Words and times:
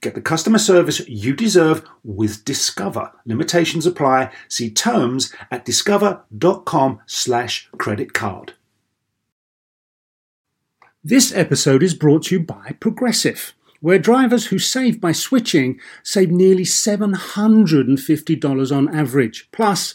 Get 0.00 0.14
the 0.14 0.20
customer 0.20 0.58
service 0.58 1.00
you 1.08 1.34
deserve 1.34 1.82
with 2.04 2.44
Discover. 2.44 3.10
Limitations 3.26 3.84
apply. 3.84 4.30
See 4.48 4.70
terms 4.70 5.34
at 5.50 5.64
discover.com 5.64 7.00
slash 7.06 7.68
credit 7.78 8.12
card. 8.12 8.52
This 11.02 11.34
episode 11.34 11.82
is 11.82 11.94
brought 11.94 12.24
to 12.24 12.36
you 12.36 12.40
by 12.40 12.76
Progressive, 12.80 13.54
where 13.80 13.98
drivers 13.98 14.46
who 14.46 14.58
save 14.58 15.00
by 15.00 15.12
switching 15.12 15.80
save 16.02 16.30
nearly 16.30 16.64
$750 16.64 18.76
on 18.76 18.94
average. 18.94 19.48
Plus, 19.50 19.94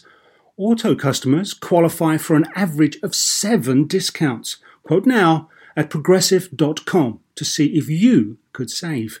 auto 0.56 0.94
customers 0.94 1.54
qualify 1.54 2.16
for 2.16 2.36
an 2.36 2.46
average 2.54 2.98
of 3.02 3.14
seven 3.14 3.86
discounts. 3.86 4.58
Quote 4.82 5.06
now 5.06 5.48
at 5.76 5.88
progressive.com 5.88 7.20
to 7.36 7.44
see 7.44 7.76
if 7.76 7.88
you 7.88 8.38
could 8.52 8.70
save. 8.70 9.20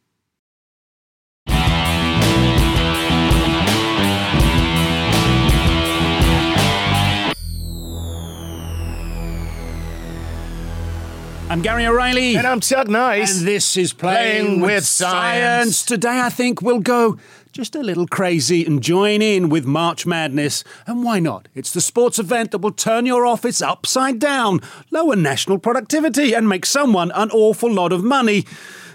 I'm 11.51 11.61
Gary 11.61 11.85
O'Reilly. 11.85 12.37
And 12.37 12.47
I'm 12.47 12.61
Chuck 12.61 12.87
Nice. 12.87 13.39
And 13.39 13.45
this 13.45 13.75
is 13.75 13.91
Playing, 13.91 14.45
Playing 14.45 14.61
with, 14.61 14.71
with 14.71 14.85
science. 14.85 15.79
Science. 15.79 15.85
Today, 15.85 16.21
I 16.21 16.29
think 16.29 16.61
we'll 16.61 16.79
go 16.79 17.17
just 17.51 17.75
a 17.75 17.83
little 17.83 18.07
crazy 18.07 18.65
and 18.65 18.81
join 18.81 19.21
in 19.21 19.49
with 19.49 19.65
March 19.65 20.05
Madness. 20.05 20.63
And 20.87 21.03
why 21.03 21.19
not? 21.19 21.49
It's 21.53 21.73
the 21.73 21.81
sports 21.81 22.19
event 22.19 22.51
that 22.51 22.59
will 22.59 22.71
turn 22.71 23.05
your 23.05 23.25
office 23.25 23.61
upside 23.61 24.17
down, 24.17 24.61
lower 24.91 25.17
national 25.17 25.59
productivity, 25.59 26.33
and 26.33 26.47
make 26.47 26.65
someone 26.65 27.11
an 27.11 27.29
awful 27.31 27.69
lot 27.69 27.91
of 27.91 28.01
money. 28.01 28.45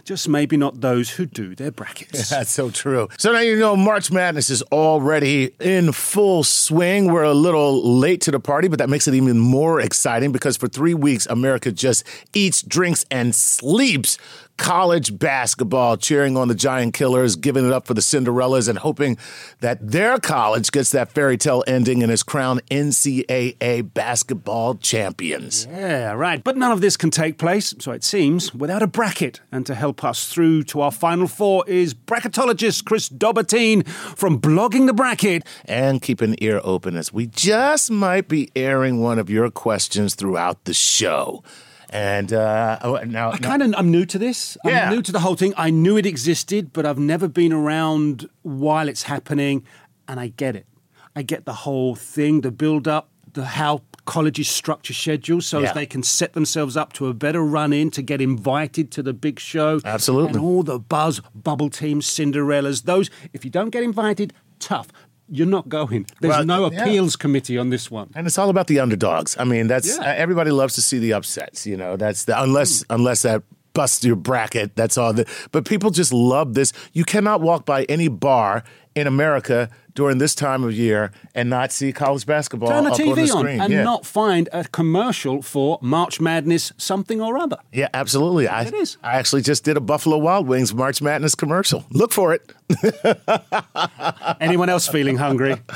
Just 0.07 0.29
maybe 0.29 0.57
not 0.57 0.81
those 0.81 1.11
who 1.11 1.27
do 1.27 1.57
their 1.57 1.73
brackets. 1.73 2.29
That's 2.31 2.53
so 2.53 2.71
true. 2.71 3.09
So 3.19 3.33
now 3.33 3.41
you 3.41 3.59
know 3.59 3.75
March 3.75 4.13
Madness 4.13 4.51
is 4.51 4.63
already 4.71 5.51
in 5.59 5.91
full 5.91 6.45
swing. 6.45 7.13
We're 7.13 7.25
a 7.25 7.35
little 7.35 7.99
late 7.99 8.21
to 8.21 8.31
the 8.31 8.39
party, 8.39 8.69
but 8.69 8.79
that 8.79 8.89
makes 8.89 9.09
it 9.09 9.15
even 9.15 9.41
more 9.41 9.81
exciting 9.81 10.31
because 10.31 10.57
for 10.57 10.69
three 10.69 10.95
weeks, 10.95 11.27
America 11.27 11.73
just 11.73 12.05
eats, 12.33 12.63
drinks, 12.63 13.05
and 13.11 13.35
sleeps 13.35 14.17
college 14.57 15.19
basketball, 15.19 15.97
cheering 15.97 16.37
on 16.37 16.49
the 16.49 16.55
Giant 16.55 16.95
Killers, 16.95 17.37
giving 17.37 17.67
it 17.67 17.73
up 17.73 17.87
for 17.87 17.95
the 17.95 18.01
Cinderellas, 18.01 18.69
and 18.69 18.79
hoping 18.79 19.17
that 19.61 19.79
their 19.81 20.19
college 20.19 20.71
gets 20.71 20.91
that 20.91 21.13
fairy 21.13 21.37
tale 21.37 21.63
ending 21.67 22.03
and 22.03 22.11
is 22.11 22.23
crowned 22.23 22.63
NCAA 22.71 23.93
basketball 23.95 24.75
champions. 24.77 25.67
Yeah, 25.71 26.13
right. 26.13 26.43
But 26.43 26.57
none 26.57 26.73
of 26.73 26.81
this 26.81 26.97
can 26.97 27.11
take 27.11 27.39
place, 27.39 27.75
so 27.79 27.93
it 27.93 28.05
seems, 28.05 28.55
without 28.55 28.83
a 28.83 28.87
bracket. 28.87 29.41
And 29.53 29.67
to 29.67 29.75
help 29.75 30.05
us 30.05 30.33
through 30.33 30.65
to 30.65 30.81
our 30.81 30.93
final 30.93 31.27
four 31.27 31.65
is 31.69 31.95
bracketologist 31.95 32.85
Chris 32.85 33.09
Dobbertean 33.09 33.87
from 33.87 34.41
Blogging 34.41 34.87
the 34.87 34.95
Bracket. 34.95 35.45
And 35.65 36.01
keep 36.03 36.21
an 36.21 36.35
ear 36.43 36.61
open 36.65 36.97
as 36.97 37.13
we 37.13 37.27
just 37.27 37.91
might 37.91 38.29
be 38.29 38.51
airing 38.57 39.01
one 39.01 39.19
of 39.19 39.31
your 39.31 39.51
questions 39.51 40.15
throughout 40.15 40.65
the 40.65 40.75
show. 40.75 41.43
And 41.91 42.33
uh, 42.33 42.79
oh, 42.83 42.97
now, 43.07 43.31
I 43.33 43.39
kind 43.39 43.63
of 43.63 43.75
I'm 43.77 43.91
new 43.91 44.05
to 44.07 44.19
this. 44.19 44.57
I'm 44.65 44.71
Yeah. 44.71 44.91
new 44.91 45.03
to 45.03 45.13
the 45.13 45.21
whole 45.21 45.37
thing. 45.37 45.55
I 45.57 45.71
knew 45.71 45.97
it 45.97 46.07
existed, 46.07 46.73
but 46.73 46.85
I've 46.85 46.99
never 46.99 47.29
been 47.29 47.53
around 47.53 48.29
while 48.43 48.89
it's 48.89 49.05
happening, 49.05 49.65
and 50.09 50.19
I 50.19 50.29
get 50.37 50.57
it. 50.57 50.67
I 51.15 51.23
get 51.23 51.45
the 51.45 51.53
whole 51.65 51.95
thing, 51.95 52.41
the 52.43 52.51
build 52.51 52.87
up, 52.89 53.09
the 53.33 53.45
how 53.45 53.83
colleges 54.05 54.49
structure 54.49 54.93
schedules 54.95 55.47
so 55.47 55.59
Yeah. 55.61 55.69
as 55.69 55.75
they 55.75 55.87
can 55.87 56.03
set 56.03 56.33
themselves 56.35 56.77
up 56.77 56.93
to 56.95 57.07
a 57.09 57.15
better 57.15 57.43
run 57.43 57.73
in 57.73 57.91
to 57.93 58.03
get 58.03 58.21
invited 58.21 58.91
to 58.93 59.03
the 59.03 59.13
big 59.13 59.41
show. 59.41 59.81
Absolutely. 59.85 60.35
And 60.35 60.39
all 60.39 60.63
the 60.63 60.79
buzz, 60.79 61.21
bubble 61.35 61.69
teams, 61.71 62.07
Cinderellas, 62.07 62.85
those 62.85 63.11
if 63.33 63.45
you 63.45 63.51
don't 63.51 63.71
get 63.71 63.83
invited, 63.83 64.33
tough. 64.61 64.89
You're 65.29 65.47
not 65.47 65.69
going. 65.69 66.07
There's 66.21 66.37
Well, 66.37 66.45
no 66.47 66.71
yeah. 66.71 66.83
appeals 66.83 67.17
committee 67.17 67.59
on 67.59 67.71
this 67.71 67.91
one. 67.91 68.11
And 68.15 68.27
it's 68.27 68.39
all 68.39 68.49
about 68.49 68.67
the 68.69 68.79
underdogs. 68.81 69.37
I 69.39 69.45
mean, 69.45 69.67
that's 69.67 69.97
Yeah. 69.99 70.05
uh, 70.05 70.15
everybody 70.17 70.51
loves 70.51 70.75
to 70.75 70.83
see 70.83 70.99
the 70.99 71.13
upsets. 71.15 71.67
You 71.67 71.77
know, 71.77 71.97
that's 71.97 72.25
the 72.25 72.41
unless 72.41 72.85
unless 72.91 73.23
that 73.23 73.43
busts 73.75 74.05
your 74.05 74.17
bracket. 74.17 74.75
That's 74.77 74.97
all. 74.97 75.13
The, 75.13 75.27
but 75.53 75.65
people 75.67 75.91
just 75.91 76.13
love 76.13 76.55
this. 76.55 76.73
You 76.93 77.05
cannot 77.05 77.41
walk 77.41 77.67
by 77.67 77.85
any 77.85 78.09
bar 78.09 78.65
in 78.95 79.07
America 79.07 79.69
during 79.95 80.17
this 80.19 80.35
time 80.35 80.63
of 80.65 80.73
year 80.73 81.11
and 81.35 81.51
not 81.51 81.73
see 81.73 81.93
college 81.93 82.25
basketball 82.27 82.69
Turn 82.71 82.85
the 82.85 82.91
up 82.93 82.99
TV 82.99 83.11
on 83.35 83.45
the 83.45 83.53
on, 83.53 83.61
and 83.61 83.73
yeah. 83.73 83.83
not 83.83 84.07
find 84.07 84.49
a 84.53 84.65
commercial 84.65 85.43
for 85.43 85.79
March 85.83 86.21
Madness 86.21 86.73
something 86.79 87.21
or 87.21 87.37
other. 87.37 87.59
yeah, 87.73 87.89
absolutely. 87.93 88.47
I, 88.49 88.63
It 88.65 88.75
is. 88.75 88.97
I 89.03 89.17
actually 89.19 89.43
just 89.43 89.65
did 89.65 89.77
a 89.77 89.81
Buffalo 89.81 90.17
Wild 90.19 90.47
Wings 90.47 90.73
March 90.75 91.03
Madness 91.03 91.35
commercial. 91.35 91.85
Look 91.91 92.13
for 92.13 92.33
it. 92.33 92.53
Anyone 94.41 94.69
else 94.69 94.89
feeling 94.89 95.17
hungry? 95.17 95.57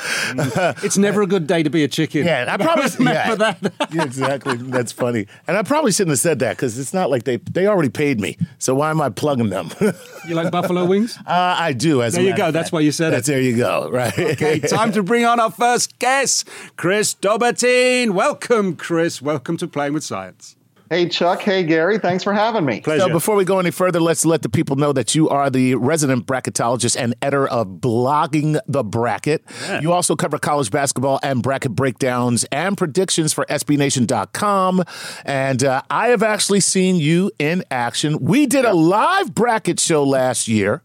it's 0.82 0.98
never 0.98 1.22
a 1.22 1.26
good 1.26 1.46
day 1.46 1.62
to 1.62 1.70
be 1.70 1.84
a 1.84 1.88
chicken. 1.88 2.24
Yeah, 2.24 2.46
I 2.48 2.56
probably 2.56 2.84
Remember 2.98 3.12
yeah, 3.12 3.34
that? 3.36 3.88
yeah, 3.92 4.04
exactly. 4.04 4.56
That's 4.56 4.92
funny. 4.92 5.26
And 5.46 5.56
I 5.56 5.62
probably 5.62 5.92
shouldn't 5.92 6.10
have 6.12 6.18
said 6.18 6.38
that 6.40 6.56
because 6.56 6.78
it's 6.78 6.92
not 6.94 7.10
like 7.10 7.24
they 7.24 7.36
they 7.36 7.66
already 7.66 7.88
paid 7.90 8.20
me. 8.20 8.36
So 8.58 8.74
why 8.74 8.90
am 8.90 9.00
I 9.00 9.08
plugging 9.10 9.50
them? 9.50 9.70
uh, 9.80 9.92
You 10.26 10.34
like 10.34 10.50
buffalo 10.50 10.84
wings? 10.84 11.18
I 11.26 11.72
do. 11.72 12.02
As 12.02 12.14
a 12.14 12.18
There 12.20 12.26
you 12.30 12.36
go. 12.36 12.50
That's 12.50 12.72
why 12.72 12.80
you 12.80 12.92
said 12.92 13.10
That's 13.12 13.28
it. 13.28 13.32
there 13.32 13.40
you 13.40 13.56
go. 13.56 13.88
Right. 13.90 14.16
Okay, 14.18 14.60
time 14.60 14.92
to 14.92 15.02
bring 15.02 15.24
on 15.24 15.40
our 15.40 15.50
first 15.50 15.98
guest, 15.98 16.48
Chris 16.76 17.14
Dobbertean. 17.14 18.10
Welcome, 18.10 18.76
Chris. 18.76 19.20
Welcome 19.22 19.56
to 19.58 19.68
Playing 19.68 19.92
with 19.94 20.04
Science. 20.04 20.56
Hey, 20.90 21.08
Chuck. 21.08 21.40
Hey, 21.40 21.62
Gary. 21.62 21.98
Thanks 22.00 22.24
for 22.24 22.32
having 22.32 22.64
me. 22.64 22.80
Pleasure. 22.80 23.02
So 23.02 23.08
before 23.10 23.36
we 23.36 23.44
go 23.44 23.60
any 23.60 23.70
further, 23.70 24.00
let's 24.00 24.26
let 24.26 24.42
the 24.42 24.48
people 24.48 24.74
know 24.74 24.92
that 24.92 25.14
you 25.14 25.28
are 25.28 25.48
the 25.48 25.76
resident 25.76 26.26
bracketologist 26.26 26.96
and 27.00 27.14
editor 27.22 27.46
of 27.46 27.68
Blogging 27.68 28.58
the 28.66 28.82
Bracket. 28.82 29.44
You 29.80 29.92
also 29.92 30.16
cover 30.16 30.36
college 30.36 30.72
basketball 30.72 31.20
and 31.22 31.44
bracket 31.44 31.76
breakdowns 31.76 32.42
and 32.50 32.76
predictions 32.76 33.32
for 33.32 33.46
SBNation.com. 33.46 34.82
And 35.24 35.62
uh, 35.62 35.82
I 35.88 36.08
have 36.08 36.24
actually 36.24 36.58
seen 36.58 36.96
you 36.96 37.30
in 37.38 37.62
action. 37.70 38.18
We 38.18 38.46
did 38.46 38.64
a 38.64 38.74
live 38.74 39.32
bracket 39.32 39.78
show 39.78 40.02
last 40.02 40.48
year. 40.48 40.82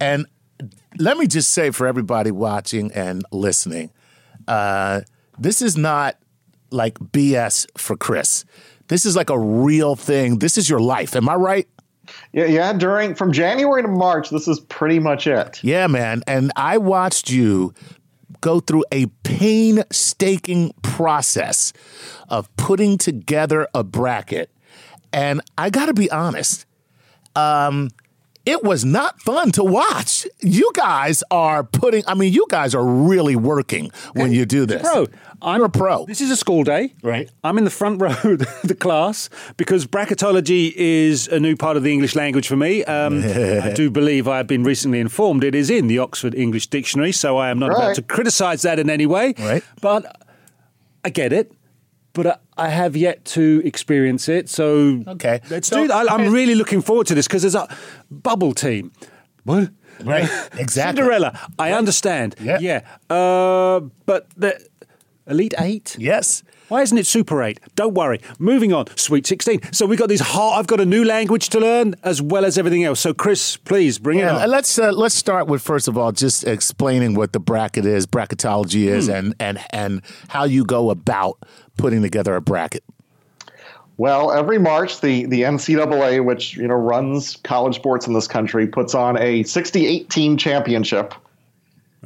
And 0.00 0.24
let 0.98 1.18
me 1.18 1.26
just 1.26 1.50
say 1.50 1.72
for 1.72 1.86
everybody 1.86 2.30
watching 2.30 2.90
and 2.92 3.22
listening, 3.30 3.90
uh, 4.48 5.02
this 5.38 5.60
is 5.60 5.76
not 5.76 6.16
like 6.70 6.98
BS 6.98 7.66
for 7.76 7.98
Chris. 7.98 8.46
This 8.88 9.04
is 9.06 9.16
like 9.16 9.30
a 9.30 9.38
real 9.38 9.96
thing. 9.96 10.38
This 10.38 10.58
is 10.58 10.68
your 10.68 10.80
life. 10.80 11.16
Am 11.16 11.28
I 11.28 11.34
right? 11.34 11.68
Yeah, 12.32 12.46
yeah. 12.46 12.72
During 12.72 13.14
from 13.14 13.32
January 13.32 13.82
to 13.82 13.88
March, 13.88 14.30
this 14.30 14.46
is 14.46 14.60
pretty 14.60 14.98
much 14.98 15.26
it. 15.26 15.62
Yeah, 15.62 15.86
man. 15.86 16.22
And 16.26 16.52
I 16.56 16.78
watched 16.78 17.30
you 17.30 17.74
go 18.40 18.60
through 18.60 18.84
a 18.92 19.06
painstaking 19.24 20.72
process 20.82 21.72
of 22.28 22.54
putting 22.56 22.98
together 22.98 23.66
a 23.74 23.82
bracket. 23.82 24.50
And 25.12 25.40
I 25.56 25.70
got 25.70 25.86
to 25.86 25.94
be 25.94 26.10
honest, 26.10 26.66
um, 27.34 27.90
it 28.46 28.62
was 28.62 28.84
not 28.84 29.20
fun 29.20 29.50
to 29.52 29.64
watch. 29.64 30.26
You 30.40 30.70
guys 30.74 31.22
are 31.30 31.64
putting, 31.64 32.04
I 32.06 32.14
mean, 32.14 32.32
you 32.32 32.46
guys 32.48 32.74
are 32.74 32.84
really 32.84 33.34
working 33.34 33.90
when 34.14 34.32
you 34.32 34.46
do 34.46 34.64
this. 34.64 34.82
Pro. 34.82 35.08
I'm 35.42 35.58
You're 35.58 35.66
a 35.66 35.70
pro. 35.70 36.06
This 36.06 36.20
is 36.20 36.30
a 36.30 36.36
school 36.36 36.64
day. 36.64 36.94
Right. 37.02 37.28
I'm 37.44 37.58
in 37.58 37.64
the 37.64 37.70
front 37.70 38.00
row 38.00 38.10
of 38.24 38.38
the 38.64 38.76
class 38.78 39.28
because 39.56 39.84
bracketology 39.86 40.72
is 40.74 41.28
a 41.28 41.38
new 41.40 41.56
part 41.56 41.76
of 41.76 41.82
the 41.82 41.92
English 41.92 42.14
language 42.14 42.48
for 42.48 42.56
me. 42.56 42.84
Um, 42.84 43.22
I 43.22 43.72
do 43.74 43.90
believe 44.00 44.28
I 44.28 44.38
have 44.38 44.46
been 44.46 44.64
recently 44.64 45.00
informed 45.00 45.44
it 45.44 45.54
is 45.54 45.68
in 45.68 45.88
the 45.88 45.98
Oxford 45.98 46.34
English 46.34 46.68
Dictionary, 46.68 47.12
so 47.12 47.36
I 47.36 47.50
am 47.50 47.58
not 47.58 47.72
about 47.72 47.96
to 47.96 48.02
criticise 48.02 48.62
that 48.62 48.78
in 48.78 48.88
any 48.88 49.06
way. 49.06 49.34
Right. 49.38 49.62
But 49.82 50.22
I 51.04 51.10
get 51.10 51.32
it. 51.32 51.52
but 52.12 52.40
I 52.56 52.68
have 52.68 52.96
yet 52.96 53.24
to 53.36 53.60
experience 53.64 54.28
it. 54.28 54.48
So 54.48 55.02
Okay. 55.06 55.40
let's 55.50 55.68
So- 55.68 55.82
do 55.82 55.88
that. 55.88 56.10
I'm 56.10 56.32
really 56.32 56.54
looking 56.54 56.82
forward 56.82 57.06
to 57.08 57.14
this 57.14 57.26
because 57.28 57.42
there's 57.42 57.54
a 57.54 57.68
bubble 58.10 58.54
team. 58.54 58.90
What? 59.44 59.68
Right. 60.04 60.28
Exactly. 60.58 60.96
Cinderella. 61.02 61.32
I 61.58 61.72
understand. 61.72 62.34
Yeah. 62.40 62.58
Yeah. 62.60 62.80
Uh, 63.10 63.80
but 64.06 64.26
the 64.36 64.58
Elite 65.26 65.54
Eight. 65.58 65.96
Yes. 65.98 66.42
Why 66.68 66.82
isn't 66.82 66.98
it 66.98 67.06
Super 67.06 67.42
8? 67.42 67.60
Don't 67.76 67.94
worry. 67.94 68.20
Moving 68.38 68.72
on. 68.72 68.86
Sweet 68.96 69.26
16. 69.26 69.72
So 69.72 69.86
we've 69.86 69.98
got 69.98 70.08
these 70.08 70.20
hard, 70.20 70.58
I've 70.58 70.66
got 70.66 70.80
a 70.80 70.84
new 70.84 71.04
language 71.04 71.48
to 71.50 71.60
learn 71.60 71.94
as 72.02 72.20
well 72.20 72.44
as 72.44 72.58
everything 72.58 72.82
else. 72.84 72.98
So 73.00 73.14
Chris, 73.14 73.56
please 73.56 73.98
bring 73.98 74.18
it 74.18 74.22
Yeah, 74.22 74.38
on. 74.42 74.50
let's 74.50 74.78
uh, 74.78 74.90
let's 74.92 75.14
start 75.14 75.46
with 75.46 75.62
first 75.62 75.86
of 75.86 75.96
all 75.96 76.10
just 76.12 76.44
explaining 76.44 77.14
what 77.14 77.32
the 77.32 77.38
bracket 77.40 77.86
is, 77.86 78.06
bracketology 78.06 78.88
Hmm. 78.88 78.94
is, 78.96 79.08
and 79.08 79.34
and 79.38 79.60
and 79.70 80.02
how 80.28 80.44
you 80.44 80.64
go 80.64 80.90
about 80.90 81.38
putting 81.76 82.02
together 82.02 82.34
a 82.34 82.40
bracket. 82.40 82.82
Well, 83.98 84.30
every 84.30 84.58
March, 84.58 85.00
the, 85.00 85.24
the 85.24 85.42
NCAA, 85.42 86.22
which 86.22 86.56
you 86.56 86.68
know 86.68 86.74
runs 86.74 87.36
college 87.36 87.76
sports 87.76 88.06
in 88.06 88.12
this 88.12 88.28
country, 88.28 88.66
puts 88.66 88.94
on 88.94 89.16
a 89.18 89.42
68 89.44 90.10
team 90.10 90.36
championship. 90.36 91.14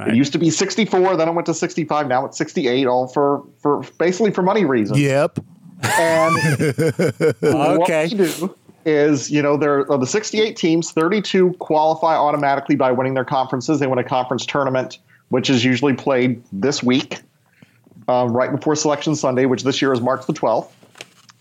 It 0.08 0.14
used 0.14 0.32
to 0.32 0.38
be 0.38 0.50
64, 0.50 1.17
then 1.17 1.29
it 1.29 1.32
went 1.32 1.47
to 1.47 1.55
65. 1.55 2.08
Now 2.08 2.25
it's 2.26 2.38
68, 2.38 2.87
all 2.87 3.08
for 3.08 3.44
for 3.58 3.82
basically 3.99 4.31
for 4.31 4.43
money 4.43 4.64
reasons. 4.64 4.99
Yep. 4.99 5.38
And 5.82 6.35
what 7.41 7.82
okay. 7.82 8.08
we 8.08 8.17
do 8.17 8.55
is, 8.85 9.31
you 9.31 9.43
know, 9.43 9.56
there 9.56 9.91
are 9.91 9.99
the 9.99 10.06
68 10.06 10.56
teams, 10.56 10.91
32 10.93 11.55
qualify 11.55 12.14
automatically 12.14 12.76
by 12.76 12.93
winning 12.93 13.14
their 13.14 13.25
conferences. 13.25 13.81
They 13.81 13.87
win 13.87 13.99
a 13.99 14.05
conference 14.05 14.47
tournament, 14.47 14.99
which 15.29 15.50
is 15.50 15.64
usually 15.64 15.94
played 15.94 16.43
this 16.52 16.82
week, 16.82 17.20
um, 18.08 18.32
right 18.32 18.50
before 18.50 18.76
Selection 18.76 19.14
Sunday, 19.14 19.47
which 19.47 19.64
this 19.64 19.81
year 19.81 19.93
is 19.93 20.00
March 20.00 20.26
the 20.26 20.32
12th. 20.32 20.70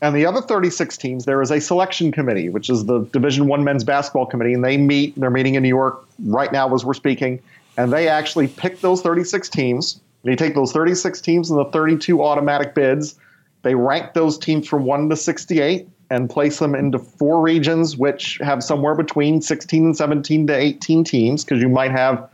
And 0.01 0.15
the 0.15 0.25
other 0.25 0.41
36 0.41 0.97
teams, 0.97 1.25
there 1.25 1.41
is 1.41 1.51
a 1.51 1.59
selection 1.59 2.11
committee, 2.11 2.47
which 2.47 2.69
is 2.69 2.85
the 2.85 2.99
Division 3.11 3.47
One 3.47 3.65
men's 3.65 3.83
basketball 3.83 4.25
committee, 4.25 4.53
and 4.53 4.63
they 4.63 4.77
meet. 4.77 5.13
They're 5.19 5.29
meeting 5.29 5.55
in 5.55 5.63
New 5.63 5.69
York 5.69 6.05
right 6.25 6.51
now 6.53 6.73
as 6.73 6.85
we're 6.85 6.93
speaking, 6.93 7.41
and 7.79 7.93
they 7.93 8.09
actually 8.09 8.49
pick 8.49 8.81
those 8.81 9.01
36 9.01 9.47
teams. 9.47 10.01
They 10.23 10.35
take 10.35 10.53
those 10.53 10.73
36 10.73 11.21
teams 11.21 11.49
and 11.49 11.57
the 11.57 11.71
32 11.71 12.21
automatic 12.21 12.75
bids. 12.75 13.15
They 13.61 13.73
rank 13.73 14.13
those 14.13 14.37
teams 14.37 14.67
from 14.67 14.83
one 14.83 15.07
to 15.09 15.15
68 15.15 15.87
and 16.09 16.29
place 16.29 16.59
them 16.59 16.75
into 16.75 16.99
four 16.99 17.41
regions, 17.41 17.95
which 17.95 18.37
have 18.43 18.63
somewhere 18.63 18.95
between 18.95 19.41
16 19.41 19.85
and 19.85 19.95
17 19.95 20.47
to 20.47 20.53
18 20.53 21.05
teams, 21.05 21.45
because 21.45 21.61
you 21.61 21.69
might 21.69 21.91
have 21.91 22.29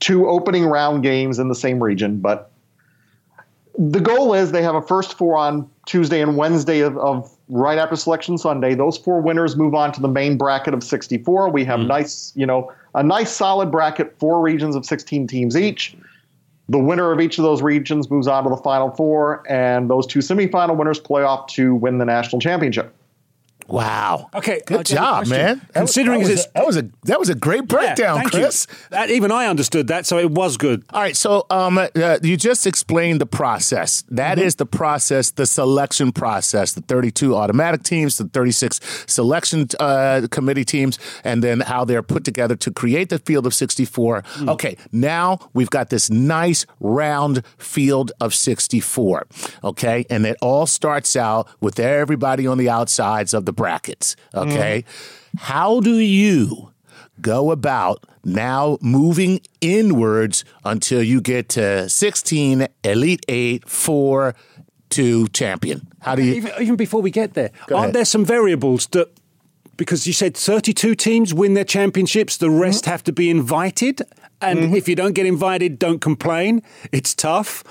two 0.00 0.28
opening 0.28 0.66
round 0.66 1.04
games 1.04 1.38
in 1.38 1.46
the 1.46 1.54
same 1.54 1.80
region, 1.80 2.18
but 2.18 2.50
the 3.78 4.00
goal 4.00 4.34
is 4.34 4.50
they 4.50 4.62
have 4.62 4.74
a 4.74 4.82
first 4.82 5.14
four 5.14 5.36
on 5.36 5.70
Tuesday 5.86 6.20
and 6.20 6.36
Wednesday 6.36 6.80
of, 6.80 6.98
of 6.98 7.32
right 7.50 7.78
after 7.78 7.96
Selection 7.96 8.38
Sunday. 8.38 8.74
Those 8.74 8.96
four 8.96 9.20
winners 9.20 9.56
move 9.56 9.74
on 9.74 9.92
to 9.92 10.00
the 10.00 10.08
main 10.08 10.38
bracket 10.38 10.74
of 10.74 10.82
64. 10.82 11.50
We 11.50 11.64
have 11.64 11.80
hmm. 11.80 11.86
nice, 11.86 12.32
you 12.34 12.46
know, 12.46 12.72
a 12.94 13.02
nice 13.02 13.30
solid 13.30 13.70
bracket, 13.70 14.18
four 14.18 14.40
regions 14.40 14.76
of 14.76 14.84
16 14.84 15.26
teams 15.26 15.56
each. 15.56 15.96
The 16.68 16.78
winner 16.78 17.10
of 17.10 17.20
each 17.20 17.36
of 17.38 17.42
those 17.42 17.62
regions 17.62 18.10
moves 18.10 18.28
on 18.28 18.44
to 18.44 18.50
the 18.50 18.56
final 18.56 18.90
four, 18.92 19.42
and 19.48 19.90
those 19.90 20.06
two 20.06 20.20
semifinal 20.20 20.76
winners 20.76 21.00
play 21.00 21.22
off 21.22 21.48
to 21.54 21.74
win 21.74 21.98
the 21.98 22.04
national 22.04 22.40
championship. 22.40 22.94
Wow. 23.70 24.28
Okay, 24.34 24.60
Good 24.66 24.74
I 24.74 24.76
got 24.78 24.90
a 24.90 24.94
job, 24.94 25.26
man. 25.28 25.58
That 25.72 25.82
was- 25.82 25.90
Considering 25.94 26.22
that 26.24 26.28
was, 26.30 26.44
a, 26.44 26.48
that 26.54 26.66
was 26.66 26.76
a 26.76 26.88
that 27.04 27.18
was 27.20 27.28
a 27.28 27.34
great 27.34 27.68
breakdown, 27.68 28.18
thank 28.18 28.32
Chris. 28.32 28.66
You. 28.68 28.76
That, 28.90 29.10
even 29.10 29.30
I 29.30 29.46
understood 29.46 29.86
that, 29.88 30.06
so 30.06 30.18
it 30.18 30.30
was 30.30 30.56
good. 30.56 30.84
All 30.90 31.00
right, 31.00 31.16
so 31.16 31.46
um, 31.50 31.78
uh, 31.78 32.18
you 32.22 32.36
just 32.36 32.66
explained 32.66 33.20
the 33.20 33.26
process. 33.26 34.02
That 34.10 34.38
Mm-hmm. 34.38 34.46
is 34.46 34.54
the 34.56 34.66
process, 34.66 35.30
the 35.30 35.46
selection 35.46 36.12
process, 36.12 36.72
the 36.72 36.80
32 36.82 37.34
automatic 37.36 37.82
teams, 37.82 38.18
the 38.18 38.24
36 38.28 38.80
selection 39.06 39.66
uh, 39.78 40.26
committee 40.30 40.64
teams, 40.64 40.98
and 41.24 41.42
then 41.42 41.60
how 41.60 41.84
they're 41.84 42.02
put 42.02 42.24
together 42.24 42.56
to 42.56 42.70
create 42.72 43.08
the 43.08 43.18
field 43.18 43.46
of 43.46 43.54
64. 43.54 44.22
Mm. 44.22 44.48
Okay, 44.50 44.76
now 44.92 45.38
we've 45.52 45.70
got 45.70 45.90
this 45.90 46.10
nice 46.10 46.66
round 46.80 47.44
field 47.58 48.12
of 48.20 48.34
64. 48.34 49.26
Okay, 49.64 50.04
and 50.10 50.26
it 50.26 50.36
all 50.40 50.66
starts 50.66 51.16
out 51.16 51.48
with 51.60 51.78
everybody 51.78 52.46
on 52.46 52.58
the 52.58 52.68
outsides 52.68 53.34
of 53.34 53.44
the 53.46 53.52
brackets. 53.60 54.16
Okay, 54.34 54.84
how 55.50 55.80
do 55.80 55.96
you? 55.98 56.66
go 57.22 57.50
about 57.50 57.98
now 58.24 58.78
moving 58.80 59.40
inwards 59.60 60.42
until 60.64 61.02
you 61.02 61.20
get 61.20 61.50
to 61.50 61.86
16, 61.86 62.66
Elite 62.82 63.24
8, 63.28 63.68
4, 63.68 64.34
2, 64.88 65.28
champion. 65.28 65.86
How 66.00 66.14
do 66.14 66.22
you? 66.22 66.32
Even, 66.34 66.50
even 66.62 66.76
before 66.76 67.02
we 67.02 67.10
get 67.10 67.34
there, 67.34 67.50
Go 67.66 67.76
aren't 67.76 67.84
ahead. 67.88 67.94
there 67.94 68.04
some 68.06 68.24
variables 68.24 68.86
that, 68.92 69.08
because 69.76 70.06
you 70.06 70.14
said 70.14 70.34
32 70.34 70.94
teams 70.94 71.34
win 71.34 71.52
their 71.52 71.66
championships, 71.76 72.38
the 72.38 72.48
rest 72.48 72.84
Mm-hmm. 72.84 72.90
have 72.92 73.02
to 73.04 73.12
be 73.12 73.28
invited? 73.28 74.00
And 74.40 74.74
if 74.74 74.88
you 74.88 74.96
don't 74.96 75.12
get 75.14 75.26
invited, 75.26 75.78
don't 75.78 76.00
complain. 76.00 76.62
It's 76.92 77.14
tough. 77.14 77.62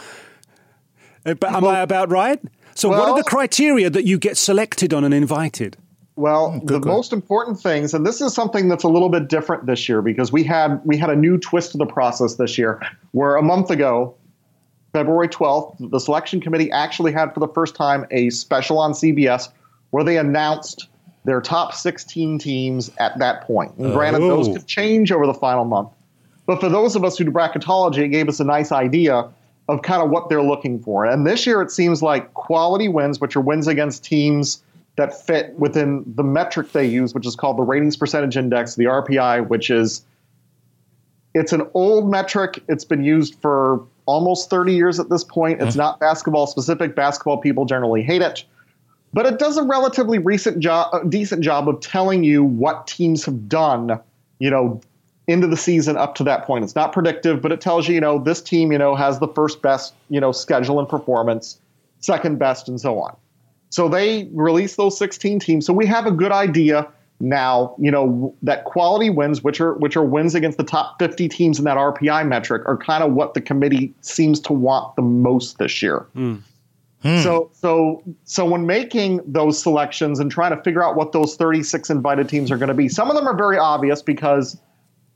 Uh, 1.26 1.34
But 1.34 1.52
am 1.54 1.66
I 1.66 1.80
about 1.82 2.12
right? 2.12 2.40
So, 2.80 2.88
what 2.88 3.10
are 3.10 3.18
the 3.18 3.26
criteria 3.26 3.90
that 3.90 4.06
you 4.06 4.18
get 4.18 4.38
selected 4.38 4.94
on 4.94 5.04
and 5.04 5.14
invited? 5.14 5.76
Well, 6.16 6.54
oh, 6.56 6.66
the 6.66 6.80
good. 6.80 6.88
most 6.88 7.12
important 7.12 7.60
things, 7.60 7.94
and 7.94 8.06
this 8.06 8.22
is 8.22 8.34
something 8.34 8.70
that's 8.70 8.86
a 8.86 8.88
little 8.88 9.10
bit 9.10 9.28
different 9.28 9.66
this 9.66 9.90
year 9.90 10.02
because 10.02 10.32
we 10.32 10.46
had 10.46 10.80
we 10.86 10.96
had 10.96 11.10
a 11.10 11.16
new 11.16 11.38
twist 11.38 11.74
to 11.74 11.78
the 11.78 11.86
process 11.86 12.36
this 12.36 12.58
year, 12.58 12.82
where 13.12 13.36
a 13.36 13.42
month 13.42 13.70
ago, 13.70 14.16
February 14.94 15.28
twelfth, 15.28 15.76
the 15.80 16.00
selection 16.00 16.40
committee 16.40 16.72
actually 16.72 17.12
had 17.12 17.34
for 17.34 17.42
the 17.42 17.50
first 17.50 17.76
time 17.76 18.06
a 18.12 18.30
special 18.30 18.78
on 18.78 18.94
CBS 18.94 19.50
where 19.90 20.06
they 20.06 20.18
announced 20.18 20.88
their 21.26 21.42
top 21.42 21.74
16 21.74 22.40
teams 22.40 22.90
at 22.98 23.18
that 23.20 23.42
point. 23.42 23.74
And 23.78 23.92
granted, 23.92 24.22
those 24.22 24.48
Oh. 24.48 24.54
could 24.54 24.68
change 24.68 25.12
over 25.12 25.28
the 25.28 25.34
final 25.34 25.66
month, 25.66 25.90
but 26.46 26.62
for 26.62 26.70
those 26.70 26.96
of 26.96 27.04
us 27.04 27.18
who 27.18 27.26
do 27.26 27.32
bracketology, 27.32 28.00
it 28.00 28.08
gave 28.10 28.30
us 28.30 28.40
a 28.40 28.46
nice 28.46 28.72
idea 28.72 29.28
of 29.70 29.84
kind 29.84 30.02
of 30.02 30.10
what 30.10 30.30
they're 30.30 30.42
looking 30.42 30.82
for. 30.82 31.06
And 31.06 31.28
this 31.28 31.46
year, 31.46 31.62
it 31.62 31.70
seems 31.70 32.02
like 32.02 32.34
quality 32.34 32.88
wins, 32.88 33.22
which 33.22 33.36
are 33.36 33.42
wins 33.42 33.68
against 33.68 34.04
teams 34.04 34.64
that 34.96 35.26
fit 35.26 35.54
within 35.60 36.04
the 36.16 36.24
metric 36.24 36.72
they 36.72 36.88
use, 36.88 37.14
which 37.14 37.26
is 37.28 37.36
called 37.36 37.58
the 37.58 37.64
ratings 37.64 37.96
percentage 37.96 38.36
index, 38.36 38.76
the 38.76 38.86
RPI, 38.86 39.48
which 39.48 39.70
is 39.70 40.04
it's 41.36 41.54
an 41.54 41.70
old 41.76 42.10
metric. 42.10 42.64
It's 42.68 42.84
been 42.84 43.04
used 43.04 43.36
for 43.36 43.86
almost 44.08 44.50
30 44.50 44.74
years 44.74 45.00
at 45.00 45.10
this 45.10 45.24
point. 45.24 45.62
It's 45.62 45.76
not 45.76 46.00
basketball 46.00 46.48
specific. 46.48 46.96
Basketball 46.96 47.38
people 47.38 47.66
generally 47.66 48.02
hate 48.02 48.24
it. 48.24 48.44
But 49.14 49.28
it 49.28 49.38
does 49.38 49.56
a 49.58 49.64
relatively 49.64 50.18
recent 50.18 50.60
job, 50.60 50.90
uh, 50.94 51.04
decent 51.04 51.44
job 51.44 51.70
of 51.70 51.80
telling 51.80 52.24
you 52.24 52.44
what 52.44 52.88
teams 52.88 53.24
have 53.26 53.48
done, 53.48 54.00
you 54.40 54.50
know, 54.50 54.82
into 55.30 55.46
the 55.46 55.56
season 55.56 55.96
up 55.96 56.16
to 56.16 56.24
that 56.24 56.44
point. 56.44 56.64
It's 56.64 56.76
not 56.76 56.92
predictive, 56.92 57.42
but 57.42 57.52
it 57.52 57.62
tells 57.62 57.88
you, 57.88 57.94
you 57.94 58.02
know, 58.02 58.18
this 58.18 58.42
team, 58.42 58.72
you 58.72 58.78
know, 58.78 58.96
has 58.96 59.20
the 59.20 59.28
first 59.28 59.62
best, 59.62 59.94
you 60.10 60.20
know, 60.20 60.32
schedule 60.32 60.80
and 60.80 60.90
performance, 60.90 61.60
second 62.00 62.40
best, 62.40 62.68
and 62.68 62.82
so 62.82 63.00
on. 63.00 63.16
So 63.70 63.88
they 63.88 64.28
release 64.34 64.76
those 64.76 64.98
16 64.98 65.40
teams. 65.40 65.66
So 65.68 65.72
we 65.72 65.86
have 65.86 66.08
a 66.08 66.12
good 66.12 66.32
idea 66.32 66.92
now, 67.20 67.76
you 67.78 67.92
know, 67.92 68.34
that 68.42 68.64
quality 68.64 69.10
wins, 69.10 69.44
which 69.44 69.62
are 69.62 69.74
which 69.76 69.96
are 69.96 70.04
wins 70.04 70.34
against 70.34 70.58
the 70.58 70.64
top 70.64 70.98
50 71.00 71.30
teams 71.30 71.60
in 71.60 71.66
that 71.66 71.78
RPI 71.78 72.28
metric, 72.28 72.64
are 72.66 72.78
kind 72.78 73.04
of 73.04 73.14
what 73.14 73.36
the 73.36 73.42
committee 73.42 73.94
seems 74.02 74.40
to 74.42 74.54
want 74.54 74.96
the 74.96 75.02
most 75.02 75.60
this 75.60 75.82
year. 75.82 76.08
Hmm. 76.14 76.36
Hmm. 77.02 77.20
So 77.20 77.52
so 77.54 78.04
so 78.24 78.46
when 78.46 78.66
making 78.66 79.22
those 79.26 79.62
selections 79.62 80.20
and 80.20 80.32
trying 80.32 80.56
to 80.56 80.64
figure 80.64 80.84
out 80.84 80.96
what 80.96 81.12
those 81.12 81.36
36 81.36 81.90
invited 81.90 82.30
teams 82.30 82.52
are 82.52 82.58
going 82.58 82.70
to 82.70 82.74
be, 82.74 82.90
some 82.90 83.10
of 83.10 83.16
them 83.16 83.28
are 83.28 83.36
very 83.36 83.58
obvious 83.58 84.02
because 84.02 84.58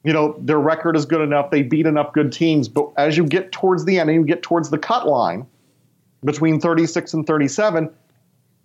you 0.04 0.14
know 0.14 0.36
their 0.40 0.60
record 0.60 0.96
is 0.96 1.06
good 1.06 1.22
enough, 1.22 1.52
they 1.52 1.64
beat 1.64 1.86
enough 1.86 2.14
good 2.14 2.32
teams. 2.32 2.68
But 2.68 2.90
as 2.98 3.18
you 3.18 3.26
get 3.26 3.52
towards 3.52 3.86
the 3.86 4.00
end 4.00 4.10
and 4.10 4.20
you 4.20 4.26
get 4.26 4.44
towards 4.44 4.70
the 4.70 4.78
cut 4.78 5.08
line 5.08 5.46
between 6.24 6.60
36 6.60 7.14
and 7.14 7.28
37, 7.28 7.90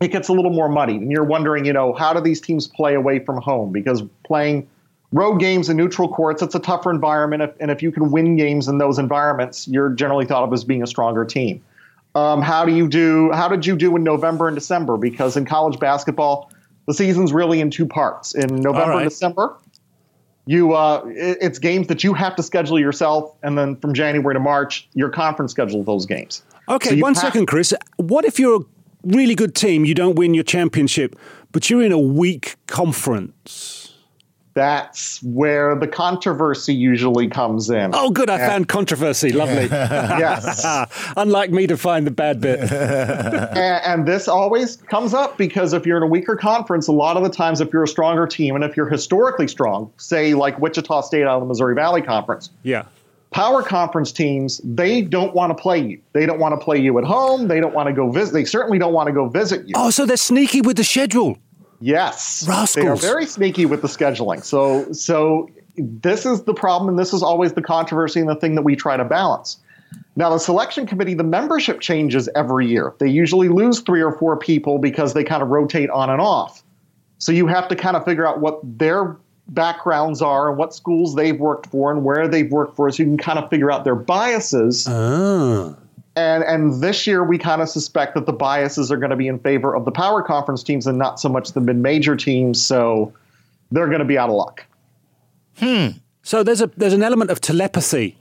it 0.00 0.08
gets 0.08 0.28
a 0.28 0.32
little 0.32 0.52
more 0.52 0.68
muddy 0.68 0.96
And 0.96 1.10
you're 1.10 1.24
wondering, 1.24 1.64
you 1.64 1.72
know, 1.72 1.92
how 1.92 2.12
do 2.12 2.20
these 2.20 2.40
teams 2.40 2.66
play 2.68 2.94
away 2.94 3.18
from 3.18 3.38
home? 3.38 3.72
Because 3.72 4.02
playing 4.24 4.68
road 5.12 5.38
games 5.38 5.68
in 5.68 5.76
neutral 5.76 6.08
courts, 6.08 6.42
it's 6.42 6.54
a 6.54 6.60
tougher 6.60 6.90
environment. 6.90 7.52
And 7.60 7.70
if 7.70 7.82
you 7.82 7.90
can 7.90 8.10
win 8.10 8.36
games 8.36 8.68
in 8.68 8.78
those 8.78 8.98
environments, 8.98 9.66
you're 9.66 9.90
generally 9.90 10.26
thought 10.26 10.44
of 10.44 10.52
as 10.52 10.64
being 10.64 10.82
a 10.82 10.86
stronger 10.86 11.24
team. 11.24 11.62
Um, 12.14 12.42
how 12.42 12.64
do 12.64 12.74
you 12.74 12.88
do? 12.88 13.30
How 13.32 13.48
did 13.48 13.66
you 13.66 13.76
do 13.76 13.94
in 13.96 14.02
November 14.02 14.48
and 14.48 14.56
December? 14.56 14.96
Because 14.96 15.36
in 15.36 15.44
college 15.44 15.78
basketball, 15.78 16.50
the 16.86 16.94
season's 16.94 17.32
really 17.32 17.60
in 17.60 17.70
two 17.70 17.86
parts. 17.86 18.34
In 18.34 18.56
November 18.56 18.92
right. 18.92 19.02
and 19.02 19.10
December, 19.10 19.56
you 20.48 20.72
uh, 20.72 21.02
it's 21.04 21.58
games 21.58 21.88
that 21.88 22.02
you 22.02 22.14
have 22.14 22.34
to 22.36 22.42
schedule 22.42 22.80
yourself, 22.80 23.34
and 23.42 23.58
then 23.58 23.76
from 23.76 23.92
January 23.92 24.34
to 24.34 24.40
March, 24.40 24.88
your 24.94 25.10
conference 25.10 25.52
schedules 25.52 25.84
those 25.84 26.06
games. 26.06 26.42
Okay, 26.70 26.96
So 26.96 27.02
one 27.02 27.14
second, 27.14 27.46
Chris. 27.46 27.74
What 27.98 28.24
if 28.24 28.38
you're 28.38 28.62
a 28.62 28.64
really 29.04 29.34
good 29.34 29.54
team, 29.54 29.84
you 29.84 29.94
don't 29.94 30.14
win 30.14 30.32
your 30.32 30.44
championship, 30.44 31.16
but 31.52 31.68
you're 31.68 31.82
in 31.82 31.92
a 31.92 31.98
weak 31.98 32.56
conference? 32.66 33.87
That's 34.58 35.22
where 35.22 35.76
the 35.76 35.86
controversy 35.86 36.74
usually 36.74 37.28
comes 37.28 37.70
in. 37.70 37.92
Oh, 37.94 38.10
good. 38.10 38.28
I 38.28 38.38
found 38.38 38.66
controversy. 38.66 39.30
Lovely. 39.30 39.64
yes. 39.70 40.64
Unlike 41.16 41.52
me 41.52 41.68
to 41.68 41.76
find 41.76 42.04
the 42.04 42.10
bad 42.10 42.40
bit. 42.40 42.60
and, 42.72 43.52
and 43.84 44.08
this 44.08 44.26
always 44.26 44.76
comes 44.76 45.14
up 45.14 45.38
because 45.38 45.72
if 45.72 45.86
you're 45.86 45.96
in 45.96 46.02
a 46.02 46.08
weaker 46.08 46.34
conference, 46.34 46.88
a 46.88 46.92
lot 46.92 47.16
of 47.16 47.22
the 47.22 47.30
times, 47.30 47.60
if 47.60 47.72
you're 47.72 47.84
a 47.84 47.88
stronger 47.88 48.26
team 48.26 48.56
and 48.56 48.64
if 48.64 48.76
you're 48.76 48.88
historically 48.88 49.46
strong, 49.46 49.92
say 49.96 50.34
like 50.34 50.58
Wichita 50.58 51.02
State 51.02 51.22
out 51.22 51.36
of 51.36 51.40
the 51.42 51.46
Missouri 51.46 51.76
Valley 51.76 52.02
Conference, 52.02 52.50
Yeah. 52.64 52.82
power 53.30 53.62
conference 53.62 54.10
teams, 54.10 54.60
they 54.64 55.02
don't 55.02 55.34
want 55.34 55.56
to 55.56 55.62
play 55.62 55.78
you. 55.78 56.00
They 56.14 56.26
don't 56.26 56.40
want 56.40 56.58
to 56.58 56.64
play 56.64 56.78
you 56.78 56.98
at 56.98 57.04
home. 57.04 57.46
They 57.46 57.60
don't 57.60 57.74
want 57.74 57.86
to 57.86 57.92
go 57.92 58.10
visit. 58.10 58.32
They 58.32 58.44
certainly 58.44 58.78
don't 58.80 58.92
want 58.92 59.06
to 59.06 59.12
go 59.12 59.28
visit 59.28 59.68
you. 59.68 59.74
Oh, 59.76 59.90
so 59.90 60.04
they're 60.04 60.16
sneaky 60.16 60.62
with 60.62 60.76
the 60.76 60.84
schedule. 60.84 61.38
Yes, 61.80 62.46
they 62.74 62.86
are 62.88 62.96
very 62.96 63.26
sneaky 63.26 63.66
with 63.66 63.82
the 63.82 63.88
scheduling. 63.88 64.42
So, 64.42 64.90
so 64.92 65.48
this 65.76 66.26
is 66.26 66.42
the 66.42 66.54
problem, 66.54 66.88
and 66.88 66.98
this 66.98 67.12
is 67.12 67.22
always 67.22 67.52
the 67.52 67.62
controversy 67.62 68.20
and 68.20 68.28
the 68.28 68.34
thing 68.34 68.54
that 68.56 68.62
we 68.62 68.74
try 68.74 68.96
to 68.96 69.04
balance. 69.04 69.58
Now, 70.16 70.30
the 70.30 70.38
selection 70.38 70.86
committee, 70.86 71.14
the 71.14 71.22
membership 71.22 71.80
changes 71.80 72.28
every 72.34 72.66
year. 72.66 72.92
They 72.98 73.08
usually 73.08 73.48
lose 73.48 73.80
three 73.80 74.02
or 74.02 74.12
four 74.12 74.36
people 74.36 74.78
because 74.78 75.14
they 75.14 75.22
kind 75.22 75.42
of 75.42 75.48
rotate 75.48 75.90
on 75.90 76.10
and 76.10 76.20
off. 76.20 76.64
So 77.18 77.32
you 77.32 77.46
have 77.46 77.68
to 77.68 77.76
kind 77.76 77.96
of 77.96 78.04
figure 78.04 78.26
out 78.26 78.40
what 78.40 78.60
their 78.64 79.16
backgrounds 79.48 80.20
are 80.20 80.48
and 80.50 80.58
what 80.58 80.74
schools 80.74 81.14
they've 81.14 81.38
worked 81.38 81.66
for 81.66 81.90
and 81.90 82.04
where 82.04 82.28
they've 82.28 82.50
worked 82.50 82.76
for, 82.76 82.90
so 82.90 83.02
you 83.02 83.08
can 83.08 83.18
kind 83.18 83.38
of 83.38 83.48
figure 83.48 83.70
out 83.70 83.84
their 83.84 83.94
biases. 83.94 84.86
Ah. 84.88 85.74
And 86.18 86.42
and 86.42 86.82
this 86.82 87.06
year 87.06 87.22
we 87.22 87.38
kind 87.38 87.62
of 87.62 87.68
suspect 87.68 88.14
that 88.16 88.26
the 88.26 88.32
biases 88.32 88.90
are 88.90 88.96
going 88.96 89.10
to 89.10 89.16
be 89.16 89.28
in 89.28 89.38
favor 89.38 89.74
of 89.76 89.84
the 89.84 89.92
power 89.92 90.20
conference 90.20 90.64
teams 90.64 90.86
and 90.88 90.98
not 90.98 91.20
so 91.20 91.28
much 91.28 91.52
the 91.52 91.60
mid-major 91.60 92.16
teams. 92.16 92.60
So 92.60 93.12
they're 93.70 93.86
going 93.86 94.00
to 94.00 94.04
be 94.04 94.18
out 94.18 94.28
of 94.28 94.34
luck. 94.34 94.64
Hmm. 95.58 95.88
So 96.24 96.42
there's 96.42 96.60
a 96.60 96.66
there's 96.76 96.92
an 96.92 97.04
element 97.04 97.30
of 97.30 97.40
telepathy 97.40 98.16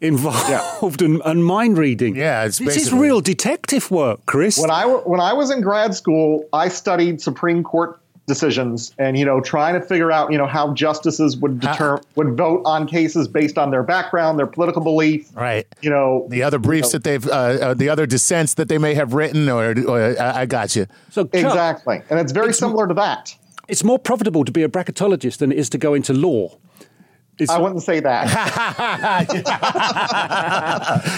involved 0.00 1.02
and, 1.02 1.20
and 1.26 1.44
mind 1.44 1.76
reading. 1.76 2.16
Yeah, 2.16 2.44
it's 2.44 2.58
this 2.58 2.76
is 2.78 2.90
real 2.90 3.20
detective 3.20 3.90
work, 3.90 4.24
Chris. 4.24 4.58
When 4.58 4.70
I 4.70 4.82
w- 4.82 5.02
when 5.02 5.20
I 5.20 5.34
was 5.34 5.50
in 5.50 5.60
grad 5.60 5.94
school, 5.94 6.48
I 6.54 6.68
studied 6.68 7.20
Supreme 7.20 7.62
Court 7.62 8.00
decisions 8.26 8.92
and 8.98 9.16
you 9.18 9.24
know 9.24 9.40
trying 9.40 9.74
to 9.74 9.80
figure 9.80 10.10
out 10.10 10.32
you 10.32 10.38
know 10.38 10.46
how 10.46 10.72
justices 10.74 11.36
would 11.36 11.60
deter 11.60 12.00
would 12.16 12.36
vote 12.36 12.62
on 12.64 12.86
cases 12.86 13.28
based 13.28 13.56
on 13.58 13.70
their 13.70 13.82
background, 13.82 14.38
their 14.38 14.46
political 14.46 14.82
belief. 14.82 15.28
Right. 15.34 15.66
You 15.80 15.90
know, 15.90 16.26
The 16.28 16.42
other 16.42 16.58
briefs 16.58 16.92
that 16.92 17.04
they've, 17.04 17.26
uh, 17.26 17.30
uh, 17.30 17.74
the 17.74 17.88
other 17.88 18.06
dissents 18.06 18.54
that 18.54 18.68
they 18.68 18.78
may 18.78 18.94
have 18.94 19.14
written, 19.14 19.48
or, 19.48 19.74
or 19.86 20.20
I, 20.20 20.42
I 20.42 20.46
got 20.46 20.74
you. 20.76 20.86
so 21.10 21.24
Chuck, 21.24 21.34
exactly, 21.34 22.02
and 22.10 22.18
it's 22.18 22.32
very 22.32 22.52
similar 22.52 22.86
to 22.88 22.94
that. 22.94 23.34
it's 23.68 23.84
more 23.84 23.98
profitable 23.98 24.44
to 24.44 24.52
be 24.52 24.62
a 24.62 24.68
bracketologist 24.68 25.38
than 25.38 25.52
it 25.52 25.58
is 25.58 25.68
to 25.70 25.78
go 25.78 25.94
into 25.94 26.12
law. 26.12 26.56
It's, 27.38 27.50
I 27.50 27.58
wouldn't 27.58 27.82
say 27.82 28.00
that. 28.00 28.26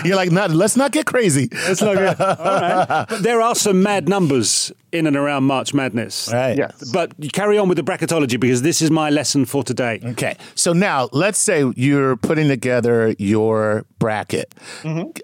You're 0.04 0.16
like, 0.16 0.32
no, 0.32 0.46
let's 0.46 0.76
not 0.76 0.90
get 0.90 1.06
crazy. 1.06 1.46
That's 1.46 1.80
not 1.80 1.96
good. 1.96 2.20
All 2.20 2.37
right. 2.37 3.06
But 3.08 3.22
there 3.22 3.40
are 3.40 3.54
some 3.54 3.82
mad 3.82 4.08
numbers 4.08 4.72
in 4.90 5.06
and 5.06 5.16
around 5.16 5.44
March 5.44 5.72
Madness. 5.75 6.28
Right. 6.32 6.56
yes. 6.58 6.90
But 6.92 7.12
you 7.18 7.30
carry 7.30 7.56
on 7.58 7.68
with 7.68 7.76
the 7.76 7.84
bracketology 7.84 8.40
because 8.40 8.62
this 8.62 8.82
is 8.82 8.90
my 8.90 9.10
lesson 9.10 9.44
for 9.44 9.62
today. 9.62 10.00
Okay. 10.02 10.37
So 10.56 10.72
now 10.72 11.08
let's 11.12 11.38
say 11.38 11.70
you're 11.76 12.16
putting 12.16 12.48
together 12.48 13.14
your 13.18 13.84
bracket. 13.98 14.52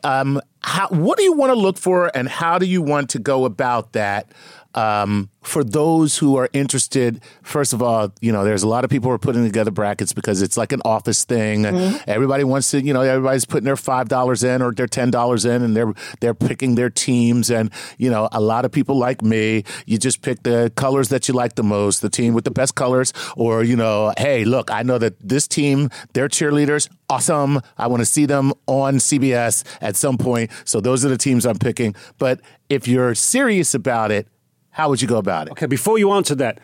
Um, 0.05 0.41
how, 0.61 0.89
what 0.89 1.19
do 1.19 1.25
you 1.25 1.33
want 1.33 1.51
to 1.51 1.59
look 1.59 1.77
for 1.77 2.11
and 2.17 2.29
how 2.29 2.59
do 2.59 2.67
you 2.67 2.83
want 2.83 3.11
to 3.11 3.19
go 3.19 3.45
about 3.45 3.93
that? 3.95 4.31
Um, 4.75 5.31
for 5.43 5.63
those 5.63 6.19
who 6.19 6.37
are 6.37 6.49
interested, 6.53 7.23
first 7.43 7.73
of 7.73 7.83
all, 7.83 8.13
you 8.21 8.33
know, 8.33 8.45
there's 8.45 8.63
a 8.63 8.69
lot 8.69 8.83
of 8.83 8.91
people 8.91 9.11
who 9.11 9.15
are 9.15 9.19
putting 9.19 9.45
together 9.45 9.71
brackets 9.71 10.13
because 10.13 10.41
it's 10.43 10.57
like 10.57 10.73
an 10.73 10.81
office 10.85 11.25
thing. 11.25 11.67
Everybody 12.07 12.45
wants 12.45 12.71
to, 12.71 12.81
you 12.83 12.93
know, 12.95 13.03
everybody's 13.03 13.45
putting 13.45 13.67
their 13.67 13.77
five 13.77 14.09
dollars 14.09 14.43
in 14.43 14.63
or 14.63 14.73
their 14.73 14.87
ten 14.87 15.11
dollars 15.11 15.45
in, 15.45 15.63
and 15.63 15.77
they're 15.77 15.93
they're 16.21 16.35
picking 16.35 16.75
their 16.75 16.91
teams. 16.91 17.51
And 17.51 17.71
you 17.99 18.11
know, 18.11 18.29
a 18.33 18.41
lot 18.41 18.65
of 18.65 18.73
people 18.73 18.97
like 18.97 19.23
me, 19.23 19.65
you 19.87 19.99
just 19.99 20.23
pick 20.23 20.43
the 20.43 20.73
colors 20.77 21.11
that 21.11 21.29
you 21.29 21.35
like 21.35 21.57
the 21.57 21.63
most, 21.63 22.01
the 22.01 22.11
team 22.11 22.35
with 22.35 22.45
the 22.45 22.51
best 22.51 22.75
colors, 22.75 23.13
or 23.37 23.63
you 23.63 23.77
know, 23.77 24.13
hey, 24.19 24.45
look, 24.45 24.71
I 24.71 24.83
know 24.83 24.99
that 24.99 25.15
this 25.21 25.47
team, 25.47 25.91
their 26.15 26.29
cheerleaders, 26.29 26.89
awesome. 27.11 27.61
I 27.77 27.87
want 27.87 28.01
to 28.01 28.07
see 28.07 28.27
them 28.27 28.53
on 28.67 28.97
CBS 28.97 29.65
at 29.81 29.95
some 29.95 30.17
point. 30.17 30.51
So 30.65 30.81
those 30.81 31.05
are 31.05 31.09
the 31.09 31.19
teams 31.19 31.45
I'm 31.45 31.59
picking. 31.59 31.95
But 32.19 32.41
if 32.69 32.89
you're 32.89 33.15
serious 33.15 33.75
about 33.75 34.11
it, 34.11 34.27
how 34.75 34.89
would 34.89 35.01
you 35.01 35.09
go 35.09 35.19
about 35.19 35.47
it? 35.47 35.53
Okay, 35.53 35.67
before 35.67 35.99
you 35.99 36.11
answer 36.13 36.35
that, 36.37 36.59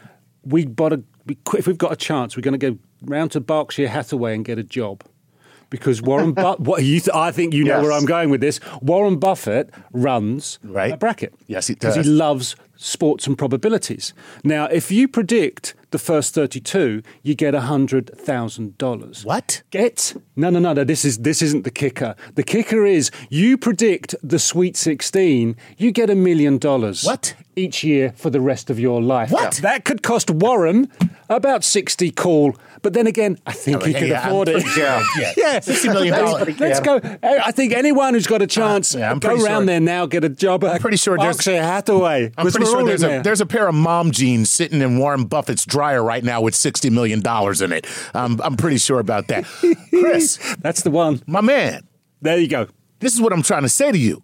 we 0.45 0.65
got 0.65 0.93
a, 0.93 1.03
we, 1.27 1.37
if 1.57 1.67
we've 1.67 1.79
got 1.79 1.93
a 1.93 1.97
chance, 1.97 2.37
we're 2.37 2.43
going 2.43 2.59
to 2.59 2.71
go 2.73 2.79
round 3.03 3.31
to 3.33 3.41
Berkshire 3.41 3.89
Hathaway 3.89 4.35
and 4.35 4.45
get 4.45 4.59
a 4.59 4.63
job. 4.65 5.03
Because 5.71 6.03
Warren 6.03 6.33
Buffett, 6.43 6.61
what 6.67 6.83
you 6.83 6.99
th- 6.99 7.15
I 7.15 7.31
think 7.31 7.55
you 7.55 7.63
know 7.65 7.77
Yes. 7.77 7.83
where 7.85 7.93
I'm 7.93 8.05
going 8.05 8.29
with 8.31 8.41
this. 8.41 8.59
Warren 8.83 9.19
Buffett 9.19 9.71
runs 9.93 10.59
Right. 10.65 10.93
a 10.95 10.97
bracket. 10.97 11.33
Yes, 11.47 11.69
he 11.69 11.75
Because 11.75 11.95
he 11.95 12.03
loves 12.03 12.57
sports 12.77 13.27
and 13.29 13.39
probabilities. 13.39 14.13
Now, 14.43 14.65
if 14.67 14.91
you 14.91 15.07
predict 15.07 15.75
the 15.91 15.99
first 15.99 16.35
32, 16.35 17.03
you 17.23 17.35
get 17.35 17.55
$100,000. 17.55 19.25
What? 19.25 19.63
Get 19.71 20.15
no, 20.37 20.51
no, 20.51 20.59
no, 20.59 20.73
no. 20.73 20.85
This 20.85 21.05
is 21.05 21.19
this 21.19 21.43
isn't 21.43 21.65
the 21.65 21.71
kicker. 21.71 22.15
The 22.35 22.43
kicker 22.43 22.85
is 22.87 23.11
you 23.29 23.57
predict 23.59 24.15
the 24.23 24.39
Sweet 24.39 24.77
16, 24.77 25.57
you 25.77 25.93
get 25.93 26.09
a 26.11 26.15
million 26.15 26.59
dollars. 26.59 27.05
What? 27.05 27.35
Each 27.57 27.85
year 27.85 28.13
for 28.17 28.31
the 28.31 28.41
rest 28.41 28.71
of 28.71 28.79
your 28.79 29.03
life. 29.03 29.31
What? 29.31 29.57
That 29.57 29.85
could 29.85 30.03
cost 30.03 30.31
Warren 30.31 30.89
about 31.29 31.63
60 31.65 32.11
call. 32.13 32.57
But 32.83 32.95
then 32.95 33.07
again, 33.07 33.39
I 33.45 33.53
think 33.53 33.83
oh, 33.83 33.85
he 33.85 33.93
Yeah, 33.93 33.99
could 33.99 34.09
yeah, 34.09 34.27
afford 34.27 34.49
I'm 34.49 34.57
it. 34.57 34.77
Yeah. 34.77 35.05
yeah, 35.19 35.33
Yeah, 35.37 35.59
$60 35.61 35.93
million. 35.93 36.15
Let's, 36.15 36.61
let's 36.61 36.81
go. 36.81 37.01
I 37.23 37.53
think 37.53 37.75
anyone 37.75 38.15
who's 38.15 38.27
got 38.27 38.41
a 38.41 38.47
chance, 38.47 38.95
yeah, 38.95 39.15
go 39.19 39.31
around 39.31 39.41
sure- 39.43 39.65
there 39.67 39.81
now, 39.81 40.07
get 40.07 40.25
a 40.25 40.31
job 40.31 40.65
at 40.65 40.81
pretty 40.81 40.97
sure 40.97 41.19
there's- 41.19 41.37
Berkshire 41.37 41.63
Hathaway. 41.63 42.33
I'm 42.39 42.47
pretty 42.51 42.65
sure 42.65 42.85
there's 42.85 43.03
a 43.03 43.07
there. 43.09 43.23
there's 43.23 43.41
a 43.43 43.47
pair 43.47 43.69
of 43.69 43.75
mom 43.75 44.13
jeans 44.13 44.49
sitting 44.49 44.81
in 44.81 44.97
Warren 44.99 45.25
Buffett's 45.25 45.67
dryer 45.81 46.03
right 46.05 46.23
now 46.23 46.43
with 46.43 46.55
sixty 46.55 46.91
million 46.91 47.21
dollars 47.21 47.63
in 47.63 47.73
it. 47.73 47.87
Um, 48.13 48.39
I'm 48.45 48.57
pretty 48.57 48.77
sure 48.77 49.01
about 49.01 49.29
that. 49.29 49.45
Chris, 49.89 50.37
That's 50.61 50.83
the 50.83 50.91
one. 50.91 51.23
my 51.27 51.41
man, 51.41 51.87
There 52.21 52.37
you 52.39 52.49
go. 52.49 52.67
this 52.99 53.15
is 53.15 53.21
what 53.21 53.33
I'm 53.33 53.43
trying 53.43 53.63
to 53.63 53.69
say 53.71 53.91
to 53.91 53.97
you. 53.99 54.23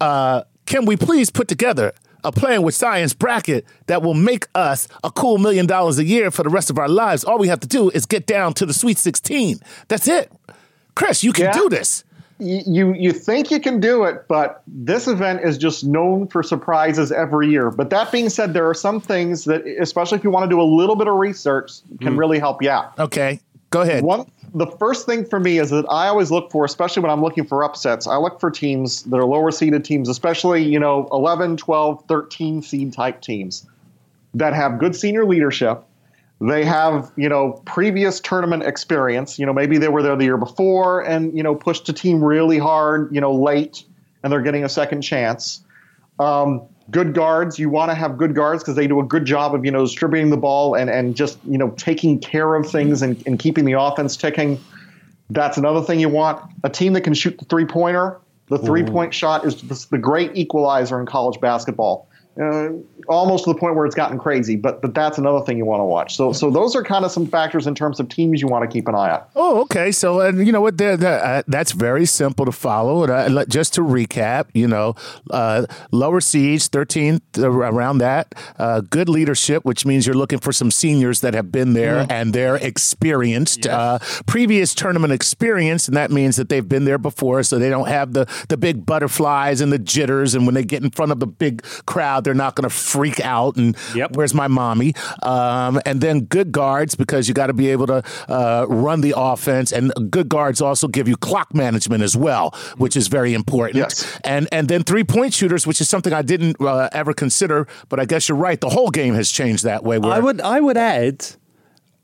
Uh, 0.00 0.42
can 0.64 0.84
we 0.86 0.96
please 0.96 1.28
put 1.30 1.48
together 1.48 1.92
a 2.22 2.30
plan 2.30 2.62
with 2.62 2.76
science 2.76 3.14
bracket 3.14 3.64
that 3.86 4.00
will 4.00 4.14
make 4.14 4.46
us 4.54 4.86
a 5.02 5.10
cool 5.10 5.38
million 5.38 5.66
dollars 5.66 5.98
a 5.98 6.04
year 6.04 6.30
for 6.30 6.44
the 6.44 6.50
rest 6.50 6.70
of 6.70 6.78
our 6.78 6.88
lives? 6.88 7.24
All 7.24 7.36
we 7.38 7.48
have 7.48 7.58
to 7.60 7.68
do 7.68 7.90
is 7.90 8.06
get 8.06 8.24
down 8.26 8.54
to 8.54 8.64
the 8.66 8.72
Sweet 8.72 8.96
16. 8.96 9.58
That's 9.88 10.06
it. 10.06 10.30
Chris, 10.94 11.24
you 11.24 11.32
can 11.32 11.46
Yeah. 11.46 11.52
do 11.52 11.68
this. 11.68 12.04
You 12.42 12.92
you 12.94 13.12
think 13.12 13.50
you 13.50 13.60
can 13.60 13.78
do 13.78 14.04
it, 14.04 14.26
but 14.28 14.62
this 14.66 15.06
event 15.06 15.42
is 15.44 15.56
just 15.56 15.84
known 15.84 16.26
for 16.26 16.42
surprises 16.42 17.12
every 17.12 17.50
year. 17.50 17.70
But 17.70 17.90
that 17.90 18.10
being 18.10 18.28
said, 18.28 18.52
there 18.52 18.68
are 18.68 18.74
some 18.74 19.00
things 19.00 19.44
that, 19.44 19.66
especially 19.80 20.18
if 20.18 20.24
you 20.24 20.30
want 20.30 20.44
to 20.44 20.50
do 20.50 20.60
a 20.60 20.64
little 20.64 20.96
bit 20.96 21.06
of 21.06 21.14
research, 21.14 21.72
can 22.00 22.14
hmm. 22.14 22.18
really 22.18 22.38
help 22.38 22.62
you 22.62 22.70
out. 22.70 22.98
Okay, 22.98 23.40
go 23.70 23.82
ahead. 23.82 24.02
One, 24.02 24.26
the 24.54 24.66
first 24.66 25.06
thing 25.06 25.24
for 25.24 25.40
me 25.40 25.58
is 25.58 25.70
that 25.70 25.86
I 25.88 26.08
always 26.08 26.30
look 26.30 26.50
for, 26.50 26.64
especially 26.64 27.02
when 27.02 27.10
I'm 27.10 27.22
looking 27.22 27.44
for 27.44 27.64
upsets, 27.64 28.06
I 28.06 28.16
look 28.16 28.40
for 28.40 28.50
teams 28.50 29.02
that 29.04 29.16
are 29.16 29.24
lower 29.24 29.50
seeded 29.50 29.84
teams, 29.84 30.08
especially, 30.08 30.62
you 30.62 30.78
know, 30.78 31.08
11, 31.12 31.56
12, 31.56 32.04
13 32.06 32.62
seed 32.62 32.92
type 32.92 33.20
teams 33.20 33.66
that 34.34 34.52
have 34.52 34.78
good 34.78 34.94
senior 34.94 35.24
leadership. 35.24 35.84
They 36.48 36.64
have, 36.64 37.12
you 37.16 37.28
know, 37.28 37.62
previous 37.66 38.18
tournament 38.18 38.64
experience. 38.64 39.38
You 39.38 39.46
know, 39.46 39.52
maybe 39.52 39.78
they 39.78 39.88
were 39.88 40.02
there 40.02 40.16
the 40.16 40.24
year 40.24 40.36
before 40.36 41.00
and, 41.00 41.36
you 41.36 41.42
know, 41.42 41.54
pushed 41.54 41.88
a 41.88 41.92
team 41.92 42.22
really 42.22 42.58
hard, 42.58 43.14
you 43.14 43.20
know, 43.20 43.32
late 43.32 43.84
and 44.22 44.32
they're 44.32 44.42
getting 44.42 44.64
a 44.64 44.68
second 44.68 45.02
chance. 45.02 45.64
Um, 46.18 46.62
good 46.90 47.14
guards, 47.14 47.60
you 47.60 47.70
want 47.70 47.92
to 47.92 47.94
have 47.94 48.18
good 48.18 48.34
guards 48.34 48.62
because 48.62 48.74
they 48.74 48.88
do 48.88 48.98
a 48.98 49.04
good 49.04 49.24
job 49.24 49.54
of, 49.54 49.64
you 49.64 49.70
know, 49.70 49.82
distributing 49.82 50.30
the 50.30 50.36
ball 50.36 50.74
and, 50.74 50.90
and 50.90 51.14
just, 51.14 51.38
you 51.44 51.58
know, 51.58 51.70
taking 51.76 52.18
care 52.18 52.56
of 52.56 52.68
things 52.68 53.02
and, 53.02 53.24
and 53.24 53.38
keeping 53.38 53.64
the 53.64 53.74
offense 53.74 54.16
ticking. 54.16 54.60
That's 55.30 55.56
another 55.56 55.80
thing 55.80 56.00
you 56.00 56.08
want. 56.08 56.42
A 56.64 56.70
team 56.70 56.92
that 56.94 57.02
can 57.02 57.14
shoot 57.14 57.38
the 57.38 57.44
three 57.44 57.66
pointer. 57.66 58.20
The 58.48 58.58
three 58.58 58.82
point 58.82 59.14
shot 59.14 59.46
is 59.46 59.62
the, 59.62 59.86
the 59.92 59.98
great 59.98 60.36
equalizer 60.36 60.98
in 60.98 61.06
college 61.06 61.40
basketball. 61.40 62.08
Uh, 62.40 62.70
almost 63.08 63.44
to 63.44 63.52
the 63.52 63.58
point 63.58 63.74
where 63.74 63.84
it's 63.84 63.94
gotten 63.94 64.18
crazy, 64.18 64.56
but 64.56 64.80
but 64.80 64.94
that's 64.94 65.18
another 65.18 65.44
thing 65.44 65.58
you 65.58 65.66
want 65.66 65.80
to 65.80 65.84
watch. 65.84 66.16
So 66.16 66.32
so 66.32 66.50
those 66.50 66.74
are 66.74 66.82
kind 66.82 67.04
of 67.04 67.10
some 67.10 67.26
factors 67.26 67.66
in 67.66 67.74
terms 67.74 68.00
of 68.00 68.08
teams 68.08 68.40
you 68.40 68.48
want 68.48 68.68
to 68.68 68.72
keep 68.72 68.88
an 68.88 68.94
eye 68.94 69.10
on. 69.10 69.22
Oh, 69.34 69.60
okay. 69.62 69.92
So, 69.92 70.20
uh, 70.20 70.32
you 70.32 70.52
know 70.52 70.60
what? 70.60 70.78
There, 70.78 70.96
there, 70.96 71.22
uh, 71.24 71.42
that's 71.46 71.72
very 71.72 72.06
simple 72.06 72.46
to 72.46 72.52
follow. 72.52 73.04
Uh, 73.04 73.44
just 73.46 73.74
to 73.74 73.80
recap, 73.82 74.46
you 74.54 74.68
know, 74.68 74.94
uh, 75.30 75.66
lower 75.90 76.20
seeds, 76.20 76.68
13th, 76.68 77.20
uh, 77.38 77.50
around 77.50 77.98
that. 77.98 78.34
Uh, 78.58 78.80
good 78.80 79.08
leadership, 79.08 79.64
which 79.64 79.84
means 79.84 80.06
you're 80.06 80.16
looking 80.16 80.38
for 80.38 80.52
some 80.52 80.70
seniors 80.70 81.20
that 81.20 81.34
have 81.34 81.50
been 81.52 81.72
there 81.72 82.06
and 82.08 82.32
they're 82.32 82.56
experienced. 82.56 83.66
Uh, 83.66 83.98
previous 84.26 84.74
tournament 84.74 85.12
experience, 85.12 85.88
and 85.88 85.96
that 85.96 86.10
means 86.10 86.36
that 86.36 86.48
they've 86.48 86.68
been 86.68 86.84
there 86.84 86.98
before, 86.98 87.42
so 87.42 87.58
they 87.58 87.70
don't 87.70 87.88
have 87.88 88.12
the, 88.12 88.26
the 88.48 88.56
big 88.56 88.84
butterflies 88.86 89.60
and 89.60 89.72
the 89.72 89.78
jitters. 89.78 90.34
And 90.34 90.46
when 90.46 90.54
they 90.54 90.64
get 90.64 90.82
in 90.82 90.90
front 90.90 91.12
of 91.12 91.20
the 91.20 91.26
big 91.26 91.62
crowd, 91.86 92.21
they're 92.24 92.34
not 92.34 92.54
going 92.54 92.68
to 92.68 92.74
freak 92.74 93.20
out 93.20 93.56
and 93.56 93.76
Yep. 93.94 94.16
where's 94.16 94.34
my 94.34 94.48
mommy? 94.48 94.94
Um, 95.22 95.80
and 95.86 96.00
then 96.00 96.20
good 96.20 96.52
guards 96.52 96.94
because 96.94 97.28
you 97.28 97.34
got 97.34 97.48
to 97.48 97.52
be 97.52 97.68
able 97.70 97.86
to 97.88 98.02
uh, 98.28 98.66
run 98.68 99.00
the 99.00 99.14
offense, 99.16 99.72
and 99.72 99.92
good 100.10 100.28
guards 100.28 100.60
also 100.60 100.86
give 100.88 101.08
you 101.08 101.16
clock 101.16 101.54
management 101.54 102.02
as 102.02 102.16
well, 102.16 102.54
which 102.76 102.96
is 102.96 103.08
very 103.08 103.34
important. 103.34 103.76
Yes. 103.76 104.18
And 104.24 104.48
and 104.52 104.68
then 104.68 104.82
three 104.84 105.04
point 105.04 105.34
shooters, 105.34 105.66
which 105.66 105.80
is 105.80 105.88
something 105.88 106.12
I 106.12 106.22
didn't 106.22 106.60
uh, 106.60 106.88
ever 106.92 107.12
consider, 107.12 107.66
but 107.88 107.98
I 107.98 108.04
guess 108.04 108.28
you're 108.28 108.38
right. 108.38 108.60
The 108.60 108.68
whole 108.70 108.90
game 108.90 109.14
has 109.14 109.30
changed 109.30 109.64
that 109.64 109.82
way. 109.82 109.98
Where 109.98 110.12
I 110.12 110.18
would 110.20 110.40
I 110.40 110.60
would 110.60 110.76
add, 110.76 111.26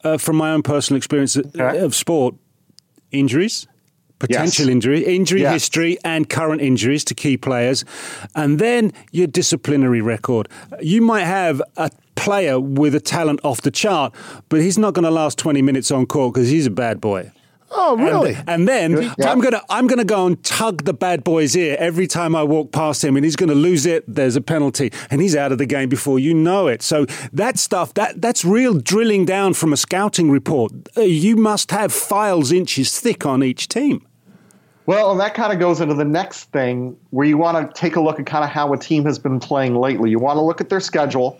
uh, 0.03 0.19
from 0.19 0.37
my 0.37 0.51
own 0.53 0.63
personal 0.63 0.97
experience 0.97 1.37
of- 1.37 1.47
Okay. 1.55 1.79
of 1.79 1.95
sport, 1.95 2.35
injuries, 3.13 3.67
potential 4.19 4.67
Yes. 4.67 4.73
injury, 4.73 5.05
injury 5.05 5.43
history, 5.45 5.99
and 6.05 6.29
current 6.29 6.61
injuries 6.61 7.05
to 7.05 7.15
key 7.15 7.37
players, 7.37 7.85
and 8.35 8.59
then 8.59 8.93
your 9.13 9.27
disciplinary 9.27 10.01
record. 10.01 10.49
You 10.81 11.03
might 11.03 11.25
have 11.25 11.63
a 11.77 11.91
player 12.17 12.59
with 12.59 12.95
a 12.95 13.01
talent 13.01 13.41
off 13.45 13.61
the 13.63 13.71
chart, 13.71 14.13
but 14.49 14.61
he's 14.61 14.77
not 14.79 14.95
going 14.95 15.05
to 15.05 15.11
last 15.11 15.39
twenty 15.39 15.63
minutes 15.63 15.91
on 15.91 16.07
court 16.07 16.35
because 16.35 16.49
he's 16.49 16.67
a 16.67 16.71
bad 16.71 17.01
boy. 17.01 17.31
oh 17.71 17.97
really? 17.99 18.35
And, 18.47 18.67
then 18.67 18.93
Yeah. 19.19 19.31
I'm 19.31 19.41
gonna 19.41 19.61
I'm 19.69 19.87
gonna 19.87 20.03
go 20.05 20.27
and 20.27 20.43
tug 20.43 20.85
the 20.85 20.95
bad 20.95 21.23
boy's 21.23 21.55
ear 21.55 21.77
every 21.79 22.07
time 22.07 22.35
I 22.35 22.43
walk 22.43 22.73
past 22.73 23.05
him, 23.05 23.15
and 23.15 23.25
he's 23.27 23.37
gonna 23.37 23.55
lose 23.55 23.85
it. 23.85 24.05
There's 24.09 24.37
a 24.37 24.41
penalty, 24.41 24.91
and 25.11 25.21
he's 25.21 25.37
out 25.37 25.53
of 25.53 25.59
the 25.59 25.67
game 25.67 25.91
before 25.91 26.19
you 26.19 26.33
know 26.33 26.67
it. 26.67 26.81
So 26.83 27.05
that 27.35 27.59
stuff 27.59 27.93
that 27.95 28.23
that's 28.23 28.43
real 28.43 28.73
drilling 28.75 29.27
down 29.27 29.53
from 29.53 29.75
a 29.75 29.77
scouting 29.77 30.31
report. 30.31 30.73
Uh, 30.97 31.03
you 31.03 31.37
must 31.37 31.71
have 31.71 31.93
files 31.93 32.51
inches 32.53 32.99
thick 32.99 33.27
on 33.27 33.43
each 33.45 33.69
team. 33.69 34.01
Well, 34.89 35.11
and 35.11 35.21
that 35.21 35.35
kind 35.35 35.53
of 35.53 35.59
goes 35.59 35.83
into 35.83 35.93
the 35.93 36.07
next 36.07 36.45
thing 36.45 36.97
where 37.11 37.27
you 37.27 37.37
want 37.37 37.75
to 37.75 37.79
take 37.79 37.97
a 37.97 38.01
look 38.01 38.19
at 38.19 38.25
kind 38.25 38.43
of 38.43 38.49
how 38.49 38.73
a 38.73 38.79
team 38.79 39.05
has 39.05 39.19
been 39.19 39.39
playing 39.39 39.75
lately. 39.75 40.09
You 40.09 40.19
want 40.19 40.39
to 40.39 40.41
look 40.41 40.63
at 40.63 40.71
their 40.71 40.81
schedule. 40.81 41.39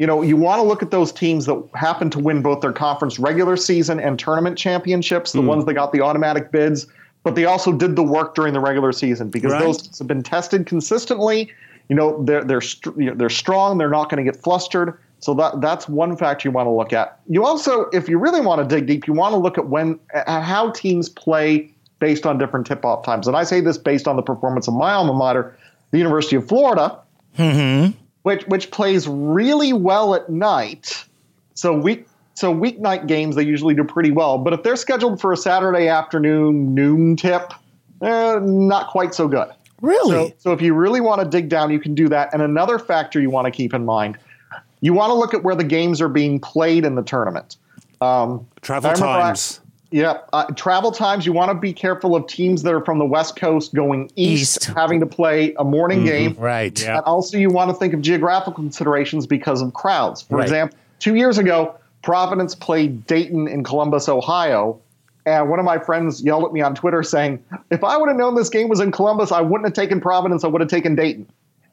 You 0.00 0.06
know, 0.08 0.20
you 0.20 0.36
want 0.36 0.58
to 0.58 0.64
look 0.66 0.82
at 0.82 0.90
those 0.90 1.12
teams 1.12 1.46
that 1.46 1.62
happen 1.76 2.10
to 2.10 2.18
win 2.18 2.42
both 2.42 2.60
their 2.60 2.72
conference 2.72 3.20
regular 3.20 3.56
season 3.56 4.00
and 4.00 4.18
tournament 4.18 4.58
championships, 4.58 5.30
the 5.30 5.42
mm. 5.42 5.46
ones 5.46 5.64
that 5.66 5.74
got 5.74 5.92
the 5.92 6.00
automatic 6.00 6.50
bids, 6.50 6.88
but 7.22 7.36
they 7.36 7.44
also 7.44 7.70
did 7.70 7.94
the 7.94 8.02
work 8.02 8.34
during 8.34 8.52
the 8.52 8.58
regular 8.58 8.90
season 8.90 9.30
because 9.30 9.52
Right. 9.52 9.62
those 9.62 9.80
teams 9.80 9.98
have 10.00 10.08
been 10.08 10.24
tested 10.24 10.66
consistently. 10.66 11.52
You 11.88 11.94
know, 11.94 12.24
they're 12.24 12.42
they're 12.42 12.60
str- 12.60 13.00
you 13.00 13.10
know, 13.10 13.14
they're 13.14 13.30
strong. 13.30 13.78
They're 13.78 13.90
not 13.90 14.10
going 14.10 14.24
to 14.24 14.28
get 14.28 14.42
flustered. 14.42 14.98
So 15.20 15.34
that 15.34 15.60
that's 15.60 15.88
one 15.88 16.16
factor 16.16 16.48
you 16.48 16.52
want 16.52 16.66
to 16.66 16.72
look 16.72 16.92
at. 16.92 17.20
You 17.28 17.44
also, 17.44 17.88
if 17.92 18.08
you 18.08 18.18
really 18.18 18.40
want 18.40 18.60
to 18.60 18.76
dig 18.76 18.88
deep, 18.88 19.06
you 19.06 19.12
want 19.12 19.34
to 19.34 19.36
look 19.38 19.56
at 19.56 19.68
when 19.68 20.00
at 20.12 20.42
how 20.42 20.72
teams 20.72 21.08
play 21.08 21.72
based 21.98 22.26
on 22.26 22.38
different 22.38 22.66
tip-off 22.66 23.04
times. 23.04 23.26
And 23.26 23.36
I 23.36 23.44
say 23.44 23.60
this 23.60 23.78
based 23.78 24.06
on 24.06 24.16
the 24.16 24.22
performance 24.22 24.68
of 24.68 24.74
my 24.74 24.92
alma 24.92 25.12
mater, 25.12 25.56
the 25.90 25.98
University 25.98 26.36
of 26.36 26.46
Florida, 26.46 26.98
which 28.22 28.44
which 28.46 28.70
plays 28.70 29.08
really 29.08 29.72
well 29.72 30.14
at 30.14 30.28
night. 30.28 31.04
So 31.54 31.72
week 31.72 32.06
so 32.34 32.54
weeknight 32.54 33.06
games 33.08 33.34
they 33.36 33.42
usually 33.42 33.74
do 33.74 33.84
pretty 33.84 34.10
well. 34.10 34.38
But 34.38 34.52
if 34.52 34.62
they're 34.62 34.76
scheduled 34.76 35.20
for 35.20 35.32
a 35.32 35.36
Saturday 35.36 35.88
afternoon 35.88 36.74
noon 36.74 37.16
tip, 37.16 37.52
eh, 38.02 38.38
not 38.42 38.88
quite 38.88 39.14
so 39.14 39.26
good. 39.28 39.48
really? 39.80 40.28
So, 40.28 40.34
so 40.38 40.52
if 40.52 40.60
you 40.62 40.74
really 40.74 41.00
want 41.00 41.20
to 41.20 41.28
dig 41.28 41.48
down, 41.48 41.70
you 41.72 41.80
can 41.80 41.94
do 41.94 42.08
that. 42.08 42.32
And 42.32 42.42
another 42.42 42.78
factor 42.78 43.20
you 43.20 43.30
want 43.30 43.46
to 43.46 43.50
keep 43.50 43.74
in 43.74 43.84
mind, 43.84 44.18
you 44.80 44.92
want 44.92 45.10
to 45.10 45.14
look 45.14 45.34
at 45.34 45.42
where 45.42 45.56
the 45.56 45.64
games 45.64 46.00
are 46.00 46.08
being 46.08 46.38
played 46.38 46.84
in 46.84 46.94
the 46.94 47.02
tournament. 47.02 47.56
Um, 48.00 48.46
Travel 48.60 48.92
remember 48.92 49.06
I- 49.08 49.22
times. 49.22 49.60
Yeah, 49.90 50.18
uh, 50.32 50.44
travel 50.52 50.92
times. 50.92 51.24
You 51.24 51.32
want 51.32 51.50
to 51.50 51.54
be 51.54 51.72
careful 51.72 52.14
of 52.14 52.26
teams 52.26 52.62
that 52.62 52.74
are 52.74 52.84
from 52.84 52.98
the 52.98 53.04
West 53.06 53.36
Coast 53.36 53.74
going 53.74 54.10
east, 54.16 54.58
East. 54.58 54.64
having 54.74 55.00
to 55.00 55.06
play 55.06 55.54
a 55.58 55.64
morning 55.64 56.04
game. 56.04 56.34
right. 56.38 56.78
Yeah. 56.80 56.96
And 56.98 57.04
also, 57.06 57.38
you 57.38 57.48
want 57.48 57.70
to 57.70 57.74
think 57.74 57.94
of 57.94 58.02
geographical 58.02 58.52
considerations 58.52 59.26
because 59.26 59.62
of 59.62 59.72
crowds. 59.74 60.22
For 60.22 60.36
Right. 60.36 60.42
example, 60.44 60.78
two 60.98 61.14
years 61.14 61.38
ago, 61.38 61.74
Providence 62.02 62.54
played 62.54 63.06
Dayton 63.06 63.48
in 63.48 63.64
Columbus, 63.64 64.08
Ohio. 64.08 64.78
And 65.26 65.50
one 65.50 65.58
of 65.58 65.64
my 65.64 65.78
friends 65.78 66.22
yelled 66.22 66.44
at 66.44 66.52
me 66.52 66.60
on 66.60 66.74
Twitter 66.74 67.02
saying, 67.02 67.42
if 67.70 67.82
I 67.84 67.96
would 67.96 68.08
have 68.08 68.16
known 68.16 68.34
this 68.34 68.48
game 68.48 68.68
was 68.68 68.80
in 68.80 68.92
Columbus, 68.92 69.30
I 69.32 69.40
wouldn't 69.42 69.66
have 69.66 69.74
taken 69.74 70.00
Providence, 70.00 70.44
I 70.44 70.48
would 70.48 70.60
have 70.60 70.70
taken 70.70 70.94
Dayton. 70.94 71.26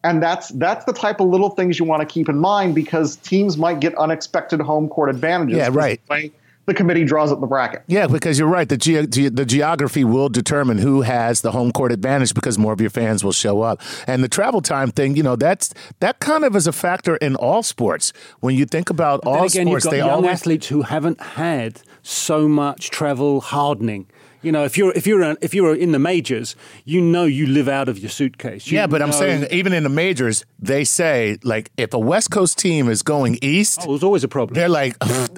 And 0.03 0.21
that's 0.21 0.49
that's 0.49 0.85
the 0.85 0.93
type 0.93 1.19
of 1.19 1.27
little 1.27 1.49
things 1.49 1.79
you 1.79 1.85
want 1.85 2.01
to 2.01 2.05
keep 2.05 2.29
in 2.29 2.37
mind 2.37 2.75
because 2.75 3.15
teams 3.17 3.57
might 3.57 3.79
get 3.79 3.95
unexpected 3.95 4.59
home 4.61 4.87
court 4.87 5.09
advantages. 5.09 5.57
Yeah, 5.57 5.69
right. 5.71 5.99
the 6.07 6.11
way 6.13 6.31
The 6.65 6.73
committee 6.73 7.03
draws 7.03 7.31
up 7.31 7.39
the 7.39 7.47
bracket. 7.47 7.83
Yeah, 7.87 8.07
because 8.07 8.39
you're 8.39 8.47
right. 8.47 8.67
The 8.67 8.77
ge- 8.77 9.09
ge- 9.09 9.33
the 9.33 9.45
geography 9.45 10.03
will 10.03 10.29
determine 10.29 10.79
who 10.79 11.01
has 11.01 11.41
the 11.41 11.51
home 11.51 11.71
court 11.71 11.91
advantage 11.91 12.33
because 12.33 12.57
more 12.57 12.73
of 12.73 12.81
your 12.81 12.89
fans 12.89 13.23
will 13.23 13.31
show 13.31 13.61
up. 13.61 13.81
And 14.07 14.23
the 14.23 14.27
travel 14.29 14.61
time 14.61 14.91
thing, 14.91 15.15
you 15.15 15.23
know, 15.23 15.35
that's 15.35 15.73
that 15.99 16.19
kind 16.19 16.43
of 16.43 16.55
is 16.55 16.65
a 16.65 16.71
factor 16.71 17.17
in 17.17 17.35
all 17.35 17.61
sports. 17.61 18.13
When 18.39 18.55
you 18.55 18.65
think 18.65 18.89
about 18.89 19.23
Then 19.23 19.33
all 19.33 19.45
again, 19.45 19.67
sports, 19.67 19.67
you've 19.67 19.83
got 19.83 19.91
they 19.91 19.97
young 19.97 20.09
always 20.09 20.31
athletes 20.31 20.67
who 20.67 20.81
haven't 20.81 21.21
had 21.21 21.81
so 22.01 22.47
much 22.47 22.89
travel 22.89 23.41
hardening. 23.41 24.07
You 24.45 24.51
know, 24.51 24.63
if 24.63 24.77
you're 24.77 24.91
if 24.91 25.07
you're 25.07 25.23
a, 25.23 25.35
if 25.41 25.55
you're 25.55 25.75
in 25.75 25.91
the 25.91 25.97
majors, 25.97 26.55
you 26.83 27.01
know 27.01 27.25
you 27.25 27.47
live 27.47 27.67
out 27.67 27.89
of 27.89 27.97
your 27.97 28.11
suitcase. 28.11 28.67
You 28.67 28.77
Yeah, 28.77 28.85
but 28.85 29.01
I'm 29.01 29.11
saying 29.11 29.47
even 29.49 29.73
in 29.73 29.81
the 29.81 29.89
majors, 29.89 30.45
they 30.59 30.83
say 30.83 31.39
like 31.43 31.71
if 31.77 31.95
a 31.95 31.99
West 31.99 32.29
Coast 32.29 32.59
team 32.59 32.87
is 32.87 33.01
going 33.01 33.39
east, 33.41 33.79
oh, 33.81 33.87
there's 33.87 34.03
always 34.03 34.23
a 34.23 34.27
problem. 34.27 34.53
They're 34.53 34.69
like, 34.69 34.95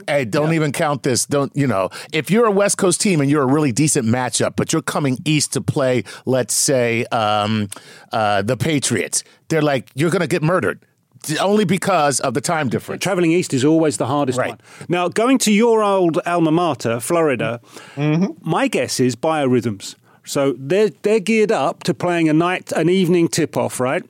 hey, 0.07 0.25
don't 0.25 0.53
even 0.53 0.73
count 0.73 1.03
this. 1.03 1.25
Don't 1.25 1.55
you 1.55 1.67
know? 1.67 1.89
If 2.11 2.29
you're 2.29 2.47
a 2.47 2.51
West 2.51 2.77
Coast 2.77 2.99
team 2.99 3.21
and 3.21 3.29
you're 3.29 3.43
a 3.43 3.51
really 3.51 3.71
decent 3.71 4.05
matchup, 4.07 4.57
but 4.57 4.73
you're 4.73 4.81
coming 4.81 5.17
east 5.23 5.53
to 5.53 5.61
play, 5.61 6.03
let's 6.25 6.53
say, 6.53 7.05
um, 7.05 7.69
uh, 8.11 8.41
the 8.41 8.57
Patriots, 8.57 9.23
they're 9.47 9.61
like, 9.61 9.89
you're 9.95 10.11
going 10.11 10.21
to 10.21 10.27
get 10.27 10.43
murdered 10.43 10.79
only 11.41 11.65
because 11.65 12.19
of 12.19 12.33
the 12.33 12.41
time 12.41 12.69
difference. 12.69 13.03
Traveling 13.03 13.31
east 13.31 13.53
is 13.53 13.63
always 13.65 13.97
the 13.97 14.05
hardest 14.05 14.37
Right. 14.39 14.49
one. 14.49 14.59
Now, 14.89 15.07
going 15.09 15.37
to 15.39 15.51
your 15.51 15.83
old 15.83 16.19
alma 16.25 16.51
mater, 16.51 16.99
Florida, 16.99 17.59
Mm-hmm. 17.95 18.25
my 18.49 18.67
guess 18.67 18.99
is 18.99 19.15
biorhythms. 19.15 19.95
So 20.25 20.55
they're 20.57 20.91
they're 21.03 21.19
geared 21.21 21.51
up 21.51 21.83
to 21.83 21.93
playing 21.93 22.29
a 22.29 22.33
night, 22.33 22.71
an 22.73 22.89
evening 22.89 23.27
tip 23.29 23.55
off, 23.57 23.79
right? 23.79 24.03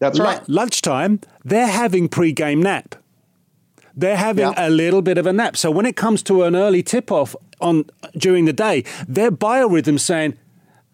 That's 0.00 0.18
Lu- 0.18 0.24
right. 0.24 0.48
lunchtime, 0.48 1.20
they're 1.44 1.66
having 1.66 2.08
pre-game 2.08 2.62
nap. 2.62 2.94
They're 3.96 4.16
having 4.16 4.46
Yeah. 4.52 4.68
a 4.68 4.70
little 4.70 5.02
bit 5.02 5.18
of 5.18 5.26
a 5.26 5.32
nap. 5.32 5.56
So 5.56 5.70
when 5.70 5.84
it 5.86 5.96
comes 5.96 6.22
to 6.24 6.44
an 6.44 6.54
early 6.54 6.82
tip 6.82 7.10
off 7.10 7.34
on 7.60 7.84
during 8.16 8.44
the 8.46 8.52
day, 8.52 8.84
their 9.08 9.30
biorhythms 9.32 10.00
saying 10.00 10.34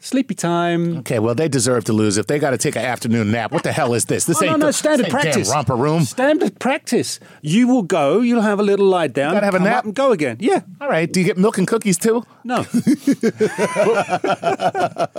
sleepy 0.04 0.34
time. 0.34 0.98
Okay, 0.98 1.18
well, 1.18 1.34
they 1.34 1.48
deserve 1.48 1.84
to 1.84 1.92
lose 1.92 2.16
if 2.18 2.26
they 2.26 2.38
got 2.38 2.50
to 2.50 2.58
take 2.58 2.76
an 2.76 2.84
afternoon 2.84 3.30
nap. 3.30 3.50
What 3.52 3.62
the 3.62 3.72
hell 3.72 3.94
is 3.94 4.04
this? 4.04 4.24
This 4.26 4.40
Oh, 4.40 4.44
ain't 4.44 4.52
no, 4.52 4.56
no, 4.58 4.66
the- 4.66 4.72
standard 4.72 5.08
practice. 5.08 5.48
Damn 5.48 5.54
romper 5.56 5.76
room. 5.76 6.02
Standard 6.04 6.58
practice. 6.60 7.18
You 7.42 7.66
will 7.68 7.82
go. 7.82 8.20
You'll 8.20 8.42
have 8.42 8.60
a 8.60 8.62
little 8.62 8.86
lie 8.86 9.06
down. 9.08 9.34
gotta 9.34 9.46
have 9.46 9.54
a 9.54 9.58
come 9.58 9.64
nap? 9.66 9.78
up 9.78 9.84
and 9.86 9.94
go 9.94 10.12
again. 10.12 10.36
Yeah. 10.40 10.60
All 10.80 10.88
right. 10.88 11.10
Do 11.12 11.20
you 11.20 11.26
get 11.26 11.38
milk 11.38 11.58
and 11.58 11.66
cookies 11.66 11.96
too? 11.98 12.22
No. 12.44 12.58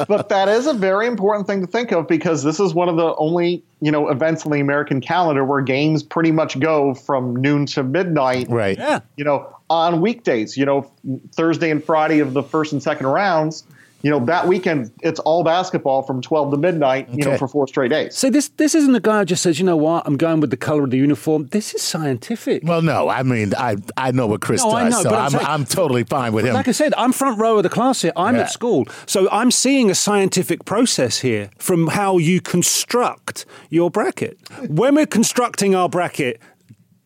but 0.07 0.29
that 0.29 0.47
is 0.49 0.67
a 0.67 0.73
very 0.73 1.07
important 1.07 1.47
thing 1.47 1.61
to 1.61 1.67
think 1.67 1.91
of 1.91 2.07
because 2.07 2.43
this 2.43 2.59
is 2.59 2.73
one 2.73 2.89
of 2.89 2.95
the 2.97 3.15
only 3.15 3.63
you 3.81 3.91
know 3.91 4.09
events 4.09 4.45
on 4.45 4.51
the 4.51 4.59
American 4.59 5.01
calendar 5.01 5.43
where 5.43 5.61
games 5.61 6.03
pretty 6.03 6.31
much 6.31 6.59
go 6.59 6.93
from 6.93 7.35
noon 7.35 7.65
to 7.67 7.83
midnight. 7.83 8.47
Right. 8.49 8.77
Yeah. 8.77 8.99
You 9.17 9.23
know, 9.25 9.49
on 9.69 10.01
weekdays. 10.01 10.55
You 10.57 10.65
know, 10.65 10.91
Thursday 11.33 11.71
and 11.71 11.83
Friday 11.83 12.19
of 12.19 12.33
the 12.33 12.43
first 12.43 12.71
and 12.71 12.81
second 12.83 13.07
rounds. 13.07 13.63
You 14.05 14.11
know, 14.11 14.23
that 14.27 14.47
weekend 14.47 14.91
it's 15.01 15.19
all 15.21 15.43
basketball 15.43 16.03
from 16.03 16.21
twelve 16.21 16.51
to 16.51 16.57
midnight. 16.57 17.09
You 17.09 17.25
know, 17.25 17.37
for 17.37 17.47
four 17.47 17.67
straight 17.67 17.89
days. 17.89 18.15
So 18.15 18.29
this 18.29 18.49
this 18.49 18.75
isn't 18.75 18.93
a 18.93 18.99
guy 18.99 19.19
who 19.19 19.25
just 19.25 19.41
says, 19.41 19.57
you 19.57 19.65
know 19.65 19.75
what, 19.87 20.05
I'm 20.05 20.15
going 20.15 20.41
with 20.41 20.51
the 20.51 20.57
color 20.57 20.83
of 20.83 20.91
the 20.91 20.97
uniform. 20.97 21.47
This 21.47 21.73
is 21.73 21.81
scientific. 21.81 22.61
Well, 22.63 22.83
no. 22.83 23.09
I 23.09 23.23
mean, 23.23 23.53
I 23.57 23.77
I 23.97 24.11
know 24.11 24.27
what 24.27 24.41
Chris 24.41 24.63
No, 24.63 24.69
does, 24.69 24.79
I 24.79 24.89
know, 24.89 25.01
so 25.01 25.09
but 25.09 25.15
I'm 25.17 25.23
I'm 25.25 25.29
saying- 25.31 25.45
I'm 25.47 25.65
totally 25.65 26.03
fine 26.03 26.33
with 26.33 26.45
him. 26.45 26.53
like 26.53 26.67
I 26.67 26.71
said, 26.71 26.93
I'm 26.97 27.13
front 27.13 27.39
row 27.39 27.57
of 27.57 27.63
the 27.63 27.69
class 27.69 28.03
here. 28.03 28.11
I'm 28.15 28.35
Yeah. 28.35 28.41
at 28.43 28.51
school. 28.51 28.85
So 29.07 29.27
I'm 29.31 29.49
seeing 29.49 29.89
a 29.89 29.95
scientific 29.95 30.65
process 30.65 31.21
here 31.21 31.49
from 31.57 31.87
how 31.87 32.19
you 32.19 32.41
construct 32.41 33.47
your 33.71 33.89
bracket. 33.89 34.37
When 34.69 34.93
we're 34.93 35.07
constructing 35.07 35.73
our 35.73 35.89
bracket, 35.89 36.39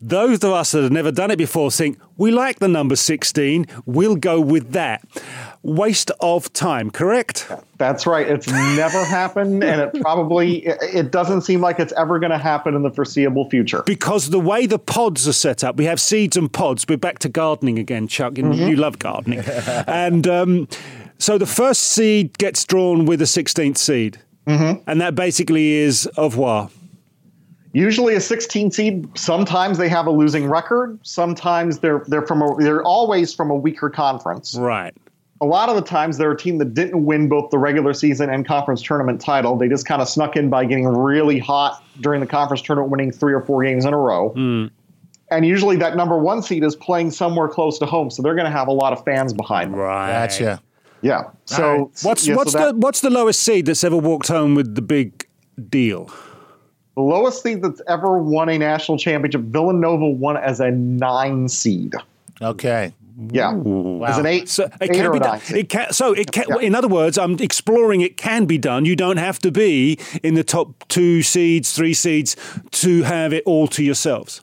those 0.02 0.44
of 0.44 0.52
us 0.54 0.72
that 0.72 0.84
have 0.84 0.92
never 0.92 1.12
done 1.12 1.32
it 1.32 1.38
before 1.38 1.72
think, 1.72 2.00
we 2.18 2.32
like 2.32 2.60
the 2.60 2.68
number 2.68 2.96
16, 2.96 3.66
we'll 3.86 4.16
go 4.16 4.40
with 4.40 4.72
that. 4.72 5.04
Waste 5.62 6.10
of 6.22 6.52
time, 6.54 6.90
correct? 6.90 7.52
That's 7.78 8.08
right. 8.08 8.28
It's 8.28 8.48
never 8.48 9.04
happened, 9.06 9.64
and 9.64 9.82
it 9.82 10.02
probably 10.02 10.66
it, 10.66 11.12
doesn't 11.12 11.42
seem 11.42 11.60
like 11.60 11.80
it's 11.80 11.94
ever 11.94 12.18
going 12.20 12.32
to 12.32 12.38
happen 12.38 12.76
in 12.76 12.82
the 12.84 12.92
foreseeable 12.92 13.50
future. 13.50 13.84
Because 13.86 14.30
the 14.30 14.40
way 14.40 14.66
the 14.66 14.80
pods 14.80 15.28
are 15.28 15.34
set 15.34 15.64
up, 15.64 15.76
we 15.76 15.86
have 15.86 16.00
seeds 16.00 16.38
and 16.38 16.52
pods. 16.52 16.86
We're 16.88 16.98
back 16.98 17.20
to 17.20 17.30
gardening 17.30 17.78
again, 17.78 18.08
Chuck. 18.08 18.38
and 18.38 18.56
You 18.56 18.78
love 18.78 19.00
gardening. 19.00 19.40
and 19.88 20.26
um, 20.28 20.68
so 21.18 21.38
the 21.38 21.46
first 21.46 21.84
seed 21.84 22.38
gets 22.38 22.64
drawn 22.64 23.06
with 23.06 23.22
a 23.22 23.26
16th 23.26 23.78
seed. 23.78 24.20
And 24.48 25.00
that 25.02 25.14
basically 25.14 25.74
is 25.74 26.10
au 26.18 26.24
revoir. 26.24 26.70
Usually 27.74 28.16
a 28.16 28.22
16 28.22 28.72
seed 28.72 29.08
sometimes 29.18 29.78
they 29.78 29.90
have 29.90 30.08
a 30.08 30.12
losing 30.12 30.48
record 30.50 31.00
sometimes 31.04 31.80
they're 31.80 32.04
they're 32.08 32.26
from 32.26 32.42
a, 32.42 32.56
they're 32.58 32.84
always 32.84 33.34
from 33.34 33.50
a 33.52 33.56
weaker 33.56 33.90
conference 33.90 34.56
Right. 34.58 34.94
a 35.42 35.46
lot 35.46 35.70
of 35.70 35.76
the 35.76 35.82
times 35.82 36.18
they're 36.18 36.32
a 36.32 36.38
team 36.38 36.58
that 36.58 36.74
didn't 36.74 37.06
win 37.06 37.30
both 37.30 37.52
the 37.52 37.58
regular 37.58 37.94
season 37.94 38.30
and 38.30 38.46
conference 38.46 38.82
tournament 38.82 39.22
title. 39.22 39.56
They 39.56 39.70
just 39.70 39.86
kind 39.86 40.02
of 40.02 40.10
snuck 40.10 40.36
in 40.36 40.50
by 40.50 40.66
getting 40.66 40.88
really 40.88 41.40
hot 41.40 41.82
during 42.02 42.20
the 42.20 42.28
conference 42.28 42.62
tournament, 42.62 42.92
winning 42.92 43.12
three 43.12 43.34
or 43.34 43.42
four 43.42 43.64
games 43.64 43.86
in 43.86 43.94
a 43.94 43.98
row. 43.98 44.34
Mm. 44.36 44.70
And 45.32 45.46
usually 45.46 45.78
that 45.78 45.96
number 45.96 46.18
one 46.18 46.42
seed 46.42 46.64
is 46.64 46.76
playing 46.76 47.12
somewhere 47.12 47.48
close 47.48 47.78
to 47.80 47.86
home, 47.86 48.10
so 48.10 48.22
they're 48.22 48.34
going 48.36 48.52
to 48.52 48.58
have 48.58 48.68
a 48.68 48.74
lot 48.74 48.92
of 48.94 49.06
fans 49.06 49.32
behind 49.32 49.72
them. 49.74 49.80
Right. 49.80 50.12
Gotcha. 50.28 50.62
Yeah. 51.02 51.30
So 51.46 51.64
right. 51.64 51.80
What's 52.04 52.28
yeah, 52.28 52.34
so 52.34 52.38
what's 52.38 52.54
that- 52.54 52.74
the 52.74 52.80
what's 52.80 53.00
the 53.02 53.10
lowest 53.10 53.42
seed 53.44 53.68
that's 53.68 53.84
ever 53.86 53.96
walked 53.98 54.28
home 54.28 54.56
with 54.56 54.76
the 54.76 54.82
big 54.82 55.26
deal? 55.70 56.10
The 57.00 57.06
lowest 57.06 57.42
seed 57.42 57.62
that's 57.62 57.82
ever 57.88 58.18
won 58.18 58.50
a 58.50 58.58
national 58.58 58.98
championship? 58.98 59.40
Villanova 59.42 60.06
won 60.06 60.36
as 60.36 60.60
a 60.60 60.70
nine 60.70 61.48
seed. 61.48 61.94
Okay. 62.42 62.94
Yeah, 63.32 63.52
as 64.06 64.18
an 64.18 64.26
eight, 64.26 64.48
So 64.48 64.66
it 64.66 64.74
eight 64.82 64.92
can 64.94 65.06
or 65.06 65.14
be 65.14 65.20
done. 65.20 65.42
It 65.50 65.68
can, 65.68 65.92
so 65.92 66.14
it 66.14 66.32
can. 66.32 66.46
Yeah. 66.50 66.58
In 66.58 66.76
other 66.76 66.88
words, 66.88 67.18
I'm 67.18 67.38
exploring. 67.40 68.02
It 68.02 68.16
can 68.16 68.46
be 68.46 68.58
done. 68.58 68.86
You 68.86 68.96
don't 68.96 69.18
have 69.18 69.40
to 69.40 69.52
be 69.52 69.98
in 70.24 70.36
the 70.36 70.44
top 70.44 70.88
two 70.88 71.22
seeds, 71.22 71.74
three 71.74 71.94
seeds 71.94 72.36
to 72.72 73.04
have 73.04 73.34
it 73.34 73.44
all 73.46 73.68
to 73.70 73.84
yourselves. 73.84 74.42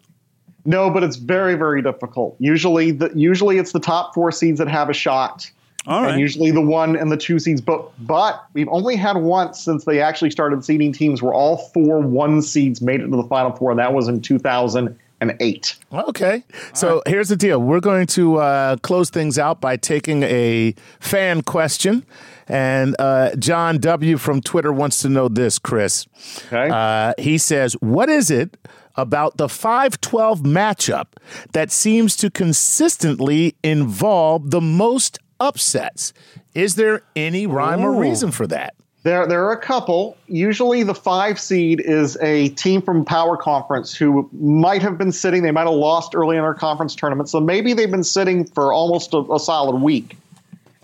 No, 0.66 0.90
but 0.90 1.02
it's 1.02 1.16
very, 1.16 1.54
very 1.54 1.80
difficult. 1.80 2.36
Usually, 2.38 2.90
the, 2.90 3.10
usually 3.14 3.58
it's 3.58 3.72
the 3.72 3.80
top 3.80 4.14
four 4.14 4.32
seeds 4.32 4.58
that 4.58 4.68
have 4.68 4.90
a 4.90 4.94
shot, 4.94 5.50
All 5.86 6.02
right. 6.02 6.12
and 6.12 6.20
usually 6.20 6.50
the 6.50 6.60
one 6.60 6.96
and 6.96 7.10
the 7.10 7.16
two 7.16 7.38
seeds. 7.38 7.60
But 7.60 7.90
but 8.04 8.44
we've 8.54 8.68
only 8.68 8.96
had 8.96 9.16
once 9.16 9.60
since 9.60 9.84
they 9.84 10.00
actually 10.00 10.30
started 10.30 10.64
seeding 10.64 10.92
teams 10.92 11.22
where 11.22 11.34
all 11.34 11.56
four 11.56 12.00
one 12.00 12.42
seeds 12.42 12.80
made 12.80 13.00
it 13.00 13.08
to 13.08 13.16
the 13.16 13.24
final 13.24 13.52
four, 13.54 13.70
and 13.70 13.78
that 13.80 13.92
was 13.92 14.08
in 14.08 14.20
2008. 14.20 15.76
Okay. 15.92 16.44
So 16.74 17.02
here's 17.06 17.28
the 17.28 17.36
deal. 17.36 17.60
We're 17.60 17.80
going 17.80 18.06
to 18.08 18.36
uh, 18.36 18.76
close 18.78 19.10
things 19.10 19.38
out 19.38 19.60
by 19.60 19.76
taking 19.76 20.22
a 20.24 20.74
fan 21.00 21.42
question. 21.42 22.04
And 22.48 22.94
uh, 22.98 23.34
John 23.36 23.78
W. 23.78 24.18
from 24.18 24.40
Twitter 24.40 24.72
wants 24.72 24.98
to 24.98 25.08
know 25.08 25.28
this, 25.28 25.58
Chris. 25.58 26.06
Okay. 26.46 26.68
Uh, 26.70 27.12
he 27.18 27.38
says, 27.38 27.74
What 27.80 28.08
is 28.08 28.30
it 28.30 28.56
about 28.96 29.36
the 29.36 29.48
512 29.48 30.40
matchup 30.40 31.06
that 31.52 31.70
seems 31.70 32.16
to 32.16 32.30
consistently 32.30 33.56
involve 33.62 34.50
the 34.50 34.60
most 34.60 35.18
upsets? 35.40 36.12
Is 36.54 36.74
there 36.74 37.02
any 37.14 37.46
rhyme 37.46 37.80
or 37.80 37.92
reason 37.92 38.30
for 38.30 38.46
that? 38.48 38.74
There, 39.02 39.24
there 39.24 39.44
are 39.44 39.52
a 39.52 39.60
couple. 39.60 40.16
Usually, 40.26 40.82
the 40.82 40.94
five 40.94 41.38
seed 41.38 41.80
is 41.80 42.16
a 42.20 42.48
team 42.50 42.82
from 42.82 43.04
Power 43.04 43.36
Conference 43.36 43.94
who 43.94 44.28
might 44.32 44.82
have 44.82 44.98
been 44.98 45.12
sitting. 45.12 45.44
They 45.44 45.52
might 45.52 45.68
have 45.68 45.74
lost 45.74 46.16
early 46.16 46.36
in 46.36 46.42
our 46.42 46.54
conference 46.54 46.96
tournament, 46.96 47.28
so 47.28 47.38
maybe 47.38 47.72
they've 47.72 47.90
been 47.90 48.02
sitting 48.02 48.44
for 48.46 48.72
almost 48.72 49.14
a, 49.14 49.18
a 49.32 49.38
solid 49.38 49.76
week. 49.76 50.16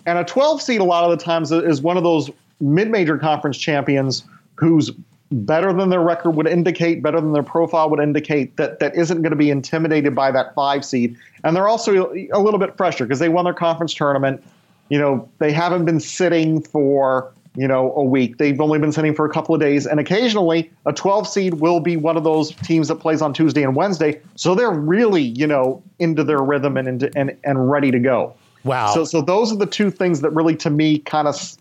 And 0.07 0.19
a 0.19 0.25
12 0.25 0.62
seed, 0.62 0.81
a 0.81 0.85
lot 0.85 1.03
of 1.03 1.19
the 1.19 1.25
times, 1.25 1.51
is 1.51 1.83
one 1.83 1.97
of 1.97 2.05
those 2.05 2.31
mid-major 2.61 3.19
conference 3.19 3.59
champions 3.59 4.23
who's 4.55 4.93
better 5.33 5.73
than 5.73 5.90
their 5.90 6.01
record 6.01 6.33
would 6.33 6.47
indicate, 6.47 7.03
better 7.03 7.21
than 7.21 7.33
their 7.33 7.42
profile 7.42 7.90
would 7.90 8.01
indicate, 8.01 8.57
that 8.57 8.79
that 8.81 8.95
isn't 8.95 9.23
going 9.23 9.31
to 9.31 9.37
be 9.37 9.51
intimidated 9.51 10.14
by 10.14 10.31
that 10.31 10.55
five 10.55 10.85
seed. 10.85 11.16
And 11.45 11.57
they're 11.57 11.68
also 11.68 12.12
a 12.33 12.38
little 12.38 12.59
bit 12.59 12.77
fresher 12.77 13.05
because 13.05 13.18
they 13.18 13.29
won 13.29 13.45
their 13.45 13.55
conference 13.55 13.95
tournament. 13.95 14.42
You 14.88 14.99
know, 14.99 15.29
they 15.38 15.53
haven't 15.53 15.85
been 15.85 16.01
sitting 16.01 16.61
for 16.62 17.33
you 17.57 17.68
know 17.68 17.92
a 17.95 18.03
week. 18.03 18.38
They've 18.38 18.61
only 18.61 18.79
been 18.79 18.92
sitting 18.92 19.14
for 19.14 19.25
a 19.25 19.31
couple 19.31 19.55
of 19.55 19.61
days, 19.61 19.87
and 19.87 19.99
occasionally 19.99 20.71
a 20.87 20.92
12 20.92 21.29
seed 21.29 21.55
will 21.55 21.81
be 21.81 21.97
one 21.97 22.16
of 22.16 22.25
those 22.25 22.53
teams 22.57 22.88
that 22.88 22.97
plays 22.97 23.23
on 23.23 23.33
Tuesday 23.33 23.62
and 23.62 23.75
Wednesday. 23.75 24.21
So 24.37 24.55
they're 24.55 24.71
really 24.71 25.23
you 25.23 25.47
know 25.47 25.83
into 25.99 26.25
their 26.25 26.40
rhythm 26.40 26.77
and 26.77 26.88
into, 26.88 27.11
and 27.16 27.37
and 27.45 27.71
ready 27.71 27.90
to 27.90 27.99
go. 27.99 28.35
Wow. 28.64 28.95
So, 28.95 29.05
so 29.05 29.21
those 29.21 29.53
are 29.53 29.57
the 29.57 29.66
two 29.66 29.90
things 29.90 30.21
that 30.21 30.31
really, 30.31 30.55
to 30.57 30.71
me, 30.71 30.99
kind 30.99 31.27
of 31.27 31.57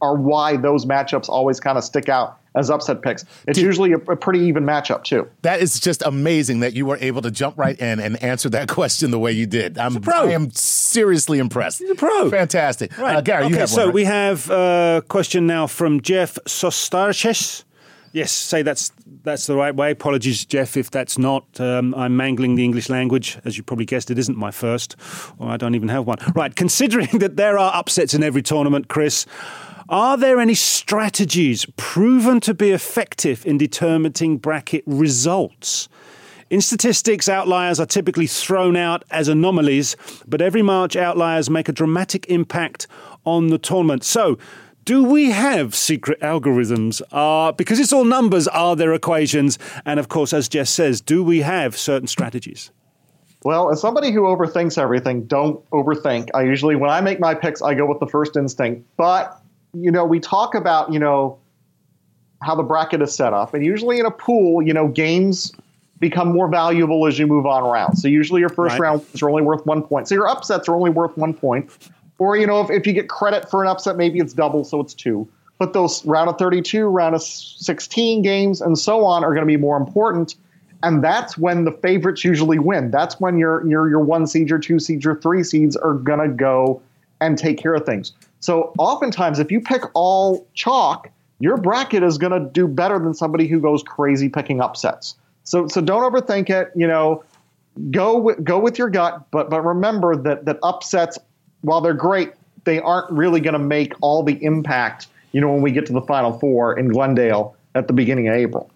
are 0.00 0.14
why 0.14 0.56
those 0.56 0.86
matchups 0.86 1.28
always 1.28 1.58
kind 1.58 1.76
of 1.76 1.84
stick 1.84 2.08
out 2.08 2.38
as 2.54 2.70
upset 2.70 3.02
picks. 3.02 3.24
It's 3.46 3.58
usually 3.58 3.92
a, 3.92 3.96
a 3.96 4.16
pretty 4.16 4.40
even 4.40 4.64
matchup 4.64 5.04
too. 5.04 5.28
That 5.42 5.60
is 5.60 5.80
just 5.80 6.02
amazing 6.04 6.60
that 6.60 6.74
you 6.74 6.86
were 6.86 6.98
able 7.00 7.22
to 7.22 7.30
jump 7.30 7.58
right 7.58 7.78
in 7.78 8.00
and 8.00 8.22
answer 8.22 8.48
that 8.50 8.68
question 8.74 9.10
the 9.10 9.18
way 9.18 9.32
you 9.32 9.46
did. 9.46 9.78
I'm, 9.78 10.00
pro. 10.00 10.28
I 10.28 10.30
am 10.30 10.50
seriously 10.50 11.38
impressed. 11.38 11.80
He's 11.80 11.90
a 11.90 11.94
pro. 11.94 12.30
Fantastic. 12.30 12.96
Uh, 12.98 13.20
Gary, 13.20 13.44
okay, 13.44 13.54
you 13.54 13.58
have 13.58 13.68
so 13.68 13.78
one. 13.78 13.86
right? 13.86 13.94
we 13.94 14.04
have 14.04 14.50
a 14.50 15.02
question 15.08 15.46
now 15.46 15.66
from 15.66 16.00
Jeff 16.00 16.38
Sostarches. 16.46 17.64
Yes, 18.12 18.30
say 18.30 18.62
that's 18.62 18.92
that's 19.24 19.48
the 19.48 19.56
right 19.56 19.74
way. 19.74 19.90
Apologies, 19.90 20.44
Jeff, 20.44 20.76
if 20.76 20.88
that's 20.88 21.18
not. 21.18 21.44
Um, 21.60 21.92
I'm 21.96 22.16
mangling 22.16 22.54
the 22.54 22.62
English 22.62 22.88
language. 22.88 23.38
As 23.44 23.56
you 23.56 23.64
probably 23.64 23.86
guessed, 23.86 24.08
it 24.08 24.20
isn't 24.20 24.38
my 24.38 24.52
first, 24.52 24.94
or 25.38 25.50
I 25.50 25.56
don't 25.56 25.74
even 25.74 25.88
have 25.88 26.06
one. 26.06 26.18
Right, 26.32 26.54
considering 26.54 27.08
that 27.18 27.36
there 27.36 27.58
are 27.58 27.74
upsets 27.74 28.14
in 28.14 28.22
every 28.22 28.42
tournament, 28.42 28.86
Chris, 28.86 29.26
are 29.88 30.16
there 30.16 30.40
any 30.40 30.54
strategies 30.54 31.66
proven 31.76 32.40
to 32.40 32.54
be 32.54 32.70
effective 32.70 33.44
in 33.44 33.58
determining 33.58 34.38
bracket 34.38 34.82
results? 34.86 35.88
In 36.50 36.60
statistics, 36.60 37.28
outliers 37.28 37.80
are 37.80 37.86
typically 37.86 38.26
thrown 38.26 38.76
out 38.76 39.04
as 39.10 39.28
anomalies, 39.28 39.96
but 40.26 40.40
every 40.40 40.62
March 40.62 40.96
outliers 40.96 41.50
make 41.50 41.68
a 41.68 41.72
dramatic 41.72 42.26
impact 42.28 42.86
on 43.24 43.48
the 43.48 43.58
tournament. 43.58 44.04
So, 44.04 44.38
do 44.84 45.02
we 45.02 45.30
have 45.30 45.74
secret 45.74 46.20
algorithms? 46.20 47.00
Uh, 47.10 47.52
because 47.52 47.80
it's 47.80 47.92
all 47.92 48.04
numbers, 48.04 48.46
are 48.48 48.76
there 48.76 48.92
equations? 48.92 49.58
And 49.86 49.98
of 49.98 50.08
course, 50.08 50.32
as 50.34 50.48
Jess 50.48 50.68
says, 50.68 51.00
do 51.00 51.24
we 51.24 51.40
have 51.40 51.76
certain 51.76 52.06
strategies? 52.06 52.70
Well, 53.44 53.70
as 53.70 53.80
somebody 53.80 54.10
who 54.10 54.22
overthinks 54.22 54.78
everything, 54.78 55.24
don't 55.24 55.68
overthink. 55.70 56.30
I 56.34 56.42
usually, 56.42 56.76
when 56.76 56.90
I 56.90 57.00
make 57.00 57.20
my 57.20 57.34
picks, 57.34 57.62
I 57.62 57.74
go 57.74 57.86
with 57.86 58.00
the 58.00 58.06
first 58.06 58.36
instinct. 58.36 58.86
But, 58.96 59.38
you 59.74 59.90
know, 59.90 60.04
we 60.04 60.20
talk 60.20 60.54
about, 60.54 60.92
you 60.92 60.98
know, 60.98 61.38
how 62.42 62.54
the 62.54 62.62
bracket 62.62 63.02
is 63.02 63.14
set 63.14 63.32
up. 63.32 63.54
And 63.54 63.64
usually 63.64 63.98
in 63.98 64.06
a 64.06 64.10
pool, 64.10 64.62
you 64.62 64.72
know, 64.72 64.88
games 64.88 65.52
become 65.98 66.32
more 66.32 66.48
valuable 66.48 67.06
as 67.06 67.18
you 67.18 67.26
move 67.26 67.46
on 67.46 67.62
around. 67.62 67.96
So 67.96 68.08
usually 68.08 68.40
your 68.40 68.50
first 68.50 68.72
Right. 68.72 68.80
rounds 68.80 69.22
are 69.22 69.30
only 69.30 69.42
worth 69.42 69.64
one 69.64 69.82
point. 69.82 70.08
So 70.08 70.14
your 70.14 70.28
upsets 70.28 70.68
are 70.68 70.74
only 70.74 70.90
worth 70.90 71.16
one 71.16 71.32
point. 71.32 71.70
Or, 72.18 72.36
you 72.36 72.46
know, 72.46 72.60
if, 72.60 72.70
if 72.70 72.86
you 72.86 72.92
get 72.92 73.08
credit 73.08 73.50
for 73.50 73.62
an 73.62 73.68
upset, 73.68 73.96
maybe 73.96 74.18
it's 74.18 74.32
double, 74.32 74.64
so 74.64 74.80
it's 74.80 74.94
two. 74.94 75.28
But 75.58 75.72
those 75.72 76.04
round 76.04 76.28
of 76.28 76.38
32, 76.38 76.84
round 76.86 77.14
of 77.14 77.22
16 77.22 78.22
games, 78.22 78.60
and 78.60 78.78
so 78.78 79.04
on 79.04 79.24
are 79.24 79.30
going 79.30 79.42
to 79.42 79.46
be 79.46 79.56
more 79.56 79.76
important. 79.76 80.34
And 80.82 81.02
that's 81.02 81.38
when 81.38 81.64
the 81.64 81.72
favorites 81.72 82.24
usually 82.24 82.58
win. 82.58 82.90
That's 82.90 83.18
when 83.18 83.38
your 83.38 83.66
your 83.66 83.88
your 83.88 84.00
one 84.00 84.26
seed, 84.26 84.50
your 84.50 84.58
two 84.58 84.78
seeds, 84.78 85.02
your 85.02 85.14
three 85.14 85.42
seeds 85.42 85.76
are 85.76 85.94
gonna 85.94 86.28
go 86.28 86.82
and 87.22 87.38
take 87.38 87.56
care 87.56 87.72
of 87.72 87.86
things. 87.86 88.12
So 88.44 88.74
oftentimes, 88.76 89.38
if 89.38 89.50
you 89.50 89.62
pick 89.62 89.84
all 89.94 90.46
chalk, 90.52 91.08
your 91.38 91.56
bracket 91.56 92.02
is 92.02 92.18
gonna 92.18 92.40
do 92.40 92.68
better 92.68 92.98
than 92.98 93.14
somebody 93.14 93.46
who 93.46 93.58
goes 93.58 93.82
crazy 93.82 94.28
picking 94.28 94.60
upsets. 94.60 95.16
So 95.44 95.66
so 95.66 95.80
don't 95.80 96.02
overthink 96.02 96.50
it. 96.50 96.70
You 96.76 96.86
know, 96.86 97.24
go 97.90 98.18
with, 98.18 98.44
go 98.44 98.58
with 98.58 98.78
your 98.78 98.90
gut, 98.90 99.30
but 99.30 99.48
but 99.48 99.62
remember 99.62 100.14
that 100.16 100.44
that 100.44 100.58
upsets, 100.62 101.18
while 101.62 101.80
they're 101.80 101.94
great, 101.94 102.32
they 102.64 102.80
aren't 102.80 103.10
really 103.10 103.40
going 103.40 103.54
to 103.54 103.58
make 103.58 103.94
all 104.02 104.22
the 104.22 104.42
impact. 104.44 105.06
You 105.32 105.40
know, 105.40 105.50
when 105.50 105.62
we 105.62 105.72
get 105.72 105.86
to 105.86 105.94
the 105.94 106.02
final 106.02 106.38
four 106.38 106.78
in 106.78 106.88
Glendale 106.88 107.56
at 107.74 107.86
the 107.86 107.94
beginning 107.94 108.28
of 108.28 108.34
April. 108.34 108.70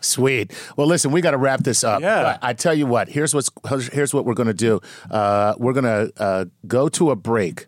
Sweet. 0.00 0.52
Well, 0.76 0.88
listen, 0.88 1.12
we 1.12 1.20
got 1.20 1.32
to 1.32 1.38
wrap 1.38 1.62
this 1.62 1.84
up. 1.84 2.02
Yeah. 2.02 2.22
But 2.22 2.38
I 2.42 2.52
tell 2.52 2.74
you 2.74 2.86
what. 2.86 3.08
Here's 3.08 3.32
what's 3.32 3.50
here's 3.92 4.12
what 4.12 4.24
we're 4.24 4.34
going 4.34 4.48
to 4.48 4.54
do. 4.54 4.80
Uh, 5.08 5.54
we're 5.56 5.72
going 5.72 5.84
to 5.84 6.12
uh, 6.20 6.44
go 6.66 6.88
to 6.88 7.10
a 7.12 7.16
break, 7.16 7.66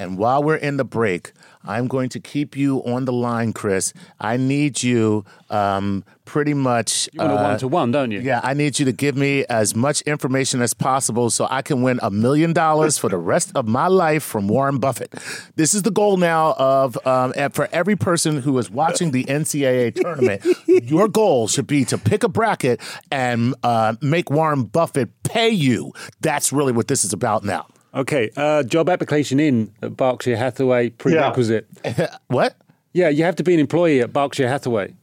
and 0.00 0.16
while 0.16 0.42
we're 0.42 0.56
in 0.56 0.78
the 0.78 0.84
break, 0.84 1.32
I'm 1.62 1.86
going 1.86 2.08
to 2.10 2.20
keep 2.20 2.56
you 2.56 2.78
on 2.84 3.04
the 3.04 3.12
line, 3.12 3.52
Chris. 3.52 3.92
I 4.18 4.38
need 4.38 4.82
you, 4.82 5.26
um, 5.50 6.04
pretty 6.24 6.54
much. 6.54 7.06
You 7.12 7.20
want 7.20 7.32
a 7.32 7.34
one 7.34 7.58
to 7.58 7.68
one, 7.68 7.90
don't 7.90 8.10
you? 8.10 8.20
Yeah, 8.20 8.40
I 8.42 8.54
need 8.54 8.78
you 8.78 8.86
to 8.86 8.92
give 8.92 9.14
me 9.14 9.44
as 9.50 9.74
much 9.74 10.00
information 10.02 10.62
as 10.62 10.72
possible 10.72 11.28
so 11.28 11.46
I 11.50 11.60
can 11.60 11.82
win 11.82 12.00
a 12.02 12.10
million 12.10 12.54
dollars 12.54 12.96
for 12.96 13.10
the 13.10 13.18
rest 13.18 13.52
of 13.54 13.68
my 13.68 13.88
life 13.88 14.22
from 14.22 14.48
Warren 14.48 14.78
Buffett. 14.78 15.12
This 15.56 15.74
is 15.74 15.82
the 15.82 15.90
goal 15.90 16.16
now 16.16 16.54
of 16.54 16.96
um, 17.06 17.34
for 17.52 17.68
every 17.70 17.94
person 17.94 18.40
who 18.40 18.56
is 18.56 18.70
watching 18.70 19.10
the 19.10 19.24
NCAA 19.24 20.00
tournament. 20.00 20.42
your 20.66 21.08
goal 21.08 21.46
should 21.46 21.66
be 21.66 21.84
to 21.84 21.98
pick 21.98 22.22
a 22.22 22.28
bracket 22.28 22.80
and 23.10 23.54
uh, 23.62 23.96
make 24.00 24.30
Warren 24.30 24.62
Buffett 24.62 25.10
pay 25.24 25.50
you. 25.50 25.92
That's 26.22 26.54
really 26.54 26.72
what 26.72 26.88
this 26.88 27.04
is 27.04 27.12
about 27.12 27.44
now. 27.44 27.66
Okay, 27.94 28.30
uh, 28.36 28.62
job 28.62 28.88
application 28.88 29.40
in 29.40 29.72
at 29.82 29.96
Berkshire 29.96 30.36
Hathaway 30.36 30.90
prerequisite. 30.90 31.66
Yeah. 31.84 32.16
What? 32.28 32.56
Yeah, 32.92 33.08
you 33.08 33.24
have 33.24 33.36
to 33.36 33.44
be 33.44 33.54
an 33.54 33.60
employee 33.60 34.00
at 34.00 34.12
Berkshire 34.12 34.48
Hathaway. 34.48 34.94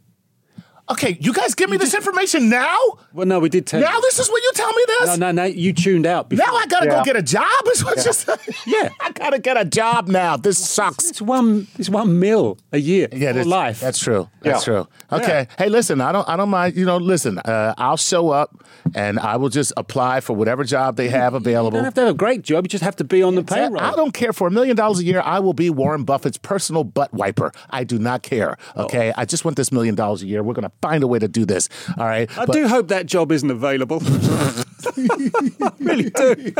Okay, 0.89 1.17
you 1.19 1.33
guys 1.33 1.53
give 1.53 1.69
me 1.69 1.75
this 1.77 1.93
information 1.93 2.49
now? 2.49 2.77
Well, 3.11 3.25
no, 3.25 3.39
we 3.39 3.49
did 3.49 3.67
tell 3.67 3.79
you. 3.81 3.85
Now 3.85 3.95
you. 3.95 4.01
this 4.01 4.19
is 4.19 4.29
when 4.29 4.41
you 4.41 4.51
tell 4.55 4.71
me 4.71 4.83
this? 4.87 5.17
No, 5.17 5.31
no, 5.31 5.43
no. 5.43 5.43
You 5.43 5.73
tuned 5.73 6.05
out 6.05 6.29
before. 6.29 6.45
Now 6.47 6.55
I 6.55 6.65
gotta 6.67 6.85
Yeah. 6.85 6.97
go 6.99 7.03
get 7.03 7.15
a 7.17 7.21
job? 7.21 7.45
Is 7.73 7.83
what 7.83 8.03
you're 8.03 8.13
saying? 8.13 8.39
Yeah. 8.65 8.89
I 9.01 9.11
gotta 9.11 9.39
get 9.39 9.57
a 9.57 9.65
job 9.65 10.07
now. 10.07 10.37
This 10.37 10.57
sucks. 10.57 11.09
It's 11.09 11.21
one. 11.21 11.67
It's 11.77 11.89
one 11.89 12.19
mil 12.19 12.57
a 12.71 12.77
year 12.79 13.07
Yeah, 13.11 13.29
for 13.29 13.33
that's, 13.39 13.47
life. 13.47 13.79
That's 13.81 13.99
true. 13.99 14.29
That's 14.41 14.65
Yeah. 14.65 14.73
true. 14.73 14.87
Okay. 15.11 15.47
Hey, 15.57 15.67
listen, 15.69 15.99
I 15.99 16.11
don't 16.11 16.27
I 16.29 16.37
don't 16.37 16.49
mind, 16.49 16.75
you 16.77 16.85
know, 16.85 16.97
listen, 16.97 17.37
uh, 17.39 17.73
I'll 17.77 17.97
show 17.97 18.29
up 18.29 18.63
and 18.95 19.19
I 19.19 19.35
will 19.35 19.49
just 19.49 19.73
apply 19.75 20.21
for 20.21 20.35
whatever 20.35 20.63
job 20.63 20.95
they 20.95 21.09
have 21.09 21.33
available. 21.33 21.47
You 21.47 21.49
available. 21.57 21.71
don't 21.79 21.83
have 21.85 21.93
to 21.95 22.01
have 22.01 22.09
a 22.11 22.17
great 22.17 22.43
job. 22.43 22.63
You 22.65 22.69
just 22.69 22.83
have 22.83 22.95
to 22.97 23.03
be 23.03 23.21
on 23.23 23.35
the 23.35 23.43
payroll. 23.43 23.79
I 23.81 23.91
don't 23.91 24.13
care 24.13 24.31
for 24.31 24.47
a 24.47 24.51
million 24.51 24.75
dollars 24.77 24.99
a 24.99 25.03
year. 25.03 25.21
I 25.23 25.39
will 25.39 25.53
be 25.53 25.69
Warren 25.69 26.03
Buffett's 26.05 26.37
personal 26.37 26.83
butt 26.85 27.13
wiper. 27.13 27.51
I 27.69 27.83
do 27.83 27.99
not 27.99 28.23
care. 28.23 28.57
Oh. 28.75 28.83
Okay. 28.85 29.11
I 29.17 29.25
just 29.25 29.43
want 29.43 29.57
this 29.57 29.71
million 29.71 29.95
dollars 29.95 30.23
a 30.23 30.27
year. 30.27 30.43
We're 30.43 30.53
going 30.53 30.63
to 30.63 30.76
find 30.81 31.03
a 31.03 31.07
way 31.07 31.19
to 31.19 31.27
do 31.27 31.45
this. 31.45 31.69
All 31.97 32.05
right. 32.05 32.29
I 32.37 32.45
But- 32.45 32.53
do 32.53 32.67
hope 32.67 32.87
that 32.89 33.05
job 33.05 33.31
isn't 33.31 33.49
available. 33.49 34.01
I 34.03 34.63
really 35.79 36.09
do. 36.09 36.53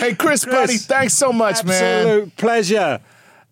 Hey, 0.00 0.14
Chris, 0.14 0.44
buddy, 0.44 0.76
thanks 0.78 1.14
so 1.14 1.32
much, 1.32 1.64
man. 1.64 2.06
Absolute 2.06 2.36
pleasure. 2.36 3.00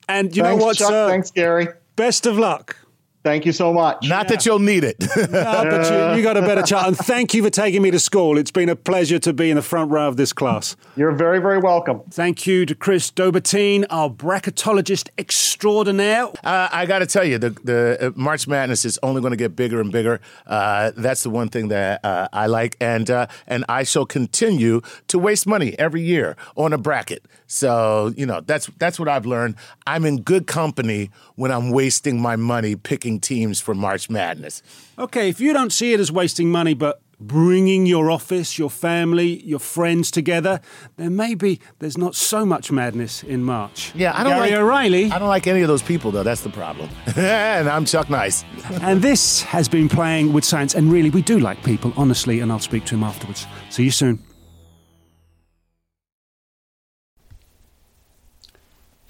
And 0.08 0.34
you 0.36 0.42
Thanks, 0.42 0.58
know 0.60 0.66
what, 0.66 0.76
Chuck. 0.76 0.88
sir? 0.88 1.08
Thanks, 1.08 1.30
Gary. 1.30 1.68
Best 1.96 2.26
of 2.26 2.38
luck. 2.38 2.76
Thank 3.22 3.44
you 3.44 3.52
so 3.52 3.72
much. 3.72 4.09
Not 4.09 4.28
that 4.28 4.46
you'll 4.46 4.61
need 4.61 4.83
it. 4.83 4.96
But 4.98 5.90
you, 5.90 6.18
you 6.18 6.22
got 6.22 6.38
a 6.38 6.40
better 6.40 6.62
chance. 6.62 6.87
And 6.87 6.96
thank 6.96 7.35
you 7.35 7.42
for 7.42 7.50
taking 7.50 7.83
me 7.83 7.90
to 7.90 7.98
school. 7.98 8.38
It's 8.38 8.50
been 8.50 8.70
a 8.70 8.76
pleasure 8.76 9.18
to 9.18 9.33
be 9.35 9.50
in 9.50 9.56
the 9.56 9.62
front 9.62 9.90
row 9.90 10.09
of 10.09 10.16
this 10.16 10.33
class. 10.33 10.74
You're 10.96 11.12
very, 11.12 11.38
very 11.38 11.59
welcome. 11.59 12.00
Thank 12.11 12.46
you 12.46 12.64
to 12.64 12.74
Chris 12.74 13.11
Dobbertean, 13.11 13.85
our 13.90 14.09
bracketologist 14.09 15.11
extraordinaire. 15.18 16.28
Uh, 16.42 16.68
I 16.72 16.87
got 16.87 17.00
to 17.00 17.06
tell 17.06 17.24
you, 17.24 17.37
the 17.37 17.50
the 17.50 17.98
uh, 18.00 18.11
March 18.16 18.48
Madness 18.48 18.87
is 18.87 18.98
only 19.02 19.20
going 19.20 19.33
to 19.33 19.37
get 19.37 19.54
bigger 19.54 19.80
and 19.80 19.92
bigger. 19.92 20.20
Uh, 20.46 20.92
that's 20.96 21.22
the 21.22 21.30
one 21.30 21.50
thing 21.50 21.68
that 21.68 22.02
uh, 22.02 22.28
I 22.33 22.46
like, 22.46 22.76
and 22.80 23.11
uh, 23.11 23.26
and 23.46 23.66
I 23.68 23.83
shall 23.83 24.06
continue 24.06 24.80
to 25.09 25.18
waste 25.18 25.46
money 25.46 25.78
every 25.78 26.02
year 26.02 26.37
on 26.56 26.72
a 26.72 26.78
bracket. 26.78 27.26
So 27.46 28.14
you 28.16 28.24
know 28.24 28.40
that's 28.40 28.70
that's 28.78 28.98
what 28.98 29.09
I've 29.09 29.26
learned. 29.26 29.56
I'm 29.87 30.06
in 30.06 30.22
good 30.22 30.46
company 30.46 31.11
when 31.35 31.50
I'm 31.50 31.70
wasting 31.70 32.20
my 32.20 32.37
money 32.37 32.76
picking 32.76 33.09
teams 33.18 33.60
for 33.60 33.74
March 33.74 34.08
Madness. 34.08 34.62
Okay, 34.98 35.28
if 35.28 35.40
you 35.40 35.52
don't 35.52 35.72
see 35.72 35.92
it 35.92 36.00
as 36.00 36.12
wasting 36.12 36.50
money, 36.50 36.74
but 36.74 37.00
bringing 37.20 37.84
your 37.86 38.10
office, 38.10 38.58
your 38.58 38.70
family, 38.70 39.42
your 39.42 39.58
friends 39.58 40.10
together, 40.10 40.60
then 40.96 41.14
maybe 41.16 41.60
there's 41.78 41.98
not 41.98 42.14
so 42.14 42.46
much 42.46 42.72
madness 42.72 43.22
in 43.22 43.44
March. 43.44 43.92
Yeah, 43.94 44.12
I 44.14 44.24
don't 44.24 44.32
Gary 44.32 44.50
like 44.50 44.60
O'Reilly. 44.60 45.10
I 45.10 45.18
don't 45.18 45.28
like 45.28 45.46
any 45.46 45.60
of 45.60 45.68
those 45.68 45.82
people 45.82 46.10
though. 46.10 46.22
That's 46.22 46.40
the 46.40 46.50
problem. 46.50 46.88
and 47.16 47.68
I'm 47.68 47.84
Chuck 47.84 48.08
Nice. 48.08 48.44
and 48.80 49.02
this 49.02 49.42
has 49.42 49.68
been 49.68 49.88
Playing 49.88 50.32
with 50.32 50.44
Science. 50.44 50.74
And 50.74 50.90
really, 50.90 51.10
we 51.10 51.22
do 51.22 51.38
like 51.38 51.62
people, 51.62 51.92
honestly, 51.96 52.40
and 52.40 52.50
I'll 52.50 52.58
speak 52.58 52.84
to 52.86 52.94
him 52.94 53.02
afterwards. 53.02 53.46
See 53.68 53.84
you 53.84 53.90
soon. 53.90 54.18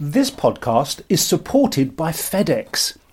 This 0.03 0.31
podcast 0.31 1.03
is 1.11 1.21
supported 1.21 1.95
by 1.95 2.11
FedEx. 2.11 2.97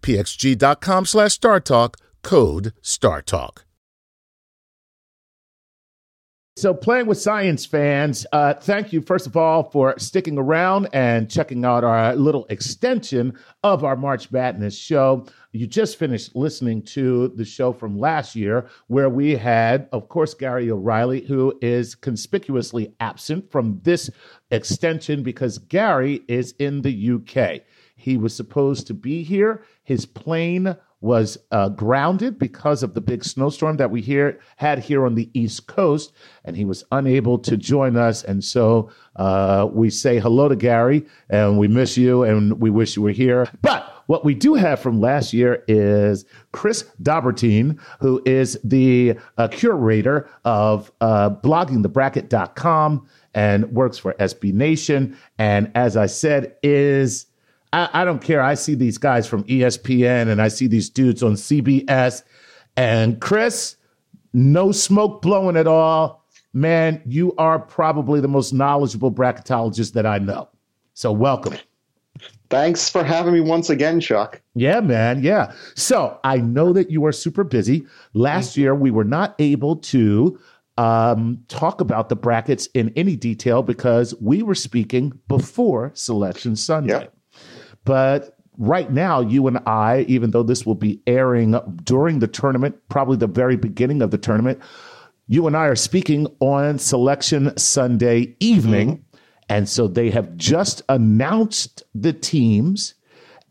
pxg.com 0.00 1.06
slash 1.06 1.38
StarTalk. 1.38 1.94
Code 2.22 2.72
StarTalk. 2.82 3.64
So, 6.56 6.72
playing 6.72 7.06
with 7.06 7.18
science 7.18 7.66
fans, 7.66 8.24
uh, 8.30 8.54
thank 8.54 8.92
you, 8.92 9.02
first 9.02 9.26
of 9.26 9.36
all, 9.36 9.64
for 9.70 9.98
sticking 9.98 10.38
around 10.38 10.86
and 10.92 11.28
checking 11.28 11.64
out 11.64 11.82
our 11.82 12.14
little 12.14 12.46
extension 12.48 13.36
of 13.64 13.82
our 13.82 13.96
March 13.96 14.30
Madness 14.30 14.78
show. 14.78 15.26
You 15.50 15.66
just 15.66 15.98
finished 15.98 16.36
listening 16.36 16.82
to 16.82 17.32
the 17.34 17.44
show 17.44 17.72
from 17.72 17.98
last 17.98 18.36
year, 18.36 18.68
where 18.86 19.10
we 19.10 19.34
had, 19.34 19.88
of 19.90 20.08
course, 20.08 20.32
Gary 20.32 20.70
O'Reilly, 20.70 21.22
who 21.22 21.58
is 21.60 21.96
conspicuously 21.96 22.94
absent 23.00 23.50
from 23.50 23.80
this 23.82 24.08
extension 24.52 25.24
because 25.24 25.58
Gary 25.58 26.22
is 26.28 26.52
in 26.60 26.82
the 26.82 27.10
UK. 27.14 27.62
He 27.96 28.16
was 28.16 28.32
supposed 28.34 28.86
to 28.86 28.94
be 28.94 29.24
here. 29.24 29.64
His 29.84 30.06
plane 30.06 30.76
was 31.04 31.36
uh, 31.50 31.68
grounded 31.68 32.38
because 32.38 32.82
of 32.82 32.94
the 32.94 33.00
big 33.00 33.22
snowstorm 33.22 33.76
that 33.76 33.90
we 33.90 34.00
here 34.00 34.40
had 34.56 34.78
here 34.78 35.04
on 35.04 35.14
the 35.14 35.28
East 35.34 35.66
Coast, 35.66 36.14
and 36.46 36.56
he 36.56 36.64
was 36.64 36.82
unable 36.92 37.38
to 37.38 37.58
join 37.58 37.94
us. 37.94 38.24
And 38.24 38.42
so 38.42 38.90
uh, 39.16 39.68
we 39.70 39.90
say 39.90 40.18
hello 40.18 40.48
to 40.48 40.56
Gary, 40.56 41.04
and 41.28 41.58
we 41.58 41.68
miss 41.68 41.98
you, 41.98 42.22
and 42.22 42.58
we 42.58 42.70
wish 42.70 42.96
you 42.96 43.02
were 43.02 43.10
here. 43.10 43.50
But 43.60 43.94
what 44.06 44.24
we 44.24 44.34
do 44.34 44.54
have 44.54 44.80
from 44.80 44.98
last 44.98 45.34
year 45.34 45.62
is 45.68 46.24
Chris 46.52 46.84
Dobbertean, 47.02 47.78
who 48.00 48.22
is 48.24 48.58
the 48.64 49.18
uh, 49.36 49.48
curator 49.48 50.26
of 50.46 50.90
uh, 51.02 51.28
bloggingthebracket.com 51.28 53.06
and 53.34 53.70
works 53.72 53.98
for 53.98 54.14
SB 54.14 54.54
Nation. 54.54 55.18
And 55.38 55.70
as 55.74 55.98
I 55.98 56.06
said, 56.06 56.56
is 56.62 57.26
I, 57.74 57.88
I 57.92 58.04
don't 58.04 58.22
care. 58.22 58.40
I 58.40 58.54
see 58.54 58.76
these 58.76 58.98
guys 58.98 59.26
from 59.26 59.42
ESPN 59.44 60.28
and 60.28 60.40
I 60.40 60.46
see 60.46 60.68
these 60.68 60.88
dudes 60.88 61.24
on 61.24 61.32
CBS. 61.32 62.22
And 62.76 63.20
Chris, 63.20 63.76
no 64.32 64.70
smoke 64.70 65.20
blowing 65.22 65.56
at 65.56 65.66
all. 65.66 66.24
Man, 66.52 67.02
you 67.04 67.34
are 67.36 67.58
probably 67.58 68.20
the 68.20 68.28
most 68.28 68.52
knowledgeable 68.52 69.10
bracketologist 69.10 69.92
that 69.94 70.06
I 70.06 70.18
know. 70.18 70.48
So 70.94 71.10
welcome. 71.10 71.58
Thanks 72.48 72.88
for 72.88 73.02
having 73.02 73.32
me 73.32 73.40
once 73.40 73.68
again, 73.70 73.98
Chuck. 73.98 74.40
Yeah, 74.54 74.78
man. 74.78 75.24
Yeah. 75.24 75.52
So 75.74 76.20
I 76.22 76.36
know 76.36 76.72
that 76.72 76.92
you 76.92 77.04
are 77.06 77.12
super 77.12 77.42
busy. 77.42 77.84
Last 78.12 78.56
year, 78.56 78.76
we 78.76 78.92
were 78.92 79.02
not 79.02 79.34
able 79.40 79.76
to 79.76 80.38
um, 80.78 81.42
talk 81.48 81.80
about 81.80 82.08
the 82.08 82.16
brackets 82.16 82.68
in 82.74 82.92
any 82.94 83.16
detail 83.16 83.64
because 83.64 84.14
we 84.20 84.44
were 84.44 84.54
speaking 84.54 85.18
before 85.26 85.90
Selection 85.94 86.54
Sunday. 86.54 87.00
Yep. 87.00 87.13
But 87.84 88.36
right 88.56 88.90
now, 88.90 89.20
you 89.20 89.46
and 89.46 89.58
I, 89.66 90.04
even 90.08 90.30
though 90.30 90.42
this 90.42 90.64
will 90.64 90.74
be 90.74 91.02
airing 91.06 91.52
during 91.84 92.18
the 92.18 92.28
tournament, 92.28 92.76
probably 92.88 93.16
the 93.16 93.26
very 93.26 93.56
beginning 93.56 94.02
of 94.02 94.10
the 94.10 94.18
tournament, 94.18 94.60
you 95.26 95.46
and 95.46 95.56
I 95.56 95.66
are 95.66 95.76
speaking 95.76 96.26
on 96.40 96.78
Selection 96.78 97.56
Sunday 97.56 98.36
evening. 98.40 98.88
Mm-hmm. 98.88 99.16
And 99.48 99.68
so 99.68 99.88
they 99.88 100.10
have 100.10 100.36
just 100.36 100.82
announced 100.88 101.82
the 101.94 102.12
teams. 102.12 102.94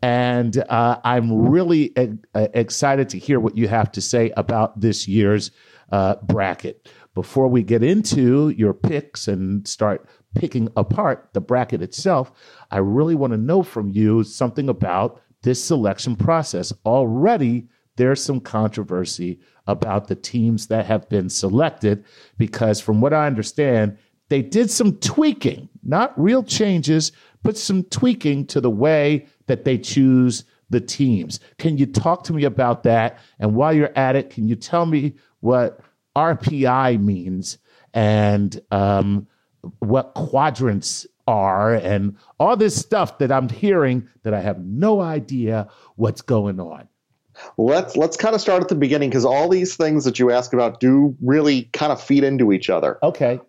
And 0.02 0.58
uh, 0.68 0.98
I'm 1.04 1.48
really 1.48 1.92
e- 1.98 2.18
excited 2.34 3.08
to 3.10 3.18
hear 3.18 3.40
what 3.40 3.56
you 3.56 3.68
have 3.68 3.90
to 3.92 4.00
say 4.00 4.32
about 4.36 4.80
this 4.80 5.08
year's 5.08 5.50
uh, 5.92 6.16
bracket. 6.16 6.90
Before 7.14 7.46
we 7.46 7.62
get 7.62 7.82
into 7.82 8.48
your 8.50 8.74
picks 8.74 9.28
and 9.28 9.66
start 9.68 10.06
picking 10.34 10.68
apart 10.76 11.28
the 11.32 11.40
bracket 11.40 11.82
itself, 11.82 12.32
I 12.70 12.78
really 12.78 13.14
want 13.14 13.32
to 13.32 13.38
know 13.38 13.62
from 13.62 13.90
you 13.90 14.24
something 14.24 14.68
about 14.68 15.20
this 15.42 15.62
selection 15.62 16.16
process. 16.16 16.72
Already, 16.84 17.68
there's 17.96 18.22
some 18.22 18.40
controversy 18.40 19.40
about 19.66 20.08
the 20.08 20.14
teams 20.14 20.66
that 20.66 20.86
have 20.86 21.08
been 21.08 21.28
selected 21.28 22.04
because, 22.38 22.80
from 22.80 23.00
what 23.00 23.14
I 23.14 23.26
understand, 23.26 23.96
they 24.28 24.42
did 24.42 24.70
some 24.70 24.96
tweaking, 24.98 25.68
not 25.82 26.18
real 26.20 26.42
changes, 26.42 27.12
but 27.42 27.58
some 27.58 27.84
tweaking 27.84 28.46
to 28.46 28.60
the 28.60 28.70
way 28.70 29.26
that 29.46 29.64
they 29.64 29.78
choose 29.78 30.44
the 30.70 30.80
teams. 30.80 31.40
Can 31.58 31.78
you 31.78 31.86
talk 31.86 32.24
to 32.24 32.32
me 32.32 32.44
about 32.44 32.82
that? 32.84 33.18
And 33.38 33.54
while 33.54 33.72
you're 33.72 33.96
at 33.96 34.16
it, 34.16 34.30
can 34.30 34.48
you 34.48 34.56
tell 34.56 34.86
me 34.86 35.14
what 35.40 35.80
RPI 36.16 37.00
means 37.00 37.58
and 37.92 38.60
um, 38.70 39.26
what 39.80 40.14
quadrants 40.14 41.06
are 41.26 41.74
and 41.74 42.16
all 42.38 42.56
this 42.56 42.76
stuff 42.76 43.18
that 43.18 43.32
I'm 43.32 43.48
hearing 43.48 44.08
that 44.22 44.34
I 44.34 44.40
have 44.40 44.64
no 44.64 45.00
idea 45.00 45.68
what's 45.96 46.22
going 46.22 46.60
on. 46.60 46.88
Let's 47.56 47.96
let's 47.96 48.16
kind 48.16 48.34
of 48.34 48.40
start 48.40 48.62
at 48.62 48.68
the 48.68 48.74
beginning 48.74 49.10
because 49.10 49.24
all 49.24 49.48
these 49.48 49.76
things 49.76 50.04
that 50.04 50.18
you 50.18 50.30
ask 50.30 50.52
about 50.52 50.78
do 50.80 51.16
really 51.20 51.64
kind 51.72 51.90
of 51.90 52.00
feed 52.00 52.24
into 52.24 52.52
each 52.52 52.70
other. 52.70 52.98
Okay. 53.02 53.40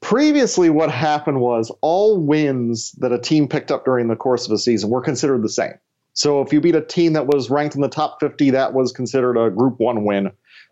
Previously, 0.00 0.70
what 0.70 0.90
happened 0.90 1.40
was 1.40 1.72
all 1.80 2.18
wins 2.18 2.92
that 2.98 3.12
a 3.12 3.18
team 3.18 3.48
picked 3.48 3.70
up 3.70 3.84
during 3.84 4.08
the 4.08 4.16
course 4.16 4.46
of 4.46 4.52
a 4.52 4.58
season 4.58 4.90
were 4.90 5.00
considered 5.00 5.42
the 5.42 5.48
same. 5.48 5.74
So 6.14 6.42
if 6.42 6.52
you 6.52 6.60
beat 6.60 6.76
a 6.76 6.80
team 6.80 7.14
that 7.14 7.26
was 7.26 7.50
ranked 7.50 7.74
in 7.74 7.80
the 7.80 7.88
top 7.88 8.20
50, 8.20 8.50
that 8.50 8.72
was 8.72 8.92
considered 8.92 9.36
a 9.36 9.50
Group 9.50 9.78
One 9.78 10.04
win. 10.04 10.30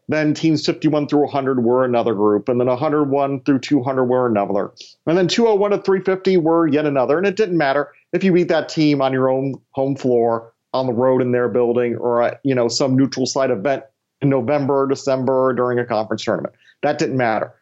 Then 0.08 0.34
teams 0.34 0.66
51 0.66 1.08
through 1.08 1.22
100 1.22 1.62
were 1.62 1.84
another 1.84 2.14
group, 2.14 2.48
and 2.48 2.60
then 2.60 2.66
101 2.66 3.40
through 3.44 3.60
200 3.60 4.04
were 4.04 4.26
another, 4.26 4.72
and 5.06 5.16
then 5.16 5.28
201 5.28 5.70
to 5.70 5.78
350 5.78 6.36
were 6.38 6.66
yet 6.66 6.86
another. 6.86 7.18
And 7.18 7.26
it 7.26 7.36
didn't 7.36 7.56
matter 7.56 7.92
if 8.12 8.24
you 8.24 8.32
beat 8.32 8.48
that 8.48 8.68
team 8.68 9.00
on 9.00 9.12
your 9.12 9.30
own 9.30 9.54
home 9.70 9.94
floor, 9.96 10.52
on 10.74 10.86
the 10.86 10.92
road 10.92 11.22
in 11.22 11.32
their 11.32 11.48
building, 11.48 11.96
or 11.96 12.22
at 12.22 12.40
you 12.42 12.54
know 12.54 12.68
some 12.68 12.96
neutral 12.96 13.26
site 13.26 13.50
event 13.50 13.84
in 14.20 14.28
November, 14.28 14.82
or 14.82 14.86
December, 14.86 15.52
during 15.52 15.78
a 15.78 15.84
conference 15.84 16.24
tournament. 16.24 16.54
That 16.82 16.98
didn't 16.98 17.16
matter. 17.16 17.54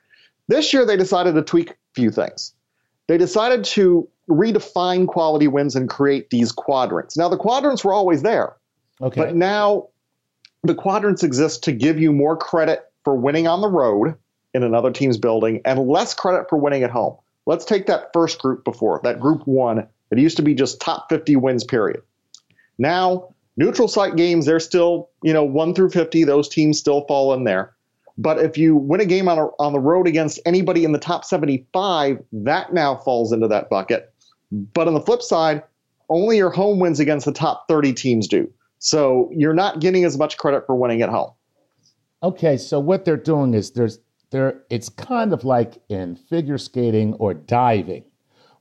This 0.49 0.73
year 0.73 0.85
they 0.87 0.97
decided 0.97 1.35
to 1.35 1.43
tweak 1.43 1.71
a 1.71 1.75
few 1.95 2.11
things. 2.11 2.55
They 3.07 3.19
decided 3.19 3.65
to 3.65 4.09
redefine 4.29 5.07
quality 5.07 5.47
wins 5.49 5.77
and 5.77 5.89
create 5.89 6.31
these 6.31 6.53
quadrants. 6.53 7.17
Now 7.17 7.29
the 7.29 7.37
quadrants 7.37 7.85
were 7.85 7.93
always 7.93 8.23
there, 8.23 8.57
Okay. 9.03 9.21
but 9.21 9.35
now 9.35 9.89
the 10.63 10.75
quadrants 10.75 11.23
exist 11.23 11.65
to 11.65 11.73
give 11.73 11.99
you 11.99 12.13
more 12.13 12.37
credit 12.37 12.91
for 13.05 13.15
winning 13.15 13.47
on 13.47 13.61
the 13.61 13.69
road 13.69 14.15
in 14.53 14.63
another 14.63 14.91
team's 14.91 15.17
building 15.17 15.61
and 15.65 15.89
less 15.89 16.13
credit 16.15 16.47
for 16.49 16.59
winning 16.59 16.83
at 16.83 16.91
home. 16.91 17.17
Let's 17.47 17.65
take 17.65 17.87
that 17.87 18.13
first 18.13 18.39
group 18.39 18.65
before, 18.65 19.01
that 19.03 19.21
group 19.21 19.47
one, 19.47 19.87
that 20.11 20.19
used 20.19 20.37
to 20.37 20.43
be 20.43 20.55
just 20.55 20.81
top 20.81 21.09
50 21.09 21.37
wins, 21.37 21.65
period. 21.65 22.03
Now, 22.79 23.35
neutral 23.57 23.89
site 23.89 24.17
games, 24.17 24.47
they're 24.47 24.61
still, 24.61 25.09
you 25.23 25.33
know, 25.33 25.45
1 25.45 25.75
through 25.75 25.91
50, 25.91 26.25
those 26.25 26.49
teams 26.49 26.79
still 26.79 27.07
fall 27.07 27.33
in 27.33 27.45
there. 27.45 27.75
But 28.19 28.39
if 28.39 28.59
you 28.59 28.77
win 28.77 29.01
a 29.01 29.07
game 29.07 29.29
on, 29.29 29.39
a, 29.39 29.47
on 29.59 29.73
the 29.73 29.81
road 29.81 30.07
against 30.07 30.41
anybody 30.45 30.85
in 30.85 30.93
the 30.93 30.99
top 30.99 31.25
75, 31.25 32.23
that 32.33 32.75
now 32.75 32.97
falls 32.97 33.33
into 33.33 33.49
that 33.49 33.71
bucket. 33.71 34.13
But 34.53 34.89
on 34.89 34.95
the 34.95 35.01
flip 35.01 35.23
side, 35.23 35.63
only 36.11 36.37
your 36.37 36.51
home 36.51 36.81
wins 36.81 37.01
against 37.01 37.25
the 37.25 37.33
top 37.33 37.67
30 37.69 37.95
teams 37.95 38.29
do. 38.29 38.53
So 38.81 39.31
you're 39.33 39.55
not 39.55 39.81
getting 39.81 40.05
as 40.05 40.19
much 40.19 40.39
credit 40.39 40.67
for 40.67 40.75
winning 40.75 41.03
at 41.03 41.11
home. 41.11 41.33
Okay, 42.23 42.57
so 42.57 42.81
what 42.81 43.05
they're 43.05 43.17
doing 43.17 43.55
is 43.55 43.71
there's 43.71 44.01
there 44.31 44.63
it's 44.71 44.89
kind 44.89 45.33
of 45.33 45.45
like 45.45 45.83
in 45.89 46.17
figure 46.17 46.59
skating 46.59 47.15
or 47.15 47.35
diving, 47.35 48.05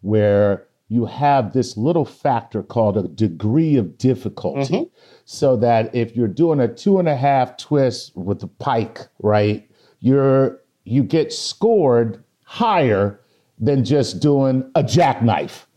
where 0.02 0.68
you 0.90 1.06
have 1.06 1.54
this 1.54 1.78
little 1.78 2.06
factor 2.06 2.64
called 2.64 2.98
a 2.98 3.08
degree 3.08 3.78
of 3.78 3.98
difficulty. 3.98 4.74
Mm-hmm. 4.74 4.94
So 5.26 5.56
that 5.58 5.94
if 5.96 6.16
you're 6.16 6.28
doing 6.28 6.60
a 6.60 6.68
two 6.68 7.00
and 7.00 7.08
a 7.08 7.16
half 7.16 7.56
twist 7.58 8.16
with 8.16 8.40
the 8.40 8.48
pike, 8.48 9.08
right, 9.22 9.70
you're 10.00 10.60
you 10.84 11.04
get 11.04 11.32
scored 11.32 12.24
higher 12.44 13.22
than 13.58 13.86
just 13.86 14.20
doing 14.20 14.70
a 14.76 14.84
jackknife 14.84 15.69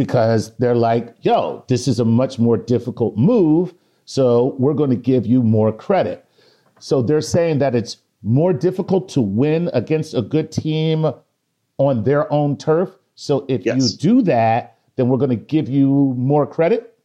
because 0.00 0.56
they're 0.56 0.74
like, 0.74 1.14
yo, 1.20 1.62
this 1.68 1.86
is 1.86 2.00
a 2.00 2.04
much 2.06 2.38
more 2.38 2.56
difficult 2.56 3.18
move. 3.18 3.74
So 4.06 4.56
we're 4.58 4.72
going 4.72 4.88
to 4.88 4.96
give 4.96 5.26
you 5.26 5.42
more 5.42 5.70
credit. 5.74 6.24
So 6.78 7.02
they're 7.02 7.20
saying 7.20 7.58
that 7.58 7.74
it's 7.74 7.98
more 8.22 8.54
difficult 8.54 9.10
to 9.10 9.20
win 9.20 9.68
against 9.74 10.14
a 10.14 10.22
good 10.22 10.50
team 10.50 11.12
on 11.76 12.02
their 12.04 12.32
own 12.32 12.56
turf. 12.56 12.88
So 13.14 13.44
if 13.46 13.66
Yes. 13.66 13.76
you 13.76 13.98
do 13.98 14.22
that, 14.22 14.78
then 14.96 15.10
we're 15.10 15.18
going 15.18 15.36
to 15.38 15.44
give 15.56 15.68
you 15.68 16.14
more 16.16 16.46
credit. 16.46 16.96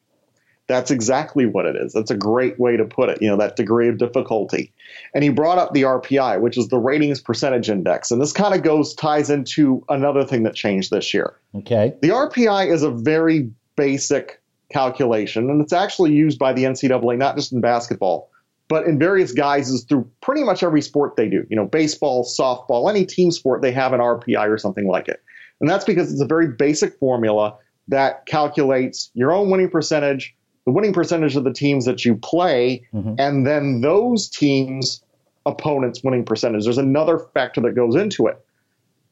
That's 0.68 0.90
exactly 0.90 1.46
what 1.46 1.66
it 1.66 1.76
is. 1.76 1.94
That's 1.94 2.10
a 2.10 2.18
great 2.18 2.60
way 2.60 2.76
to 2.78 2.86
put 2.86 3.10
it, 3.10 3.22
you 3.22 3.30
know, 3.30 3.38
that 3.38 3.56
degree 3.56 3.88
of 3.88 3.98
difficulty. 3.98 4.74
And 5.14 5.24
he 5.24 5.30
brought 5.30 5.60
up 5.60 5.74
the 5.74 5.84
RPI, 5.84 6.42
which 6.42 6.58
is 6.58 6.70
the 6.70 6.80
ratings 6.80 7.22
percentage 7.22 7.70
index. 7.70 8.10
And 8.10 8.20
this 8.20 8.32
kind 8.32 8.56
of 8.56 8.64
goes, 8.64 8.96
ties 8.96 9.30
into 9.30 9.84
another 9.90 10.26
thing 10.26 10.44
that 10.44 10.56
changed 10.56 10.90
this 10.90 11.14
year. 11.14 11.36
Okay. 11.54 11.94
The 12.02 12.10
RPI 12.10 12.72
is 12.72 12.82
a 12.82 12.90
very 12.90 13.52
basic 13.76 14.42
calculation, 14.72 15.50
and 15.52 15.62
it's 15.62 15.74
actually 15.74 16.14
used 16.14 16.40
by 16.40 16.54
the 16.54 16.64
NCAA, 16.64 17.18
not 17.18 17.36
just 17.36 17.54
in 17.54 17.62
basketball, 17.62 18.32
but 18.68 18.86
in 18.86 18.98
various 18.98 19.32
guises 19.32 19.84
through 19.84 20.10
pretty 20.22 20.44
much 20.44 20.64
every 20.64 20.82
sport 20.82 21.16
they 21.16 21.30
do. 21.30 21.46
You 21.50 21.56
know, 21.56 21.66
baseball, 21.66 22.26
softball, 22.26 22.90
any 22.90 23.06
team 23.06 23.32
sport, 23.32 23.62
they 23.62 23.72
have 23.72 23.94
an 23.94 24.00
RPI 24.00 24.48
or 24.50 24.58
something 24.58 24.88
like 24.88 25.08
it. 25.08 25.22
And 25.62 25.70
that's 25.70 25.86
because 25.86 26.12
it's 26.12 26.22
a 26.22 26.26
very 26.26 26.48
basic 26.48 26.98
formula 26.98 27.58
that 27.88 28.26
calculates 28.26 29.12
your 29.14 29.32
own 29.32 29.50
winning 29.52 29.70
percentage, 29.70 30.36
the 30.66 30.72
winning 30.72 30.94
percentage 30.94 31.36
of 31.36 31.44
the 31.44 31.54
teams 31.54 31.86
that 31.86 32.06
you 32.06 32.16
play, 32.16 32.84
Mhm. 32.94 33.16
and 33.20 33.46
then 33.46 33.82
those 33.82 34.30
teams' 34.30 35.04
opponents' 35.46 36.04
winning 36.04 36.26
percentage. 36.26 36.64
There's 36.64 36.78
another 36.78 37.20
factor 37.34 37.62
that 37.62 37.76
goes 37.76 37.96
into 37.96 38.28
it. 38.28 38.40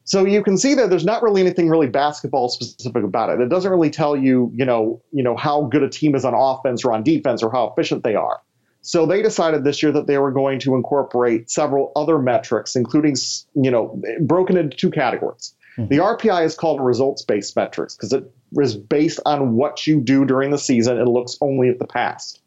So 0.06 0.26
you 0.26 0.42
can 0.42 0.58
see 0.58 0.74
that 0.74 0.90
there's 0.90 1.04
not 1.04 1.22
really 1.22 1.40
anything 1.40 1.70
really 1.70 1.86
basketball 1.86 2.48
specific 2.50 3.04
about 3.04 3.30
it. 3.30 3.40
It 3.40 3.48
doesn't 3.48 3.70
really 3.70 3.90
tell 3.90 4.14
you, 4.14 4.52
you 4.54 4.66
know, 4.66 5.00
you 5.12 5.22
know 5.22 5.34
how 5.36 5.62
good 5.62 5.82
a 5.82 5.88
team 5.88 6.14
is 6.14 6.24
on 6.24 6.34
offense 6.34 6.84
or 6.84 6.92
on 6.92 7.02
defense 7.02 7.42
or 7.42 7.50
how 7.50 7.68
efficient 7.70 8.04
they 8.04 8.14
are. 8.14 8.40
So 8.82 9.06
they 9.06 9.22
decided 9.22 9.64
this 9.64 9.82
year 9.82 9.92
that 9.92 10.06
they 10.06 10.18
were 10.18 10.30
going 10.30 10.58
to 10.60 10.74
incorporate 10.74 11.50
several 11.50 11.90
other 11.96 12.18
metrics, 12.18 12.76
including, 12.76 13.16
you 13.54 13.70
know, 13.70 13.98
broken 14.20 14.58
into 14.58 14.76
two 14.76 14.90
categories. 14.90 15.54
Mm-hmm. 15.78 15.88
The 15.88 16.02
RPI 16.02 16.44
is 16.44 16.54
called 16.54 16.82
results-based 16.82 17.56
metrics 17.56 17.96
because 17.96 18.12
it 18.12 18.30
is 18.60 18.76
based 18.76 19.20
on 19.26 19.54
what 19.54 19.86
you 19.86 20.00
do 20.00 20.24
during 20.24 20.50
the 20.50 20.58
season. 20.58 20.98
It 20.98 21.06
looks 21.06 21.36
only 21.40 21.68
at 21.68 21.78
the 21.78 21.86
past. 21.86 22.40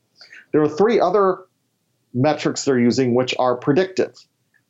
There 0.51 0.61
are 0.61 0.69
three 0.69 0.99
other 0.99 1.39
metrics 2.13 2.65
they're 2.65 2.79
using 2.79 3.13
which 3.13 3.35
are 3.39 3.55
predictive. 3.55 4.15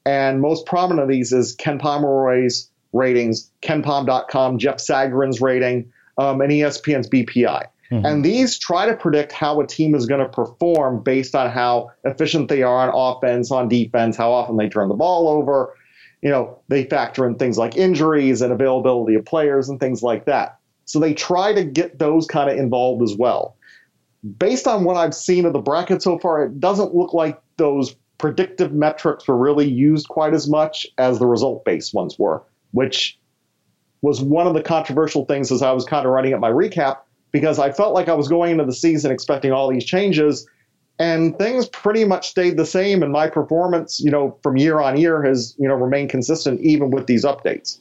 And 0.05 0.41
most 0.41 0.65
prominent 0.65 1.03
of 1.03 1.09
these 1.09 1.33
is 1.33 1.53
Ken 1.53 1.79
Pomeroy's 1.79 2.69
ratings, 2.93 3.51
KenPom.com, 3.61 4.57
Jeff 4.57 4.77
Sagarin's 4.77 5.41
rating, 5.41 5.91
um, 6.17 6.41
and 6.41 6.51
ESPN's 6.51 7.09
BPI. 7.09 7.65
Mm-hmm. 7.91 8.05
And 8.05 8.25
these 8.25 8.59
try 8.59 8.85
to 8.85 8.95
predict 8.95 9.31
how 9.31 9.59
a 9.61 9.67
team 9.67 9.95
is 9.95 10.05
going 10.05 10.19
to 10.19 10.29
perform 10.29 11.03
based 11.03 11.35
on 11.35 11.49
how 11.49 11.91
efficient 12.03 12.49
they 12.49 12.63
are 12.63 12.89
on 12.89 13.17
offense, 13.17 13.51
on 13.51 13.69
defense, 13.69 14.17
how 14.17 14.31
often 14.31 14.57
they 14.57 14.67
turn 14.67 14.89
the 14.89 14.95
ball 14.95 15.29
over. 15.29 15.73
You 16.21 16.29
know, 16.29 16.59
they 16.67 16.83
factor 16.85 17.25
in 17.27 17.35
things 17.35 17.57
like 17.57 17.77
injuries 17.77 18.41
and 18.41 18.51
availability 18.51 19.15
of 19.15 19.25
players 19.25 19.69
and 19.69 19.79
things 19.79 20.03
like 20.03 20.25
that. 20.25 20.56
So 20.87 20.99
they 20.99 21.13
try 21.13 21.53
to 21.53 21.63
get 21.63 21.99
those 21.99 22.25
kind 22.25 22.49
of 22.49 22.57
involved 22.57 23.03
as 23.03 23.15
well. 23.15 23.55
Based 24.39 24.67
on 24.67 24.83
what 24.83 24.97
I've 24.97 25.13
seen 25.13 25.45
of 25.45 25.53
the 25.53 25.59
bracket 25.59 26.01
so 26.01 26.17
far, 26.17 26.43
it 26.43 26.59
doesn't 26.59 26.95
look 26.95 27.13
like 27.13 27.39
those 27.57 27.95
predictive 28.17 28.73
metrics 28.73 29.27
were 29.27 29.37
really 29.37 29.67
used 29.67 30.07
quite 30.07 30.33
as 30.33 30.49
much 30.49 30.87
as 30.97 31.19
the 31.19 31.27
result 31.27 31.63
based 31.65 31.93
ones 31.93 32.17
were, 32.17 32.41
which 32.71 33.19
was 34.01 34.21
one 34.21 34.47
of 34.47 34.53
the 34.53 34.61
controversial 34.61 35.25
things 35.25 35.51
as 35.51 35.61
I 35.61 35.71
was 35.71 35.85
kind 35.85 36.05
of 36.05 36.11
writing 36.11 36.33
up 36.33 36.39
my 36.39 36.49
recap 36.49 36.99
because 37.31 37.59
I 37.59 37.71
felt 37.71 37.93
like 37.93 38.07
I 38.07 38.13
was 38.13 38.27
going 38.27 38.51
into 38.51 38.65
the 38.65 38.73
season 38.73 39.11
expecting 39.11 39.51
all 39.51 39.69
these 39.69 39.85
changes, 39.85 40.47
and 40.99 41.37
things 41.37 41.67
pretty 41.67 42.05
much 42.05 42.29
stayed 42.29 42.57
the 42.57 42.65
same. 42.65 43.03
And 43.03 43.11
my 43.11 43.27
performance, 43.27 43.99
you 43.99 44.09
know, 44.09 44.37
from 44.41 44.57
year 44.57 44.79
on 44.79 44.97
year 44.97 45.21
has 45.23 45.55
you 45.59 45.67
know 45.67 45.75
remained 45.75 46.09
consistent 46.09 46.61
even 46.61 46.89
with 46.89 47.07
these 47.07 47.25
updates. 47.25 47.79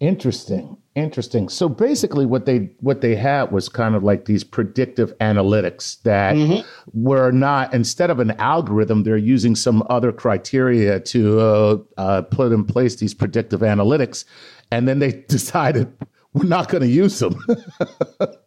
Interesting, 0.00 0.76
interesting. 0.98 1.48
So 1.48 1.68
basically, 1.68 2.26
what 2.26 2.46
they 2.46 2.70
what 2.80 3.00
they 3.00 3.14
had 3.14 3.52
was 3.52 3.68
kind 3.68 3.94
of 3.94 4.02
like 4.02 4.24
these 4.24 4.44
predictive 4.44 5.16
analytics 5.18 6.02
that 6.02 6.36
mm-hmm. 6.36 6.68
were 6.92 7.30
not 7.30 7.72
instead 7.72 8.10
of 8.10 8.18
an 8.20 8.32
algorithm, 8.32 9.04
they're 9.04 9.16
using 9.16 9.54
some 9.54 9.82
other 9.88 10.12
criteria 10.12 11.00
to 11.00 11.40
uh, 11.40 11.78
uh, 11.96 12.22
put 12.22 12.52
in 12.52 12.64
place 12.64 12.96
these 12.96 13.14
predictive 13.14 13.60
analytics, 13.60 14.24
and 14.70 14.88
then 14.88 14.98
they 14.98 15.12
decided 15.28 15.92
we're 16.32 16.44
not 16.44 16.68
going 16.68 16.82
to 16.82 16.88
use 16.88 17.18
them. 17.18 17.38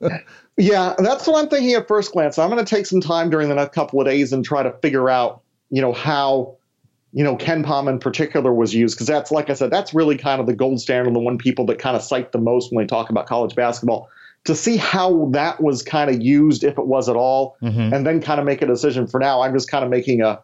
yeah, 0.57 0.93
that's 0.97 1.27
what 1.27 1.43
I'm 1.43 1.49
thinking 1.49 1.73
at 1.73 1.87
first 1.87 2.11
glance. 2.11 2.37
I'm 2.37 2.49
going 2.49 2.63
to 2.63 2.75
take 2.75 2.85
some 2.85 3.01
time 3.01 3.29
during 3.29 3.49
the 3.49 3.55
next 3.55 3.73
couple 3.73 3.99
of 3.99 4.05
days 4.07 4.31
and 4.33 4.45
try 4.45 4.63
to 4.63 4.71
figure 4.81 5.09
out, 5.09 5.41
you 5.69 5.81
know, 5.81 5.91
how, 5.93 6.57
you 7.13 7.23
know, 7.23 7.35
KenPom 7.35 7.89
in 7.89 7.99
particular 7.99 8.53
was 8.53 8.73
used 8.73 8.95
because 8.95 9.07
that's, 9.07 9.31
like 9.31 9.49
I 9.49 9.53
said, 9.53 9.71
that's 9.71 9.93
really 9.93 10.17
kind 10.17 10.39
of 10.39 10.47
the 10.47 10.53
gold 10.53 10.79
standard, 10.79 11.13
the 11.13 11.19
one 11.19 11.37
people 11.37 11.65
that 11.65 11.79
kind 11.79 11.95
of 11.95 12.01
cite 12.01 12.31
the 12.31 12.37
most 12.37 12.71
when 12.71 12.83
they 12.83 12.87
talk 12.87 13.09
about 13.09 13.27
college 13.27 13.55
basketball. 13.55 14.09
To 14.45 14.55
see 14.55 14.77
how 14.77 15.29
that 15.33 15.61
was 15.61 15.83
kind 15.83 16.09
of 16.09 16.19
used, 16.21 16.63
if 16.63 16.77
it 16.77 16.87
was 16.87 17.07
at 17.07 17.15
all, 17.15 17.57
mm-hmm. 17.61 17.93
and 17.93 18.07
then 18.07 18.21
kind 18.21 18.39
of 18.39 18.45
make 18.45 18.63
a 18.63 18.65
decision. 18.65 19.05
For 19.05 19.19
now, 19.19 19.41
I'm 19.41 19.53
just 19.53 19.69
kind 19.69 19.83
of 19.83 19.91
making 19.91 20.21
a, 20.21 20.41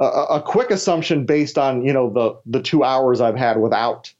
a 0.00 0.04
a 0.04 0.42
quick 0.42 0.70
assumption 0.70 1.26
based 1.26 1.58
on 1.58 1.84
you 1.84 1.92
know 1.92 2.08
the 2.10 2.38
the 2.46 2.62
two 2.62 2.84
hours 2.84 3.20
I've 3.20 3.36
had 3.36 3.60
without 3.60 4.10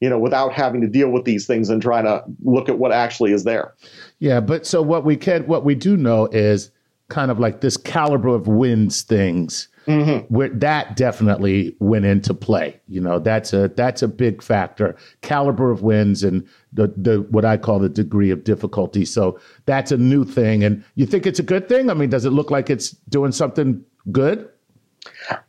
you 0.00 0.08
know, 0.08 0.18
without 0.18 0.52
having 0.52 0.80
to 0.80 0.86
deal 0.86 1.10
with 1.10 1.24
these 1.24 1.46
things 1.46 1.68
and 1.68 1.82
trying 1.82 2.04
to 2.04 2.22
look 2.44 2.68
at 2.68 2.78
what 2.78 2.92
actually 2.92 3.32
is 3.32 3.44
there. 3.44 3.74
Yeah, 4.20 4.40
but 4.40 4.66
so 4.66 4.80
what 4.80 5.04
we 5.04 5.16
can, 5.16 5.46
what 5.46 5.64
we 5.64 5.74
do 5.74 5.96
know 5.96 6.26
is 6.26 6.70
kind 7.08 7.30
of 7.30 7.38
like 7.38 7.60
this 7.60 7.76
caliber 7.76 8.28
of 8.28 8.46
wins 8.46 9.02
things. 9.02 9.68
Mm-hmm. 9.86 10.32
Where 10.34 10.50
that 10.50 10.96
definitely 10.96 11.74
went 11.78 12.04
into 12.04 12.34
play. 12.34 12.78
You 12.88 13.00
know, 13.00 13.18
that's 13.18 13.54
a 13.54 13.68
that's 13.68 14.02
a 14.02 14.08
big 14.08 14.42
factor. 14.42 14.94
Caliber 15.22 15.70
of 15.70 15.80
wins 15.80 16.22
and 16.22 16.46
the 16.74 16.92
the 16.94 17.22
what 17.30 17.46
I 17.46 17.56
call 17.56 17.78
the 17.78 17.88
degree 17.88 18.30
of 18.30 18.44
difficulty. 18.44 19.06
So 19.06 19.40
that's 19.64 19.90
a 19.90 19.96
new 19.96 20.26
thing. 20.26 20.62
And 20.62 20.84
you 20.96 21.06
think 21.06 21.24
it's 21.24 21.38
a 21.38 21.42
good 21.42 21.70
thing? 21.70 21.88
I 21.88 21.94
mean, 21.94 22.10
does 22.10 22.26
it 22.26 22.30
look 22.30 22.50
like 22.50 22.68
it's 22.68 22.90
doing 23.08 23.32
something 23.32 23.82
good? 24.12 24.46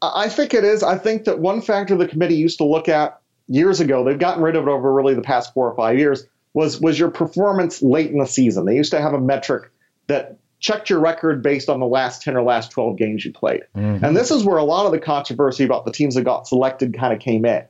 I 0.01 0.30
think 0.30 0.53
it 0.53 0.64
is. 0.64 0.84
I 0.84 0.97
think 0.97 1.26
that 1.26 1.39
one 1.39 1.62
factor 1.62 1.97
the 1.97 2.07
committee 2.07 2.36
used 2.36 2.60
to 2.60 2.64
look 2.64 2.88
at 2.88 3.20
years 3.47 3.82
ago, 3.82 4.05
they've 4.05 4.18
gotten 4.18 4.41
rid 4.41 4.55
of 4.55 4.68
it 4.68 4.72
over 4.72 4.93
really 4.93 5.16
the 5.16 5.22
past 5.22 5.53
four 5.53 5.70
or 5.70 5.76
five 5.76 5.97
years, 5.97 6.26
was 6.53 6.80
was 6.80 6.97
your 6.97 7.12
performance 7.12 7.82
late 7.82 8.10
in 8.12 8.20
the 8.20 8.26
season. 8.26 8.66
They 8.66 8.76
used 8.76 8.91
to 8.91 9.01
have 9.01 9.14
a 9.14 9.20
metric 9.20 9.70
that 10.07 10.39
checked 10.60 10.89
your 10.89 10.99
record 10.99 11.41
based 11.41 11.70
on 11.70 11.80
the 11.80 11.86
last 11.86 12.22
10 12.22 12.36
or 12.36 12.43
last 12.43 12.72
12 12.72 12.97
games 12.97 13.24
you 13.24 13.32
played. 13.32 13.62
Mm-hmm. 13.76 14.03
And 14.03 14.16
this 14.16 14.32
is 14.32 14.43
where 14.43 14.57
a 14.57 14.64
lot 14.64 14.86
of 14.86 14.91
the 14.91 14.99
controversy 14.99 15.64
about 15.64 15.86
the 15.86 15.91
teams 15.91 16.16
that 16.16 16.24
got 16.24 16.47
selected 16.47 16.97
kind 16.97 17.14
of 17.14 17.20
came 17.20 17.45
in. 17.45 17.66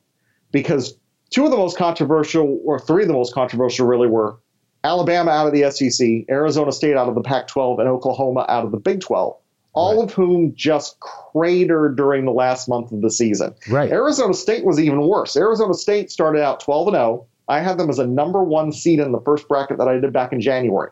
Because 0.51 0.97
two 1.29 1.45
of 1.45 1.51
the 1.51 1.57
most 1.57 1.77
controversial, 1.77 2.59
or 2.65 2.79
three 2.79 3.03
of 3.03 3.07
the 3.07 3.13
most 3.13 3.33
controversial, 3.33 3.87
really 3.87 4.07
were 4.07 4.37
Alabama 4.83 5.31
out 5.31 5.47
of 5.47 5.53
the 5.53 5.69
SEC, 5.71 6.25
Arizona 6.29 6.71
State 6.71 6.95
out 6.95 7.07
of 7.07 7.15
the 7.15 7.21
Pac 7.21 7.47
12, 7.47 7.79
and 7.79 7.87
Oklahoma 7.87 8.45
out 8.49 8.65
of 8.65 8.71
the 8.71 8.79
Big 8.79 9.01
12 9.01 9.35
all 9.73 9.97
right. 9.97 10.03
of 10.03 10.13
whom 10.13 10.53
just 10.55 10.99
cratered 10.99 11.95
during 11.95 12.25
the 12.25 12.31
last 12.31 12.67
month 12.67 12.91
of 12.91 13.01
the 13.01 13.11
season. 13.11 13.53
Right. 13.69 13.91
Arizona 13.91 14.33
State 14.33 14.65
was 14.65 14.79
even 14.79 15.01
worse. 15.01 15.35
Arizona 15.35 15.73
State 15.73 16.11
started 16.11 16.41
out 16.41 16.59
12 16.59 16.87
and 16.87 16.95
0. 16.95 17.27
I 17.47 17.61
had 17.61 17.77
them 17.77 17.89
as 17.89 17.99
a 17.99 18.05
number 18.05 18.43
one 18.43 18.71
seed 18.71 18.99
in 18.99 19.11
the 19.11 19.21
first 19.21 19.47
bracket 19.47 19.77
that 19.77 19.87
I 19.87 19.99
did 19.99 20.13
back 20.13 20.33
in 20.33 20.41
January. 20.41 20.91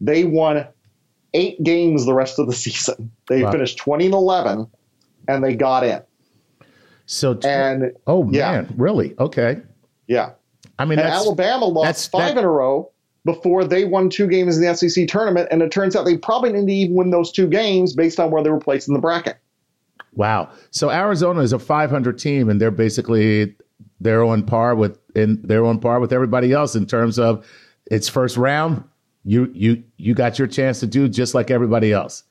They 0.00 0.24
won 0.24 0.66
eight 1.34 1.62
games 1.62 2.06
the 2.06 2.14
rest 2.14 2.38
of 2.38 2.46
the 2.46 2.52
season. 2.54 3.10
They 3.28 3.42
wow. 3.42 3.52
finished 3.52 3.78
20 3.78 4.06
and 4.06 4.14
11, 4.14 4.70
and 5.28 5.44
they 5.44 5.54
got 5.54 5.84
in. 5.84 6.02
So, 7.06 7.38
and 7.42 7.92
oh 8.06 8.22
man, 8.24 8.72
really? 8.76 9.14
Okay. 9.18 9.62
Yeah. 10.06 10.32
I 10.78 10.84
mean, 10.84 10.98
Alabama 10.98 11.64
lost 11.64 12.10
five 12.10 12.34
that, 12.34 12.40
in 12.40 12.44
a 12.44 12.50
row 12.50 12.90
before 13.24 13.64
they 13.64 13.84
won 13.84 14.10
two 14.10 14.26
games 14.26 14.56
in 14.56 14.64
the 14.64 14.74
SEC 14.74 15.08
tournament. 15.08 15.48
And 15.50 15.62
it 15.62 15.70
turns 15.70 15.96
out 15.96 16.04
they 16.04 16.16
probably 16.16 16.50
didn't 16.50 16.68
even 16.68 16.94
win 16.94 17.10
those 17.10 17.32
two 17.32 17.46
games 17.46 17.94
based 17.94 18.20
on 18.20 18.30
where 18.30 18.42
they 18.42 18.50
were 18.50 18.60
placed 18.60 18.88
in 18.88 18.94
the 18.94 19.00
bracket. 19.00 19.38
Wow. 20.14 20.50
So 20.70 20.90
Arizona 20.90 21.40
is 21.40 21.52
a 21.52 21.58
500 21.58 22.18
team, 22.18 22.48
and 22.48 22.60
they're 22.60 22.70
basically 22.70 23.54
they're 24.00 24.24
on 24.24 24.44
par 24.44 24.74
with 24.74 24.98
and 25.14 25.42
they're 25.42 25.64
on 25.64 25.80
par 25.80 26.00
with 26.00 26.12
everybody 26.12 26.52
else 26.52 26.74
in 26.74 26.86
terms 26.86 27.18
of 27.18 27.46
its 27.86 28.08
first 28.08 28.36
round. 28.36 28.84
You 29.28 29.50
you 29.54 29.82
you 29.96 30.14
got 30.14 30.38
your 30.38 30.48
chance 30.48 30.80
to 30.80 30.86
do 30.86 31.08
just 31.08 31.34
like 31.34 31.50
everybody 31.50 31.92
else. 31.92 32.24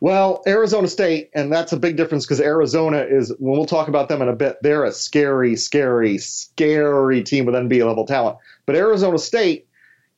Well, 0.00 0.42
Arizona 0.46 0.88
State, 0.88 1.30
and 1.34 1.52
that's 1.52 1.72
a 1.72 1.76
big 1.76 1.96
difference 1.96 2.24
because 2.24 2.40
Arizona 2.40 2.98
is, 2.98 3.32
when 3.38 3.56
we'll 3.56 3.66
talk 3.66 3.86
about 3.86 4.08
them 4.08 4.20
in 4.22 4.28
a 4.28 4.34
bit, 4.34 4.56
they're 4.60 4.84
a 4.84 4.90
scary, 4.90 5.54
scary, 5.54 6.18
scary 6.18 7.22
team 7.22 7.44
with 7.44 7.54
NBA 7.54 7.86
level 7.86 8.04
talent. 8.04 8.38
But 8.66 8.74
Arizona 8.74 9.18
State 9.18 9.68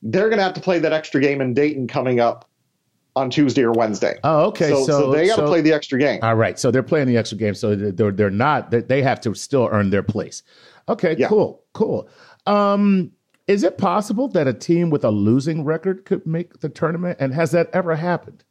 they're 0.02 0.28
going 0.28 0.38
to 0.38 0.42
have 0.44 0.54
to 0.54 0.60
play 0.60 0.78
that 0.78 0.92
extra 0.92 1.20
game 1.20 1.40
in 1.40 1.54
Dayton 1.54 1.86
coming 1.86 2.20
up 2.20 2.48
on 3.16 3.28
Tuesday 3.28 3.62
or 3.62 3.72
Wednesday. 3.72 4.18
Oh, 4.24 4.46
okay. 4.46 4.70
So, 4.70 4.84
so, 4.84 5.00
so 5.00 5.12
they 5.12 5.26
got 5.26 5.36
to 5.36 5.42
so, 5.42 5.46
play 5.46 5.60
the 5.60 5.72
extra 5.72 5.98
game. 5.98 6.20
All 6.22 6.36
right. 6.36 6.58
So 6.58 6.70
they're 6.70 6.82
playing 6.82 7.08
the 7.08 7.16
extra 7.16 7.36
game. 7.36 7.54
So 7.54 7.74
they're 7.74 8.12
they're 8.12 8.30
not 8.30 8.70
they 8.70 9.02
have 9.02 9.20
to 9.22 9.34
still 9.34 9.68
earn 9.70 9.90
their 9.90 10.02
place. 10.02 10.42
Okay. 10.88 11.16
Yeah. 11.18 11.28
Cool. 11.28 11.62
Cool. 11.72 12.08
Um, 12.46 13.12
is 13.50 13.64
it 13.64 13.78
possible 13.78 14.28
that 14.28 14.46
a 14.46 14.54
team 14.54 14.90
with 14.90 15.04
a 15.04 15.10
losing 15.10 15.64
record 15.64 16.04
could 16.04 16.24
make 16.24 16.60
the 16.60 16.68
tournament? 16.68 17.18
And 17.18 17.34
has 17.34 17.50
that 17.50 17.68
ever 17.72 17.96
happened? 17.96 18.44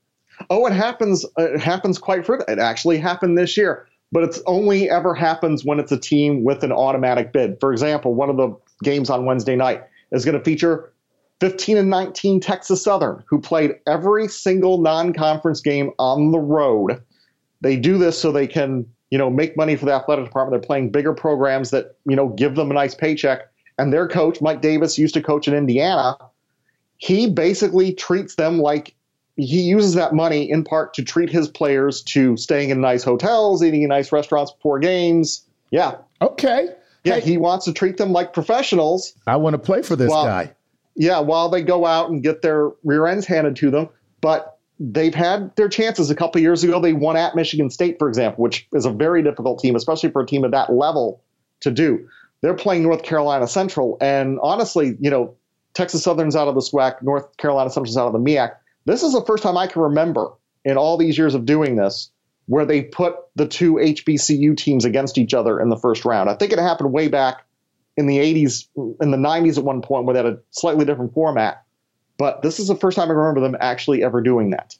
Oh, 0.49 0.65
it 0.65 0.73
happens. 0.73 1.23
Uh, 1.37 1.53
it 1.53 1.61
happens 1.61 1.97
quite 1.97 2.25
frequently. 2.25 2.55
It 2.55 2.59
actually 2.59 2.97
happened 2.97 3.37
this 3.37 3.55
year, 3.55 3.87
but 4.11 4.23
it's 4.23 4.41
only 4.45 4.89
ever 4.89 5.13
happens 5.13 5.63
when 5.63 5.79
it's 5.79 5.93
a 5.93 5.97
team 5.97 6.43
with 6.43 6.65
an 6.65 6.73
automatic 6.73 7.31
bid. 7.31 7.61
For 7.61 7.71
example, 7.71 8.13
one 8.13 8.29
of 8.29 8.35
the 8.35 8.53
games 8.83 9.09
on 9.09 9.23
Wednesday 9.23 9.55
night 9.55 9.85
is 10.11 10.25
going 10.25 10.37
to 10.37 10.43
feature 10.43 10.91
15 11.39 11.77
and 11.77 11.89
19 11.89 12.41
Texas 12.41 12.83
Southern, 12.83 13.23
who 13.25 13.39
played 13.39 13.75
every 13.87 14.27
single 14.27 14.79
non-conference 14.79 15.61
game 15.61 15.91
on 15.97 16.31
the 16.31 16.39
road. 16.39 17.01
They 17.61 17.77
do 17.77 17.97
this 17.97 18.19
so 18.19 18.33
they 18.33 18.47
can, 18.47 18.85
you 19.11 19.17
know, 19.17 19.29
make 19.29 19.55
money 19.55 19.77
for 19.77 19.85
the 19.85 19.93
athletic 19.93 20.25
department. 20.25 20.61
They're 20.61 20.67
playing 20.67 20.91
bigger 20.91 21.13
programs 21.13 21.71
that, 21.71 21.95
you 22.05 22.17
know, 22.17 22.27
give 22.27 22.55
them 22.55 22.69
a 22.69 22.73
nice 22.73 22.95
paycheck. 22.95 23.48
And 23.79 23.93
their 23.93 24.07
coach, 24.07 24.41
Mike 24.41 24.61
Davis, 24.61 24.97
used 24.97 25.13
to 25.15 25.21
coach 25.21 25.47
in 25.47 25.53
Indiana. 25.53 26.17
He 26.97 27.29
basically 27.29 27.93
treats 27.93 28.35
them 28.35 28.59
like 28.59 28.95
he 29.35 29.61
uses 29.61 29.93
that 29.93 30.13
money 30.13 30.49
in 30.49 30.63
part 30.63 30.93
to 30.95 31.03
treat 31.03 31.29
his 31.29 31.47
players 31.47 32.03
to 32.03 32.35
staying 32.35 32.71
in 32.71 32.81
nice 32.81 33.03
hotels, 33.03 33.63
eating 33.63 33.83
in 33.83 33.89
nice 33.89 34.11
restaurants 34.11 34.51
before 34.51 34.79
games. 34.79 35.45
Yeah. 35.71 35.95
Okay. 36.21 36.69
Yeah, 37.05 37.15
hey. 37.15 37.21
he 37.21 37.37
wants 37.37 37.65
to 37.65 37.73
treat 37.73 37.95
them 37.95 38.11
like 38.11 38.33
professionals. 38.33 39.13
I 39.25 39.37
want 39.37 39.53
to 39.53 39.57
play 39.57 39.81
for 39.81 39.95
this 39.95 40.09
well, 40.09 40.25
guy 40.25 40.53
yeah, 40.99 41.19
while 41.19 41.47
they 41.47 41.61
go 41.61 41.85
out 41.85 42.09
and 42.09 42.21
get 42.21 42.41
their 42.41 42.71
rear 42.83 43.07
ends 43.07 43.25
handed 43.25 43.55
to 43.55 43.71
them, 43.71 43.87
but 44.19 44.57
they've 44.81 45.15
had 45.15 45.55
their 45.55 45.69
chances. 45.69 46.09
A 46.09 46.15
couple 46.15 46.41
years 46.41 46.61
ago, 46.61 46.81
they 46.81 46.91
won 46.91 47.15
at 47.15 47.35
Michigan 47.35 47.69
State, 47.69 47.97
for 47.97 48.09
example, 48.09 48.43
which 48.43 48.67
is 48.73 48.85
a 48.85 48.91
very 48.91 49.23
difficult 49.23 49.59
team, 49.59 49.77
especially 49.77 50.11
for 50.11 50.21
a 50.21 50.25
team 50.25 50.43
of 50.43 50.51
that 50.51 50.73
level 50.73 51.23
to 51.61 51.71
do. 51.71 52.05
They're 52.41 52.53
playing 52.53 52.83
North 52.83 53.03
Carolina 53.03 53.47
Central. 53.47 53.97
And 54.01 54.39
honestly, 54.41 54.97
you 54.99 55.09
know, 55.09 55.35
Texas 55.73 56.03
Southern's 56.03 56.35
out 56.35 56.47
of 56.47 56.55
the 56.55 56.61
SWAC, 56.61 57.01
North 57.01 57.37
Carolina 57.37 57.69
Central's 57.69 57.97
out 57.97 58.07
of 58.07 58.13
the 58.13 58.19
MEAC. 58.19 58.55
This 58.85 59.03
is 59.03 59.13
the 59.13 59.23
first 59.25 59.43
time 59.43 59.57
I 59.57 59.67
can 59.67 59.81
remember 59.81 60.31
in 60.65 60.77
all 60.77 60.97
these 60.97 61.17
years 61.17 61.35
of 61.35 61.45
doing 61.45 61.75
this 61.75 62.11
where 62.47 62.65
they 62.65 62.81
put 62.81 63.15
the 63.35 63.47
two 63.47 63.75
HBCU 63.75 64.57
teams 64.57 64.83
against 64.83 65.17
each 65.19 65.35
other 65.35 65.59
in 65.59 65.69
the 65.69 65.77
first 65.77 66.03
round. 66.03 66.29
I 66.29 66.33
think 66.33 66.51
it 66.51 66.57
happened 66.57 66.91
way 66.91 67.07
back 67.07 67.45
in 67.95 68.07
the 68.07 68.17
80s, 68.17 68.67
in 69.01 69.11
the 69.11 69.17
90s 69.17 69.57
at 69.57 69.63
one 69.63 69.81
point 69.81 70.05
where 70.05 70.13
they 70.13 70.23
had 70.23 70.33
a 70.33 70.39
slightly 70.49 70.83
different 70.83 71.13
format. 71.13 71.63
But 72.17 72.41
this 72.41 72.59
is 72.59 72.67
the 72.67 72.75
first 72.75 72.95
time 72.95 73.09
I 73.09 73.13
remember 73.13 73.39
them 73.41 73.55
actually 73.61 74.03
ever 74.03 74.19
doing 74.21 74.49
that. 74.49 74.75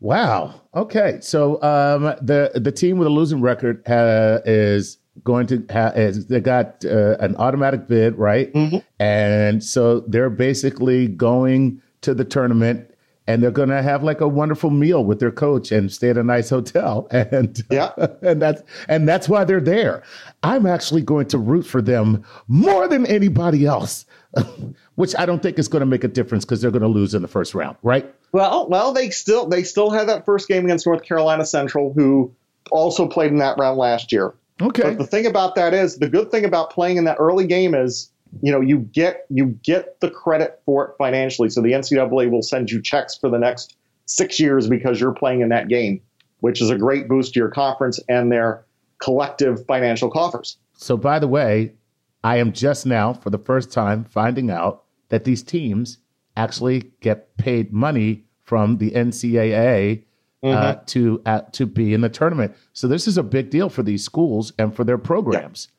Wow. 0.00 0.58
Okay. 0.74 1.18
So 1.20 1.62
um, 1.62 2.02
the 2.22 2.52
the 2.54 2.72
team 2.72 2.96
with 2.96 3.06
a 3.06 3.10
losing 3.10 3.42
record 3.42 3.86
uh, 3.86 4.40
is 4.46 4.96
going 5.24 5.46
to 5.48 5.64
have 5.70 5.96
is 5.96 6.26
they 6.26 6.40
got 6.40 6.84
uh, 6.84 7.16
an 7.20 7.36
automatic 7.36 7.86
bid, 7.86 8.16
right? 8.16 8.52
Mm-hmm. 8.52 8.78
And 8.98 9.62
so 9.62 10.00
they're 10.00 10.30
basically 10.30 11.08
going 11.08 11.82
to 12.02 12.14
the 12.14 12.24
tournament 12.24 12.86
and 13.26 13.42
they're 13.42 13.50
going 13.50 13.68
to 13.68 13.82
have 13.82 14.02
like 14.02 14.20
a 14.20 14.28
wonderful 14.28 14.70
meal 14.70 15.04
with 15.04 15.20
their 15.20 15.30
coach 15.30 15.70
and 15.70 15.92
stay 15.92 16.10
at 16.10 16.16
a 16.16 16.24
nice 16.24 16.50
hotel. 16.50 17.08
And 17.32 17.62
yeah. 17.70 17.92
and 18.22 18.40
that's 18.40 18.62
and 18.88 19.08
that's 19.08 19.28
why 19.28 19.44
they're 19.44 19.60
there. 19.60 20.02
I'm 20.42 20.66
actually 20.66 21.02
going 21.02 21.26
to 21.28 21.38
root 21.38 21.66
for 21.66 21.82
them 21.82 22.24
more 22.48 22.88
than 22.88 23.06
anybody 23.06 23.66
else 23.66 24.06
which 24.94 25.14
i 25.18 25.26
don't 25.26 25.42
think 25.42 25.58
is 25.58 25.68
going 25.68 25.80
to 25.80 25.86
make 25.86 26.04
a 26.04 26.08
difference 26.08 26.44
because 26.44 26.60
they're 26.60 26.70
going 26.70 26.82
to 26.82 26.88
lose 26.88 27.14
in 27.14 27.22
the 27.22 27.28
first 27.28 27.54
round 27.54 27.76
right? 27.82 28.14
Well 28.32 28.68
well 28.68 28.92
they 28.92 29.10
still 29.10 29.46
they 29.46 29.64
still 29.64 29.90
had 29.90 30.08
that 30.08 30.24
first 30.24 30.48
game 30.48 30.64
against 30.64 30.86
north 30.86 31.02
carolina 31.02 31.44
central 31.44 31.92
who 31.92 32.32
also 32.70 33.08
played 33.08 33.32
in 33.32 33.38
that 33.38 33.58
round 33.58 33.78
last 33.78 34.12
year 34.12 34.34
okay 34.60 34.82
but 34.82 34.98
the 34.98 35.06
thing 35.06 35.26
about 35.26 35.54
that 35.54 35.74
is 35.74 35.98
the 35.98 36.08
good 36.08 36.30
thing 36.30 36.44
about 36.44 36.70
playing 36.70 36.96
in 36.96 37.04
that 37.04 37.16
early 37.18 37.46
game 37.46 37.74
is 37.74 38.10
you 38.42 38.52
know 38.52 38.60
you 38.60 38.78
get 38.78 39.26
you 39.28 39.58
get 39.62 39.98
the 40.00 40.10
credit 40.10 40.60
for 40.64 40.86
it 40.86 40.94
financially. 40.98 41.48
So 41.50 41.60
the 41.60 41.72
NCAA 41.72 42.30
will 42.30 42.42
send 42.42 42.70
you 42.70 42.80
checks 42.80 43.16
for 43.16 43.28
the 43.28 43.38
next 43.38 43.76
six 44.06 44.40
years 44.40 44.68
because 44.68 45.00
you're 45.00 45.12
playing 45.12 45.40
in 45.40 45.48
that 45.50 45.68
game, 45.68 46.00
which 46.40 46.60
is 46.60 46.70
a 46.70 46.76
great 46.78 47.08
boost 47.08 47.34
to 47.34 47.40
your 47.40 47.50
conference 47.50 48.00
and 48.08 48.30
their 48.30 48.64
collective 49.02 49.64
financial 49.66 50.10
coffers. 50.10 50.58
So 50.74 50.96
by 50.96 51.18
the 51.18 51.28
way, 51.28 51.74
I 52.22 52.36
am 52.36 52.52
just 52.52 52.86
now 52.86 53.12
for 53.12 53.30
the 53.30 53.38
first 53.38 53.72
time 53.72 54.04
finding 54.04 54.50
out 54.50 54.84
that 55.08 55.24
these 55.24 55.42
teams 55.42 55.98
actually 56.36 56.92
get 57.00 57.36
paid 57.36 57.72
money 57.72 58.24
from 58.42 58.78
the 58.78 58.90
NCAA 58.92 60.04
mm-hmm. 60.42 60.56
uh, 60.56 60.74
to 60.86 61.22
uh, 61.26 61.40
to 61.52 61.66
be 61.66 61.94
in 61.94 62.00
the 62.00 62.08
tournament. 62.08 62.54
So 62.72 62.88
this 62.88 63.06
is 63.06 63.18
a 63.18 63.22
big 63.22 63.50
deal 63.50 63.68
for 63.68 63.82
these 63.82 64.04
schools 64.04 64.52
and 64.58 64.74
for 64.74 64.84
their 64.84 64.98
programs. 64.98 65.68
Yeah. 65.70 65.76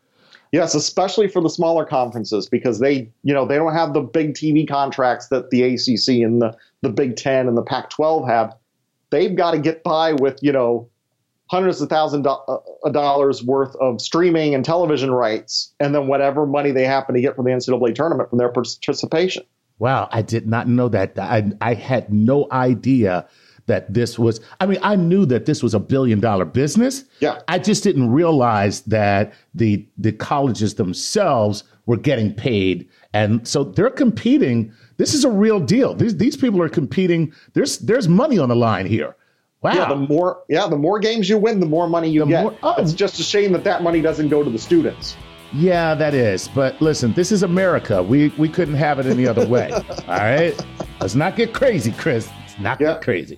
Yes, 0.51 0.76
especially 0.76 1.30
for 1.30 1.41
the 1.41 1.49
smaller 1.49 1.86
conferences 1.86 2.49
because 2.49 2.80
they, 2.80 3.09
you 3.24 3.34
know, 3.34 3.45
they 3.45 3.55
don't 3.55 3.74
have 3.74 3.93
the 3.93 4.01
big 4.01 4.34
TV 4.34 4.68
contracts 4.68 5.30
that 5.30 5.49
the 5.49 5.64
ACC 5.64 6.22
and 6.26 6.41
the, 6.41 6.57
the 6.82 6.89
Big 6.89 7.16
Ten 7.16 7.47
and 7.47 7.55
the 7.55 7.62
Pac-12 7.62 8.28
have. 8.28 8.53
They've 9.12 9.34
got 9.34 9.51
to 9.51 9.59
get 9.59 9.82
by 9.82 10.12
with, 10.12 10.39
you 10.41 10.51
know, 10.51 10.89
hundreds 11.47 11.82
of 11.82 11.88
thousands 11.88 12.28
of 12.28 12.64
uh, 12.84 12.89
dollars 12.89 13.43
worth 13.43 13.76
of 13.78 14.01
streaming 14.01 14.53
and 14.53 14.64
television 14.66 15.12
rights, 15.12 15.74
and 15.80 15.95
then 15.95 16.07
whatever 16.07 16.45
money 16.45 16.72
they 16.72 16.86
happen 16.86 17.16
to 17.16 17.22
get 17.22 17.36
from 17.36 17.45
the 17.45 17.51
NCAA 17.51 17.95
tournament 17.95 18.30
from 18.30 18.38
their 18.38 18.49
participation. 18.49 19.43
Wow, 19.80 20.09
I 20.12 20.22
did 20.22 20.47
not 20.47 20.68
know 20.68 20.89
that. 20.89 21.18
I, 21.18 21.51
I 21.59 21.74
had 21.74 22.12
no 22.14 22.47
idea 22.51 23.28
that 23.68 23.93
this 23.93 24.18
was 24.18 24.41
I 24.59 24.66
mean 24.66 24.80
I 24.82 24.95
knew 24.95 25.26
that 25.28 25.45
this 25.45 25.64
was 25.64 25.74
a 25.74 25.80
billion 25.80 26.20
dollar 26.20 26.45
business. 26.45 27.05
Yeah. 27.20 27.39
I 27.47 27.59
just 27.59 27.84
didn't 27.84 28.12
realize 28.12 28.82
that 28.82 29.34
the 29.53 29.86
the 29.97 30.12
colleges 30.12 30.76
themselves 30.76 31.64
were 31.86 31.97
getting 31.97 32.34
paid 32.34 32.88
and 33.14 33.47
so 33.47 33.64
they're 33.64 33.89
competing. 33.89 34.72
This 34.97 35.14
is 35.14 35.26
a 35.26 35.30
real 35.30 35.59
deal. 35.59 35.93
These 35.93 36.18
these 36.18 36.38
people 36.38 36.62
are 36.62 36.70
competing. 36.70 37.34
There's 37.53 37.80
there's 37.80 38.07
money 38.07 38.38
on 38.38 38.49
the 38.49 38.55
line 38.55 38.86
here. 38.86 39.16
Wow. 39.62 39.74
Yeah, 39.74 39.89
the 39.89 39.95
more 39.95 40.43
yeah, 40.49 40.68
the 40.68 40.78
more 40.78 40.99
games 40.99 41.30
you 41.30 41.38
win, 41.38 41.59
the 41.59 41.66
more 41.66 41.88
money 41.88 42.09
you 42.09 42.22
the 42.22 42.28
get. 42.28 42.43
More, 42.43 42.57
oh. 42.64 42.76
It's 42.82 42.93
just 42.93 43.20
a 43.20 43.24
shame 43.24 43.51
that 43.51 43.64
that 43.64 43.84
money 43.84 44.01
doesn't 44.01 44.30
go 44.30 44.43
to 44.43 44.49
the 44.49 44.57
students. 44.57 45.16
Yeah, 45.53 45.93
that 45.95 46.14
is. 46.14 46.47
But 46.47 46.82
listen, 46.82 47.14
this 47.14 47.32
is 47.32 47.43
America. 47.43 48.01
We 48.01 48.30
we 48.38 48.47
couldn't 48.47 48.76
have 48.76 48.99
it 48.99 49.05
any 49.05 49.28
other 49.28 49.45
way. 49.45 49.72
All 49.72 49.84
right? 50.07 50.59
Let's 50.99 51.16
not 51.16 51.36
get 51.36 51.53
crazy, 51.53 51.91
Chris. 51.91 52.30
Let's 52.39 52.59
not 52.59 52.80
yeah. 52.80 52.93
get 52.93 53.01
crazy. 53.01 53.38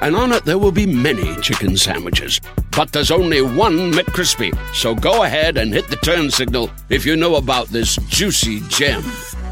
and 0.00 0.16
on 0.16 0.32
it 0.32 0.44
there 0.44 0.58
will 0.58 0.72
be 0.72 0.86
many 0.86 1.34
chicken 1.40 1.76
sandwiches. 1.76 2.40
But 2.76 2.92
there's 2.92 3.10
only 3.10 3.42
one 3.42 3.92
McCrispy. 3.92 4.56
So 4.74 4.94
go 4.94 5.24
ahead 5.24 5.56
and 5.56 5.72
hit 5.72 5.88
the 5.88 5.96
turn 5.96 6.30
signal 6.30 6.70
if 6.88 7.04
you 7.04 7.16
know 7.16 7.36
about 7.36 7.68
this 7.68 7.96
juicy 8.08 8.60
gem 8.68 9.02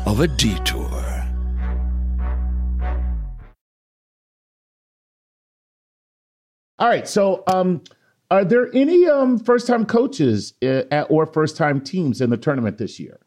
of 0.06 0.20
a 0.20 0.28
detour. 0.28 0.86
All 6.78 6.88
right, 6.88 7.08
so 7.08 7.42
um, 7.46 7.80
Are 8.30 8.44
there 8.44 8.74
any 8.74 9.06
um, 9.06 9.38
first-time 9.38 9.86
coaches 9.86 10.54
uh, 10.62 10.82
at, 10.90 11.06
or 11.10 11.26
first-time 11.26 11.80
teams 11.80 12.20
in 12.20 12.30
the 12.30 12.36
tournament 12.36 12.76
this 12.78 12.98
year? 12.98 13.20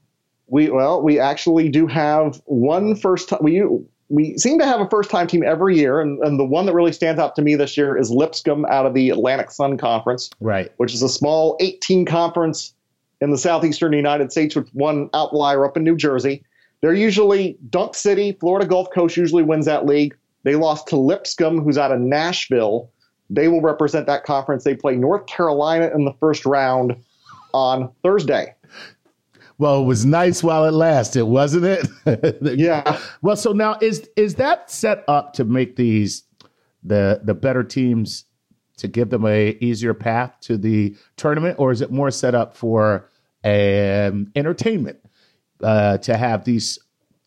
We 0.47 0.69
well, 0.69 1.01
we 1.01 1.19
actually 1.19 1.69
do 1.69 1.87
have 1.87 2.41
one 2.45 2.95
first 2.95 3.29
time. 3.29 3.39
We 3.41 3.63
we 4.09 4.37
seem 4.37 4.57
to 4.59 4.65
have 4.65 4.81
a 4.81 4.89
first-time 4.89 5.27
team 5.27 5.43
every 5.43 5.77
year, 5.77 6.01
and, 6.01 6.19
and 6.23 6.39
the 6.39 6.43
one 6.43 6.65
that 6.65 6.73
really 6.73 6.91
stands 6.91 7.19
out 7.19 7.35
to 7.35 7.41
me 7.43 7.55
this 7.55 7.77
year 7.77 7.95
is 7.95 8.09
Lipscomb 8.09 8.65
out 8.65 8.85
of 8.85 8.93
the 8.95 9.11
Atlantic 9.11 9.51
Sun 9.51 9.77
Conference, 9.77 10.29
Right. 10.39 10.71
which 10.77 10.93
is 10.93 11.03
a 11.03 11.09
small 11.09 11.55
18 11.59 12.05
conference 12.05 12.73
in 13.21 13.29
the 13.31 13.37
southeastern 13.37 13.93
United 13.93 14.31
States 14.31 14.55
with 14.55 14.67
one 14.73 15.09
outlier 15.13 15.63
up 15.65 15.77
in 15.77 15.83
New 15.83 15.95
Jersey. 15.95 16.43
They're 16.81 16.93
usually 16.93 17.57
Dunk 17.69 17.93
City, 17.93 18.35
Florida 18.39 18.65
Gulf 18.67 18.87
Coast 18.93 19.15
usually 19.15 19.43
wins 19.43 19.65
that 19.65 19.85
league. 19.85 20.15
They 20.43 20.55
lost 20.55 20.87
to 20.87 20.95
Lipscomb, 20.95 21.61
who's 21.61 21.77
out 21.77 21.91
of 21.91 21.99
Nashville. 21.99 22.89
They 23.29 23.47
will 23.47 23.61
represent 23.61 24.07
that 24.07 24.23
conference. 24.23 24.63
They 24.63 24.75
play 24.75 24.95
North 24.95 25.27
Carolina 25.27 25.91
in 25.93 26.05
the 26.05 26.13
first 26.13 26.45
round 26.45 26.95
on 27.53 27.91
Thursday. 28.01 28.55
Well, 29.59 29.81
it 29.81 29.85
was 29.85 30.05
nice 30.05 30.41
while 30.41 30.63
it 30.65 30.71
lasted, 30.71 31.25
wasn't 31.25 31.65
it? 31.65 31.87
Yeah. 32.57 32.97
Well, 33.21 33.35
so 33.35 33.51
now 33.51 33.77
is 33.81 34.09
is 34.15 34.35
that 34.35 34.71
set 34.71 35.03
up 35.07 35.33
to 35.33 35.43
make 35.43 35.75
these 35.75 36.23
the 36.81 37.21
the 37.23 37.33
better 37.33 37.63
teams 37.63 38.25
to 38.77 38.87
give 38.87 39.09
them 39.09 39.25
a 39.25 39.57
easier 39.59 39.93
path 39.93 40.33
to 40.41 40.57
the 40.57 40.95
tournament, 41.17 41.59
or 41.59 41.71
is 41.71 41.81
it 41.81 41.91
more 41.91 42.09
set 42.09 42.33
up 42.33 42.55
for 42.55 43.09
um, 43.43 44.31
entertainment 44.35 44.97
uh, 45.61 45.97
to 45.99 46.15
have 46.15 46.45
these 46.45 46.79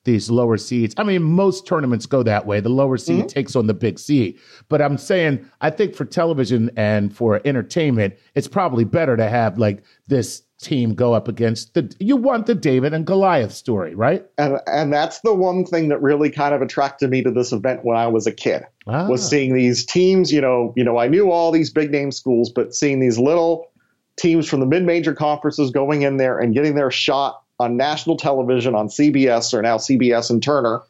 these 0.04 0.30
lower 0.30 0.56
seeds? 0.56 0.94
I 0.96 1.04
mean, 1.04 1.22
most 1.22 1.66
tournaments 1.66 2.06
go 2.06 2.22
that 2.22 2.46
way. 2.46 2.60
The 2.60 2.70
lower 2.70 2.96
seed 2.96 3.28
takes 3.28 3.54
on 3.54 3.66
the 3.66 3.74
big 3.74 3.98
seed, 3.98 4.38
but 4.70 4.80
I'm 4.80 4.96
saying 4.96 5.48
I 5.60 5.68
think 5.68 5.94
for 5.94 6.06
television 6.06 6.70
and 6.76 7.14
for 7.14 7.42
entertainment, 7.44 8.14
it's 8.34 8.48
probably 8.48 8.84
better 8.84 9.16
to 9.18 9.28
have 9.28 9.58
like 9.58 9.84
this 10.08 10.42
team 10.62 10.94
go 10.94 11.12
up 11.12 11.28
against 11.28 11.74
the. 11.74 11.94
You 11.98 12.16
want 12.16 12.46
the 12.46 12.54
David 12.54 12.94
and 12.94 13.04
Goliath 13.06 13.52
story, 13.52 13.94
right? 13.94 14.24
and 14.38 14.58
and 14.66 14.92
that's 14.92 15.20
the 15.20 15.34
one 15.34 15.64
thing 15.64 15.88
that 15.88 16.00
really 16.00 16.30
kind 16.30 16.54
of 16.54 16.62
attracted 16.62 17.10
me 17.10 17.22
to 17.22 17.30
this 17.30 17.52
event 17.52 17.84
when 17.84 17.96
I 17.96 18.06
was 18.06 18.26
a 18.26 18.32
kid 18.32 18.64
Ah. 18.86 19.06
was 19.08 19.28
seeing 19.28 19.54
these 19.54 19.84
teams. 19.84 20.32
You 20.32 20.40
know, 20.40 20.72
you 20.76 20.84
know, 20.84 20.98
I 20.98 21.08
knew 21.08 21.30
all 21.30 21.50
these 21.52 21.70
big 21.70 21.90
name 21.90 22.12
schools, 22.12 22.50
but 22.50 22.74
seeing 22.74 23.00
these 23.00 23.18
little 23.18 23.68
teams 24.16 24.48
from 24.48 24.60
the 24.60 24.66
mid 24.66 24.84
major 24.84 25.14
conferences 25.14 25.70
going 25.70 26.02
in 26.02 26.16
there 26.16 26.38
and 26.38 26.54
getting 26.54 26.74
their 26.74 26.90
shot 26.90 27.42
on 27.60 27.76
national 27.76 28.16
television 28.16 28.74
on 28.74 28.88
CBS 28.88 29.52
or 29.54 29.62
now 29.62 29.76
CBS 29.76 30.30
and 30.30 30.42
Turner. 30.42 30.82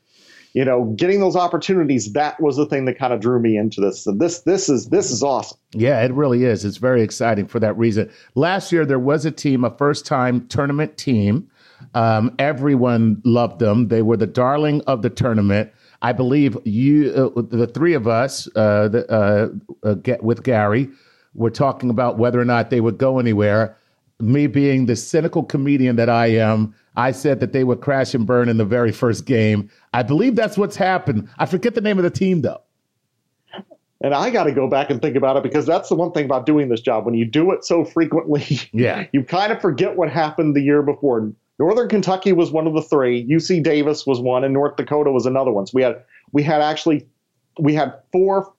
You 0.54 0.64
know, 0.66 0.92
getting 0.96 1.20
those 1.20 1.34
opportunities, 1.34 2.12
that 2.12 2.38
was 2.40 2.56
the 2.56 2.66
thing 2.66 2.84
that 2.84 2.98
kind 2.98 3.12
of 3.12 3.20
drew 3.20 3.40
me 3.40 3.56
into 3.56 3.80
this. 3.80 4.04
So 4.04 4.12
this 4.12 4.40
this 4.40 4.68
is 4.68 4.90
this 4.90 5.10
is 5.10 5.22
awesome. 5.22 5.58
Yeah, 5.72 6.02
it 6.02 6.12
really 6.12 6.44
is. 6.44 6.64
It's 6.64 6.76
very 6.76 7.02
exciting 7.02 7.46
for 7.46 7.58
that 7.60 7.76
reason. 7.78 8.10
Last 8.34 8.70
year, 8.70 8.84
there 8.84 8.98
was 8.98 9.24
a 9.24 9.30
team, 9.30 9.64
a 9.64 9.70
first 9.70 10.04
time 10.04 10.46
tournament 10.48 10.98
team. 10.98 11.48
Um, 11.94 12.34
everyone 12.38 13.20
loved 13.24 13.58
them. 13.58 13.88
They 13.88 14.02
were 14.02 14.16
the 14.16 14.26
darling 14.26 14.82
of 14.86 15.02
the 15.02 15.10
tournament. 15.10 15.72
I 16.02 16.12
believe 16.12 16.58
you, 16.64 17.32
uh, 17.36 17.42
the 17.42 17.66
three 17.66 17.94
of 17.94 18.08
us, 18.08 18.48
uh, 18.56 18.88
the, 18.88 19.10
uh, 19.10 19.48
uh, 19.88 19.94
get 19.94 20.22
with 20.22 20.42
Gary, 20.42 20.88
were 21.34 21.50
talking 21.50 21.90
about 21.90 22.18
whether 22.18 22.40
or 22.40 22.44
not 22.44 22.70
they 22.70 22.80
would 22.80 22.98
go 22.98 23.18
anywhere. 23.18 23.76
Me 24.20 24.46
being 24.46 24.86
the 24.86 24.96
cynical 24.96 25.44
comedian 25.44 25.96
that 25.96 26.10
I 26.10 26.26
am, 26.26 26.74
I 26.96 27.12
said 27.12 27.40
that 27.40 27.52
they 27.52 27.64
would 27.64 27.80
crash 27.80 28.14
and 28.14 28.26
burn 28.26 28.48
in 28.48 28.58
the 28.58 28.64
very 28.64 28.92
first 28.92 29.24
game. 29.24 29.70
I 29.94 30.02
believe 30.02 30.36
that's 30.36 30.58
what's 30.58 30.76
happened. 30.76 31.28
I 31.38 31.46
forget 31.46 31.74
the 31.74 31.80
name 31.80 31.98
of 31.98 32.04
the 32.04 32.10
team 32.10 32.42
though. 32.42 32.60
And 34.04 34.14
I 34.14 34.30
got 34.30 34.44
to 34.44 34.52
go 34.52 34.68
back 34.68 34.90
and 34.90 35.00
think 35.00 35.14
about 35.14 35.36
it 35.36 35.44
because 35.44 35.64
that's 35.64 35.88
the 35.88 35.94
one 35.94 36.10
thing 36.10 36.24
about 36.24 36.44
doing 36.44 36.68
this 36.68 36.80
job. 36.80 37.04
When 37.06 37.14
you 37.14 37.24
do 37.24 37.52
it 37.52 37.64
so 37.64 37.84
frequently, 37.84 38.44
Yeah. 38.72 39.06
you 39.12 39.22
kind 39.22 39.52
of 39.52 39.60
forget 39.60 39.96
what 39.96 40.10
happened 40.10 40.56
the 40.56 40.60
year 40.60 40.82
before. 40.82 41.32
Northern 41.60 41.88
Kentucky 41.88 42.32
was 42.32 42.50
one 42.50 42.66
of 42.66 42.74
the 42.74 42.82
three. 42.82 43.24
UC 43.28 43.62
Davis 43.62 44.04
was 44.04 44.18
one, 44.18 44.42
and 44.42 44.52
North 44.52 44.74
Dakota 44.76 45.12
was 45.12 45.24
another 45.26 45.52
one. 45.52 45.66
So 45.66 45.72
we 45.74 45.82
had 45.82 46.02
we 46.32 46.42
had 46.42 46.60
actually 46.60 47.06
we 47.60 47.74
had 47.74 47.94
four 48.10 48.52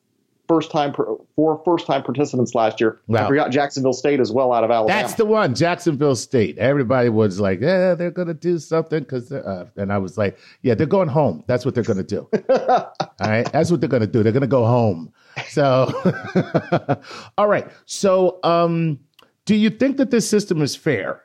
first 0.47 0.71
time 0.71 0.93
four 1.35 1.61
first 1.63 1.85
time 1.87 2.03
participants 2.03 2.53
last 2.53 2.81
year. 2.81 2.99
Wow. 3.07 3.25
I 3.25 3.27
forgot 3.27 3.51
Jacksonville 3.51 3.93
State 3.93 4.19
as 4.19 4.31
well 4.31 4.51
out 4.51 4.63
of 4.63 4.71
Alabama. 4.71 5.01
That's 5.01 5.15
the 5.15 5.25
one, 5.25 5.55
Jacksonville 5.55 6.15
State. 6.15 6.57
Everybody 6.57 7.09
was 7.09 7.39
like, 7.39 7.61
"Yeah, 7.61 7.95
they're 7.95 8.11
going 8.11 8.27
to 8.27 8.33
do 8.33 8.59
something," 8.59 8.99
because, 8.99 9.31
uh, 9.31 9.67
and 9.77 9.91
I 9.91 9.97
was 9.97 10.17
like, 10.17 10.37
"Yeah, 10.61 10.75
they're 10.75 10.87
going 10.87 11.07
home. 11.07 11.43
That's 11.47 11.65
what 11.65 11.75
they're 11.75 11.83
going 11.83 12.03
to 12.03 12.03
do. 12.03 12.29
All 12.49 12.93
right, 13.19 13.49
that's 13.51 13.71
what 13.71 13.79
they're 13.79 13.89
going 13.89 14.01
to 14.01 14.07
do. 14.07 14.23
They're 14.23 14.31
going 14.31 14.41
to 14.41 14.47
go 14.47 14.65
home." 14.65 15.13
So, 15.47 15.91
all 17.37 17.47
right. 17.47 17.67
So, 17.85 18.39
um, 18.43 18.99
do 19.45 19.55
you 19.55 19.69
think 19.69 19.97
that 19.97 20.11
this 20.11 20.29
system 20.29 20.61
is 20.61 20.75
fair? 20.75 21.23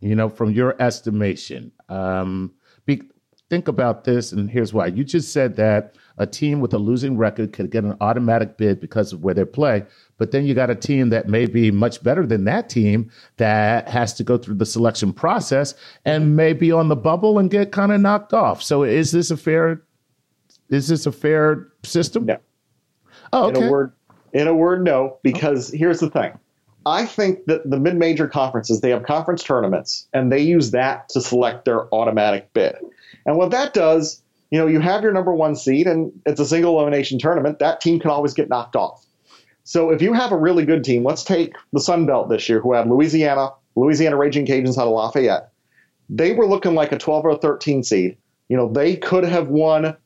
You 0.00 0.14
know, 0.14 0.30
from 0.30 0.50
your 0.52 0.80
estimation, 0.80 1.72
um, 1.90 2.52
be, 2.86 3.02
think 3.50 3.68
about 3.68 4.04
this, 4.04 4.32
and 4.32 4.50
here's 4.50 4.72
why. 4.72 4.86
You 4.86 5.04
just 5.04 5.32
said 5.32 5.56
that 5.56 5.96
a 6.20 6.26
team 6.26 6.60
with 6.60 6.74
a 6.74 6.78
losing 6.78 7.16
record 7.16 7.52
could 7.54 7.70
get 7.70 7.82
an 7.82 7.96
automatic 8.02 8.58
bid 8.58 8.78
because 8.78 9.10
of 9.12 9.24
where 9.24 9.32
they 9.32 9.44
play, 9.44 9.84
but 10.18 10.32
then 10.32 10.44
you 10.44 10.52
got 10.54 10.68
a 10.68 10.74
team 10.74 11.08
that 11.08 11.28
may 11.28 11.46
be 11.46 11.70
much 11.70 12.02
better 12.02 12.26
than 12.26 12.44
that 12.44 12.68
team 12.68 13.10
that 13.38 13.88
has 13.88 14.12
to 14.12 14.22
go 14.22 14.36
through 14.36 14.56
the 14.56 14.66
selection 14.66 15.14
process 15.14 15.74
and 16.04 16.36
may 16.36 16.52
be 16.52 16.70
on 16.70 16.88
the 16.88 16.94
bubble 16.94 17.38
and 17.38 17.50
get 17.50 17.72
kind 17.72 17.90
of 17.90 18.02
knocked 18.02 18.34
off. 18.34 18.62
So, 18.62 18.82
is 18.82 19.12
this 19.12 19.30
a 19.30 19.36
fair? 19.36 19.82
Is 20.68 20.88
this 20.88 21.06
a 21.06 21.12
fair 21.12 21.68
system? 21.82 22.26
No. 22.26 22.36
Oh, 23.32 23.48
okay. 23.48 23.60
In 23.60 23.66
a 23.66 23.70
word, 23.70 23.92
in 24.34 24.46
a 24.46 24.54
word, 24.54 24.84
no. 24.84 25.16
Because 25.22 25.70
here's 25.70 26.00
the 26.00 26.10
thing: 26.10 26.38
I 26.84 27.06
think 27.06 27.46
that 27.46 27.68
the 27.68 27.80
mid-major 27.80 28.28
conferences 28.28 28.82
they 28.82 28.90
have 28.90 29.04
conference 29.04 29.42
tournaments, 29.42 30.06
and 30.12 30.30
they 30.30 30.40
use 30.40 30.70
that 30.72 31.08
to 31.08 31.22
select 31.22 31.64
their 31.64 31.92
automatic 31.94 32.52
bid. 32.52 32.76
And 33.24 33.38
what 33.38 33.50
that 33.52 33.72
does, 33.72 34.22
you 34.50 34.58
know, 34.58 34.66
you 34.66 34.80
have 34.80 35.02
your 35.02 35.12
number 35.12 35.32
one 35.32 35.54
seed, 35.54 35.86
and 35.86 36.12
it's 36.26 36.40
a 36.40 36.46
single 36.46 36.78
elimination 36.78 37.18
tournament. 37.18 37.60
That 37.60 37.80
team 37.80 38.00
can 38.00 38.10
always 38.10 38.34
get 38.34 38.48
knocked 38.48 38.76
off. 38.76 39.04
So 39.64 39.90
if 39.90 40.02
you 40.02 40.12
have 40.12 40.32
a 40.32 40.36
really 40.36 40.64
good 40.64 40.82
team, 40.82 41.04
let's 41.04 41.22
take 41.22 41.54
the 41.72 41.80
Sun 41.80 42.06
Belt 42.06 42.28
this 42.28 42.48
year, 42.48 42.60
who 42.60 42.72
had 42.72 42.88
Louisiana, 42.88 43.50
Louisiana 43.76 44.16
Raging 44.16 44.46
Cajuns 44.46 44.78
out 44.78 44.88
of 44.88 44.92
Lafayette. 44.92 45.52
They 46.08 46.32
were 46.32 46.46
looking 46.46 46.74
like 46.74 46.90
a 46.90 46.98
12 46.98 47.24
or 47.24 47.30
a 47.30 47.38
13 47.38 47.84
seed. 47.84 48.16
You 48.48 48.56
know, 48.56 48.72
they 48.72 48.96
could 48.96 49.22
have 49.22 49.48
won 49.48 49.96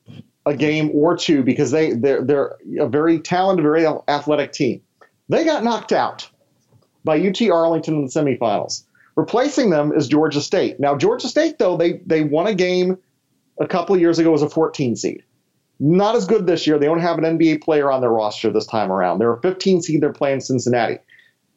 a 0.44 0.54
game 0.54 0.90
or 0.92 1.16
two 1.16 1.42
because 1.42 1.70
they 1.70 1.92
they're 1.92 2.22
they're 2.22 2.56
a 2.78 2.86
very 2.86 3.18
talented, 3.20 3.62
very 3.62 3.86
athletic 3.86 4.52
team. 4.52 4.82
They 5.30 5.44
got 5.44 5.64
knocked 5.64 5.92
out 5.92 6.28
by 7.04 7.18
UT 7.18 7.40
Arlington 7.48 7.94
in 7.94 8.04
the 8.04 8.10
semifinals. 8.10 8.84
Replacing 9.16 9.70
them 9.70 9.92
is 9.92 10.08
Georgia 10.08 10.42
State. 10.42 10.78
Now 10.78 10.96
Georgia 10.96 11.28
State 11.28 11.58
though 11.58 11.78
they 11.78 12.00
they 12.04 12.22
won 12.22 12.46
a 12.46 12.54
game 12.54 12.98
a 13.60 13.66
couple 13.66 13.94
of 13.94 14.00
years 14.00 14.18
ago 14.18 14.30
was 14.30 14.42
a 14.42 14.48
14 14.48 14.96
seed. 14.96 15.22
Not 15.80 16.14
as 16.14 16.24
good 16.26 16.46
this 16.46 16.66
year. 16.66 16.78
They 16.78 16.86
don't 16.86 17.00
have 17.00 17.18
an 17.18 17.24
NBA 17.38 17.62
player 17.62 17.90
on 17.90 18.00
their 18.00 18.10
roster 18.10 18.50
this 18.50 18.66
time 18.66 18.92
around. 18.92 19.18
They're 19.18 19.32
a 19.34 19.40
15 19.40 19.82
seed. 19.82 20.00
They're 20.00 20.12
playing 20.12 20.40
Cincinnati. 20.40 20.98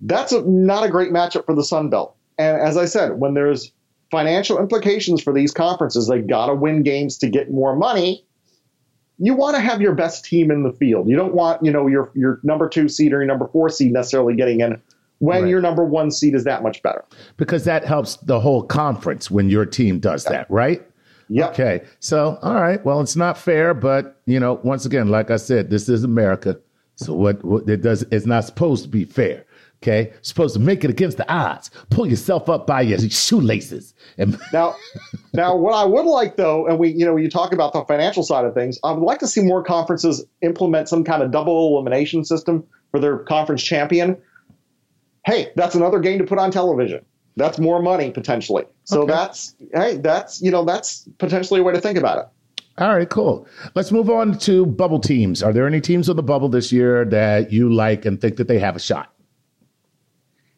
That's 0.02 0.32
a, 0.32 0.42
not 0.42 0.84
a 0.84 0.90
great 0.90 1.12
matchup 1.12 1.46
for 1.46 1.56
the 1.56 1.64
Sun 1.64 1.90
Belt. 1.90 2.16
And 2.38 2.60
as 2.60 2.78
I 2.78 2.86
said, 2.86 3.20
when 3.20 3.34
there's 3.34 3.72
financial 4.12 4.60
implications 4.60 5.22
for 5.22 5.34
these 5.34 5.52
conferences, 5.52 6.08
they 6.08 6.20
got 6.22 6.48
to 6.48 6.56
win 6.56 6.84
games 6.84 7.18
to 7.20 7.30
get 7.30 7.52
more 7.52 7.76
money 7.76 8.26
you 9.20 9.34
want 9.34 9.56
to 9.56 9.62
have 9.62 9.82
your 9.82 9.94
best 9.94 10.26
team 10.26 10.52
in 10.52 10.64
the 10.64 10.72
field. 10.72 11.10
You 11.10 11.16
don't 11.16 11.34
want, 11.34 11.64
you 11.64 11.72
know, 11.72 11.88
your 11.88 12.12
your 12.14 12.40
number 12.44 12.70
two 12.70 12.88
seed 12.88 13.14
or 13.14 13.18
your 13.18 13.26
number 13.26 13.48
four 13.48 13.70
seed 13.70 13.92
necessarily 13.92 14.36
getting 14.36 14.62
in 14.62 14.82
when 15.20 15.44
Right. 15.44 15.50
your 15.50 15.62
number 15.62 15.84
one 15.84 16.12
seed 16.12 16.36
is 16.36 16.44
that 16.44 16.62
much 16.62 16.84
better. 16.84 17.04
because 17.38 17.64
that 17.66 17.84
helps 17.84 18.18
the 18.18 18.40
whole 18.40 18.62
conference 18.62 19.32
when 19.32 19.50
your 19.50 19.66
team 19.66 20.00
does 20.00 20.26
that, 20.26 20.50
right? 20.52 20.86
Yep. 21.30 21.52
Okay. 21.52 21.82
So, 22.00 22.40
all 22.42 22.56
right. 22.56 22.84
Well, 22.86 23.02
it's 23.02 23.16
not 23.16 23.38
fair, 23.38 23.74
but 23.74 24.22
you 24.26 24.40
know, 24.40 24.60
once 24.64 24.86
again, 24.86 25.10
like 25.10 25.32
I 25.32 25.38
said, 25.38 25.70
this 25.70 25.90
is 25.90 26.04
America. 26.04 26.60
So 26.96 27.14
what, 27.14 27.44
what 27.44 27.70
it 27.70 27.82
does 27.82 28.04
it's 28.12 28.26
not 28.26 28.46
supposed 28.46 28.84
to 28.84 28.90
be 28.90 29.06
fair. 29.06 29.46
Okay. 29.84 30.12
Supposed 30.22 30.56
to 30.56 30.60
make 30.60 30.84
it 30.84 30.90
against 30.90 31.18
the 31.18 31.32
odds. 31.32 31.70
Pull 31.92 32.08
yourself 32.08 32.50
up 32.50 32.66
by 32.66 32.82
your 32.82 32.98
shoelaces. 33.00 33.94
And 34.18 34.40
Now, 34.54 34.76
now 35.34 35.56
what 35.56 35.74
I 35.74 35.86
would 35.86 36.06
like 36.06 36.36
though, 36.36 36.66
and 36.66 36.80
we, 36.80 36.90
you 36.90 37.06
know, 37.06 37.16
you 37.16 37.30
talk 37.30 37.54
about 37.54 37.74
the 37.74 37.84
financial 37.86 38.24
side 38.24 38.46
of 38.46 38.54
things, 38.54 38.80
I 38.84 38.92
would 38.92 39.04
like 39.04 39.20
to 39.20 39.28
see 39.28 39.42
more 39.42 39.64
conferences 39.64 40.26
implement 40.42 40.90
some 40.90 41.04
kind 41.04 41.22
of 41.22 41.32
double 41.32 41.76
elimination 41.76 42.26
system 42.26 42.66
for 42.92 43.00
their 43.00 43.20
conference 43.20 43.62
champion. 43.62 44.18
Hey, 45.26 45.52
that's 45.56 45.76
another 45.76 46.00
game 46.00 46.18
to 46.20 46.24
put 46.24 46.40
on 46.40 46.52
television. 46.52 47.06
That's 47.36 47.60
more 47.60 47.82
money 47.82 48.10
potentially. 48.12 48.66
So 48.88 49.02
Okay. 49.02 49.12
that's 49.12 49.54
hey, 49.74 49.98
that's 49.98 50.42
you 50.42 50.50
know, 50.50 50.64
that's 50.64 51.08
potentially 51.18 51.60
a 51.60 51.64
way 51.64 51.74
to 51.74 51.82
think 51.82 51.98
about 51.98 52.20
it. 52.20 52.28
all 52.82 52.96
right, 52.96 53.10
cool. 53.10 53.46
Let's 53.76 53.92
move 53.92 54.10
on 54.10 54.38
to 54.40 54.66
bubble 54.66 55.00
teams. 55.00 55.44
Are 55.44 55.52
there 55.52 55.68
any 55.68 55.82
teams 55.82 56.10
on 56.10 56.16
the 56.16 56.24
bubble 56.24 56.48
this 56.48 56.72
year 56.72 57.04
that 57.06 57.52
you 57.52 57.72
like 57.74 58.06
and 58.06 58.20
think 58.22 58.38
that 58.38 58.48
they 58.48 58.60
have 58.60 58.76
a 58.78 58.80
shot? 58.80 59.14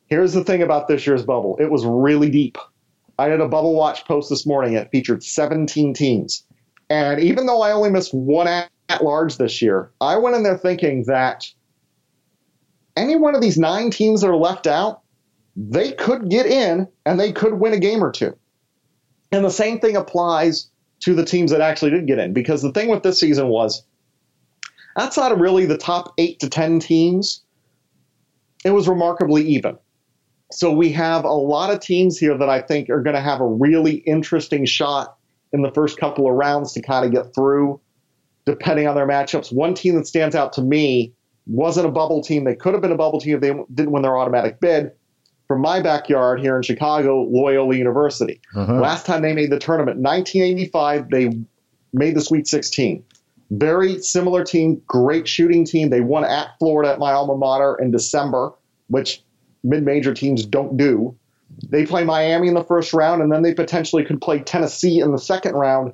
Here's 0.07 0.33
the 0.33 0.43
thing 0.43 0.61
about 0.61 0.87
this 0.87 1.05
year's 1.07 1.23
bubble 1.25 1.57
it 1.59 1.71
was 1.71 1.85
really 1.85 2.29
deep. 2.29 2.57
I 3.17 3.29
did 3.29 3.41
a 3.41 3.47
bubble 3.47 3.73
watch 3.75 4.05
post 4.05 4.29
this 4.29 4.45
morning. 4.45 4.73
It 4.75 4.89
featured 4.91 5.23
17 5.23 5.93
teams. 5.93 6.45
And 6.89 7.19
even 7.19 7.47
though 7.47 7.61
I 7.61 7.71
only 7.71 7.89
missed 7.89 8.13
one 8.13 8.47
at, 8.47 8.69
at 8.89 9.03
large 9.03 9.37
this 9.37 9.61
year, 9.61 9.91
I 10.01 10.17
went 10.17 10.35
in 10.35 10.43
there 10.43 10.57
thinking 10.57 11.03
that 11.07 11.45
any 12.95 13.15
one 13.15 13.35
of 13.35 13.41
these 13.41 13.57
nine 13.57 13.91
teams 13.91 14.21
that 14.21 14.29
are 14.29 14.35
left 14.37 14.67
out, 14.67 15.01
they 15.59 15.91
could 15.91 16.29
get 16.29 16.45
in 16.45 16.87
and 17.05 17.19
they 17.19 17.33
could 17.33 17.55
win 17.55 17.73
a 17.73 17.79
game 17.79 18.01
or 18.01 18.11
two. 18.11 18.35
And 19.31 19.43
the 19.43 19.51
same 19.51 19.79
thing 19.79 19.97
applies 19.97 20.69
to 21.01 21.13
the 21.13 21.25
teams 21.25 21.51
that 21.51 21.59
actually 21.59 21.91
did 21.91 22.07
get 22.07 22.17
in 22.17 22.31
because 22.31 22.61
the 22.61 22.71
thing 22.71 22.87
with 22.87 23.03
this 23.03 23.19
season 23.19 23.49
was 23.49 23.83
outside 24.97 25.33
of 25.33 25.39
really 25.39 25.65
the 25.65 25.77
top 25.77 26.13
eight 26.17 26.39
to 26.39 26.49
10 26.49 26.79
teams, 26.79 27.43
it 28.63 28.71
was 28.71 28.87
remarkably 28.87 29.45
even. 29.47 29.77
So 30.51 30.71
we 30.71 30.91
have 30.93 31.25
a 31.25 31.33
lot 31.33 31.71
of 31.71 31.81
teams 31.81 32.17
here 32.17 32.37
that 32.37 32.49
I 32.49 32.61
think 32.61 32.89
are 32.89 33.03
going 33.03 33.15
to 33.15 33.21
have 33.21 33.41
a 33.41 33.45
really 33.45 33.95
interesting 33.95 34.65
shot 34.65 35.17
in 35.51 35.61
the 35.61 35.71
first 35.71 35.99
couple 35.99 36.27
of 36.27 36.35
rounds 36.35 36.71
to 36.73 36.81
kind 36.81 37.05
of 37.05 37.11
get 37.11 37.35
through, 37.35 37.79
depending 38.45 38.87
on 38.87 38.95
their 38.95 39.07
matchups. 39.07 39.53
One 39.53 39.73
team 39.73 39.95
that 39.95 40.07
stands 40.07 40.35
out 40.35 40.53
to 40.53 40.61
me 40.61 41.13
wasn't 41.47 41.85
a 41.85 41.91
bubble 41.91 42.23
team. 42.23 42.45
They 42.45 42.55
could 42.55 42.73
have 42.73 42.81
been 42.81 42.91
a 42.91 42.97
bubble 42.97 43.19
team 43.19 43.35
if 43.35 43.41
they 43.41 43.53
didn't 43.73 43.91
win 43.91 44.03
their 44.03 44.17
automatic 44.17 44.59
bid. 44.59 44.91
From 45.49 45.61
my 45.61 45.81
backyard 45.81 46.39
here 46.39 46.55
in 46.55 46.61
Chicago, 46.61 47.23
Loyola 47.23 47.75
University. 47.75 48.39
Uh-huh. 48.55 48.79
Last 48.79 49.07
time 49.07 49.23
they 49.23 49.33
made 49.33 49.49
the 49.49 49.57
tournament, 49.57 49.97
1985, 49.97 51.09
they 51.09 51.31
made 51.91 52.15
the 52.15 52.21
Sweet 52.21 52.47
16. 52.47 53.03
Very 53.49 53.99
similar 53.99 54.43
team, 54.43 54.79
great 54.85 55.27
shooting 55.27 55.65
team. 55.65 55.89
They 55.89 56.01
won 56.01 56.23
at 56.23 56.49
Florida 56.59 56.91
at 56.91 56.99
my 56.99 57.13
alma 57.13 57.35
mater 57.35 57.75
in 57.81 57.89
December, 57.89 58.51
which 58.89 59.23
mid-major 59.63 60.13
teams 60.13 60.45
don't 60.45 60.77
do. 60.77 61.15
They 61.67 61.83
play 61.83 62.03
Miami 62.03 62.47
in 62.47 62.53
the 62.53 62.63
first 62.63 62.93
round, 62.93 63.23
and 63.23 63.31
then 63.31 63.41
they 63.41 63.55
potentially 63.55 64.05
could 64.05 64.21
play 64.21 64.41
Tennessee 64.41 64.99
in 64.99 65.11
the 65.11 65.17
second 65.17 65.55
round. 65.55 65.93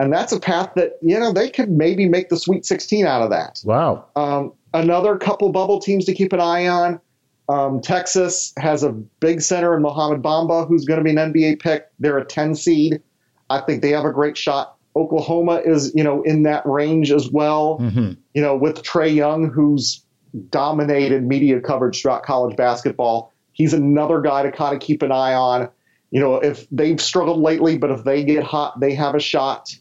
And 0.00 0.12
that's 0.12 0.32
a 0.32 0.40
path 0.40 0.72
that, 0.74 0.98
you 1.00 1.16
know, 1.16 1.32
they 1.32 1.48
could 1.48 1.70
maybe 1.70 2.08
make 2.08 2.28
the 2.28 2.36
Sweet 2.36 2.66
16 2.66 3.06
out 3.06 3.22
of 3.22 3.30
that. 3.30 3.60
Wow. 3.64 4.06
Um, 4.16 4.52
another 4.74 5.16
couple 5.16 5.52
bubble 5.52 5.78
teams 5.78 6.06
to 6.06 6.12
keep 6.12 6.32
an 6.32 6.40
eye 6.40 6.66
on. 6.66 7.00
Um, 7.48 7.80
Texas 7.80 8.52
has 8.58 8.82
a 8.82 8.90
big 8.90 9.40
center 9.40 9.76
in 9.76 9.82
Mohamed 9.82 10.22
Bamba, 10.22 10.66
who's 10.66 10.84
going 10.84 10.98
to 10.98 11.04
be 11.04 11.10
an 11.10 11.32
NBA 11.32 11.60
pick. 11.60 11.86
They're 11.98 12.18
a 12.18 12.24
10 12.24 12.56
seed. 12.56 13.00
I 13.48 13.60
think 13.60 13.82
they 13.82 13.90
have 13.90 14.04
a 14.04 14.12
great 14.12 14.36
shot. 14.36 14.76
Oklahoma 14.96 15.62
is, 15.64 15.92
you 15.94 16.02
know, 16.02 16.22
in 16.22 16.42
that 16.44 16.66
range 16.66 17.12
as 17.12 17.30
well. 17.30 17.78
Mm-hmm. 17.78 18.12
You 18.34 18.42
know, 18.42 18.56
with 18.56 18.82
Trae 18.82 19.14
Young, 19.14 19.50
who's 19.50 20.02
dominated 20.50 21.22
media 21.22 21.60
coverage 21.60 22.00
throughout 22.00 22.22
college 22.22 22.56
basketball. 22.56 23.32
He's 23.52 23.72
another 23.72 24.20
guy 24.20 24.42
to 24.42 24.52
kind 24.52 24.74
of 24.74 24.80
keep 24.80 25.02
an 25.02 25.12
eye 25.12 25.34
on. 25.34 25.68
You 26.10 26.20
know, 26.20 26.36
if 26.36 26.66
they've 26.70 27.00
struggled 27.00 27.40
lately, 27.40 27.78
but 27.78 27.90
if 27.90 28.04
they 28.04 28.24
get 28.24 28.42
hot, 28.44 28.80
they 28.80 28.94
have 28.94 29.14
a 29.14 29.20
shot. 29.20 29.76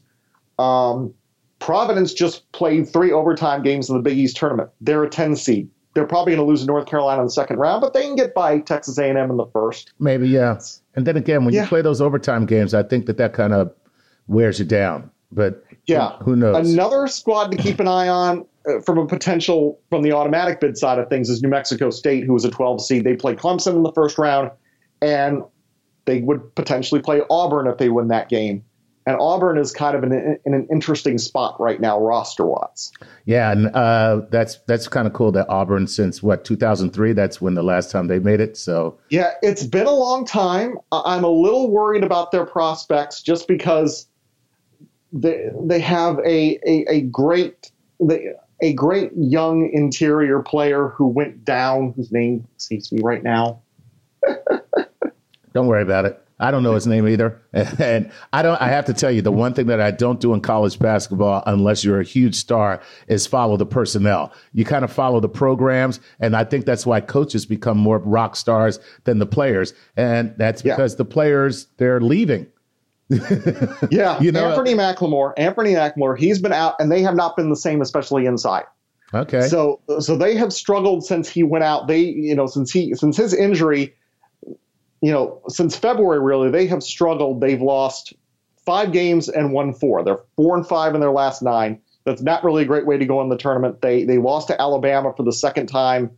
Um, 0.59 1.13
Providence 1.59 2.13
just 2.13 2.51
played 2.51 2.87
three 2.87 3.11
overtime 3.11 3.63
games 3.63 3.89
in 3.89 3.95
the 3.95 4.01
Big 4.01 4.17
East 4.17 4.37
tournament. 4.37 4.69
They're 4.81 5.03
a 5.03 5.09
10 5.09 5.35
seed. 5.35 5.69
They're 5.95 6.05
probably 6.05 6.35
going 6.35 6.45
to 6.45 6.49
lose 6.49 6.59
to 6.61 6.67
North 6.67 6.85
Carolina 6.85 7.21
in 7.21 7.27
the 7.27 7.31
second 7.31 7.57
round, 7.57 7.81
but 7.81 7.93
they 7.93 8.03
can 8.03 8.15
get 8.15 8.33
by 8.35 8.59
Texas 8.59 8.97
A&M 8.99 9.17
in 9.17 9.37
the 9.37 9.45
first. 9.47 9.93
Maybe, 9.97 10.27
yeah. 10.27 10.59
And 10.95 11.07
then 11.07 11.15
again, 11.17 11.45
when 11.45 11.53
Yeah. 11.53 11.63
you 11.63 11.67
play 11.67 11.81
those 11.81 12.01
overtime 12.01 12.45
games, 12.45 12.73
I 12.73 12.83
think 12.83 13.05
that 13.07 13.17
that 13.17 13.31
kind 13.33 13.53
of 13.53 13.71
wears 14.27 14.59
you 14.59 14.65
down. 14.65 15.09
But 15.31 15.63
Yeah. 15.87 16.17
who 16.21 16.35
knows? 16.35 16.71
Another 16.73 17.07
squad 17.07 17.51
to 17.51 17.57
keep 17.57 17.79
an 17.79 17.87
eye 17.87 18.09
on 18.09 18.45
uh, 18.67 18.81
from 18.81 18.97
a 18.97 19.05
potential 19.07 19.79
from 19.89 20.01
the 20.03 20.11
automatic 20.11 20.59
bid 20.59 20.77
side 20.77 20.99
of 20.99 21.07
things 21.07 21.29
is 21.29 21.41
New 21.41 21.49
Mexico 21.49 21.89
State, 21.89 22.25
who 22.25 22.33
was 22.33 22.43
a 22.45 22.51
12 22.51 22.81
seed. 22.81 23.03
They 23.05 23.15
played 23.15 23.37
Clemson 23.37 23.75
in 23.75 23.83
the 23.83 23.91
first 23.93 24.17
round, 24.17 24.51
and 25.01 25.43
they 26.05 26.21
would 26.21 26.53
potentially 26.55 27.01
play 27.01 27.21
Auburn 27.29 27.67
if 27.67 27.77
they 27.77 27.89
win 27.89 28.09
that 28.09 28.27
game. 28.27 28.63
And 29.07 29.17
Auburn 29.19 29.59
is 29.59 29.71
kind 29.71 29.95
of 29.95 30.03
in, 30.03 30.39
in 30.45 30.53
an 30.53 30.67
interesting 30.71 31.19
spot 31.19 31.59
right 31.59 31.79
now, 31.79 31.99
roster 31.99 32.45
wise. 32.45 32.91
Yeah, 33.25 33.51
and 33.51 33.67
uh, 33.75 34.21
that's 34.31 34.57
that's 34.67 34.87
kind 34.87 35.05
of 35.05 35.13
cool 35.13 35.31
that 35.33 35.47
Auburn 35.47 35.85
since 35.85 36.23
what 36.23 36.43
2003. 36.43 37.13
That's 37.13 37.39
when 37.39 37.53
the 37.53 37.63
last 37.63 37.91
time 37.91 38.07
they 38.07 38.17
made 38.17 38.39
it. 38.39 38.57
So 38.57 38.97
Yeah, 39.09 39.31
it's 39.43 39.63
been 39.63 39.85
a 39.85 39.93
long 39.93 40.25
time. 40.25 40.77
I'm 40.91 41.23
a 41.23 41.29
little 41.29 41.69
worried 41.69 42.03
about 42.03 42.31
their 42.31 42.45
prospects 42.45 43.21
just 43.21 43.47
because 43.47 44.07
they 45.13 45.49
they 45.61 45.79
have 45.79 46.17
a 46.19 46.59
a, 46.67 46.85
a 46.89 47.01
great 47.01 47.71
they, 47.99 48.33
a 48.61 48.73
great 48.73 49.11
young 49.15 49.69
interior 49.71 50.41
player 50.41 50.89
who 50.89 51.07
went 51.07 51.45
down, 51.45 51.93
whose 51.95 52.11
name 52.11 52.47
escapes 52.57 52.91
me 52.91 53.01
right 53.03 53.21
now. 53.21 53.61
don't 55.53 55.67
worry 55.67 55.83
about 55.83 56.05
it. 56.05 56.24
I 56.39 56.51
don't 56.51 56.63
know 56.63 56.73
his 56.73 56.85
name 56.85 57.07
either, 57.07 57.41
and 57.53 58.11
I 58.33 58.41
don't. 58.41 58.61
I 58.61 58.67
have 58.67 58.85
to 58.85 58.93
tell 58.93 59.09
you, 59.11 59.21
the 59.21 59.31
one 59.31 59.53
thing 59.53 59.67
that 59.67 59.79
I 59.79 59.91
don't 59.91 60.19
do 60.19 60.33
in 60.33 60.41
college 60.41 60.77
basketball, 60.79 61.41
unless 61.45 61.83
you're 61.85 61.99
a 62.01 62.03
huge 62.03 62.35
star, 62.35 62.81
is 63.07 63.25
follow 63.25 63.55
the 63.55 63.65
personnel. 63.65 64.33
You 64.51 64.65
kind 64.65 64.83
of 64.83 64.91
follow 64.91 65.19
the 65.21 65.29
programs, 65.29 65.99
and 66.19 66.35
I 66.35 66.43
think 66.43 66.65
that's 66.65 66.85
why 66.85 66.99
coaches 66.99 67.45
become 67.45 67.77
more 67.77 67.99
rock 67.99 68.35
stars 68.35 68.79
than 69.05 69.19
the 69.19 69.25
players, 69.25 69.73
and 69.95 70.33
that's 70.37 70.63
Yeah. 70.65 70.75
because 70.75 70.97
the 70.97 71.05
players 71.05 71.67
they're 71.77 72.01
leaving. 72.01 72.47
Yeah, 73.91 74.19
You 74.19 74.31
know- 74.31 74.57
Anfernee 74.57 74.75
McLemore. 74.75 75.35
Anfernee 75.37 75.75
McLemore. 75.75 76.17
He's 76.17 76.39
been 76.41 76.53
out, 76.53 76.75
and 76.79 76.91
they 76.91 77.01
have 77.01 77.15
not 77.15 77.35
been 77.35 77.49
the 77.49 77.55
same, 77.55 77.81
especially 77.81 78.25
inside. 78.25 78.63
Okay. 79.13 79.41
So 79.47 79.79
so 79.99 80.17
they 80.17 80.35
have 80.35 80.51
struggled 80.51 81.05
since 81.05 81.29
he 81.29 81.43
went 81.43 81.63
out. 81.63 81.87
They 81.87 81.99
you 82.01 82.35
know 82.35 82.47
since 82.47 82.71
he 82.71 82.93
since 82.95 83.15
his 83.15 83.33
injury, 83.33 83.93
you 85.05 85.11
know 85.11 85.41
since 85.47 85.75
February 85.75 86.19
really 86.19 86.49
they 86.49 86.65
have 86.67 86.81
struggled. 86.83 87.41
They've 87.41 87.61
lost 87.61 88.13
five 88.65 88.91
games 88.91 89.29
and 89.29 89.53
won 89.53 89.73
four. 89.73 90.03
They're 90.03 90.21
four 90.35 90.55
and 90.57 90.67
five 90.67 90.95
in 90.95 91.01
their 91.01 91.11
last 91.11 91.41
nine. 91.43 91.79
That's 92.05 92.21
not 92.21 92.43
really 92.43 92.63
a 92.63 92.65
great 92.65 92.85
way 92.85 92.97
to 92.97 93.05
go 93.05 93.21
in 93.21 93.29
the 93.29 93.37
tournament. 93.37 93.81
They 93.81 94.03
they 94.05 94.17
lost 94.17 94.47
to 94.49 94.59
Alabama 94.59 95.13
for 95.15 95.23
the 95.23 95.31
second 95.33 95.67
time 95.67 96.11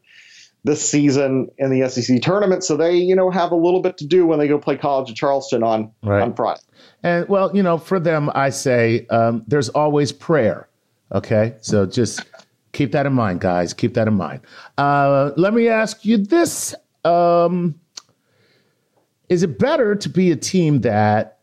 this 0.63 0.81
season 0.89 1.49
in 1.59 1.69
the 1.69 1.88
SEC 1.89 2.21
tournament. 2.21 2.63
So 2.63 2.75
they 2.77 2.95
you 2.95 3.15
know 3.15 3.29
have 3.29 3.51
a 3.51 3.55
little 3.55 3.81
bit 3.81 3.97
to 3.97 4.05
do 4.05 4.25
when 4.25 4.39
they 4.39 4.47
go 4.47 4.57
play 4.57 4.77
College 4.77 5.09
of 5.09 5.15
Charleston 5.15 5.63
on 5.63 5.91
Right. 6.03 6.21
on 6.21 6.33
Friday. 6.35 6.61
And 7.03 7.27
well, 7.29 7.55
you 7.55 7.63
know, 7.63 7.77
for 7.77 7.99
them, 7.99 8.29
I 8.33 8.49
say 8.49 9.05
um, 9.09 9.43
there's 9.47 9.69
always 9.69 10.11
prayer. 10.11 10.67
Okay, 11.13 11.55
so 11.61 11.85
just 11.85 12.21
keep 12.73 12.91
that 12.91 13.05
in 13.05 13.13
mind, 13.13 13.39
guys. 13.39 13.73
Keep 13.73 13.93
that 13.93 14.07
in 14.07 14.15
mind. 14.15 14.41
Uh, 14.77 15.31
let 15.38 15.53
me 15.53 15.67
ask 15.69 16.03
you 16.03 16.17
this: 16.17 16.75
um, 17.05 17.75
Is 19.30 19.43
it 19.43 19.59
better 19.59 19.95
to 19.95 20.09
be 20.09 20.32
a 20.32 20.38
team 20.38 20.82
that 20.82 21.39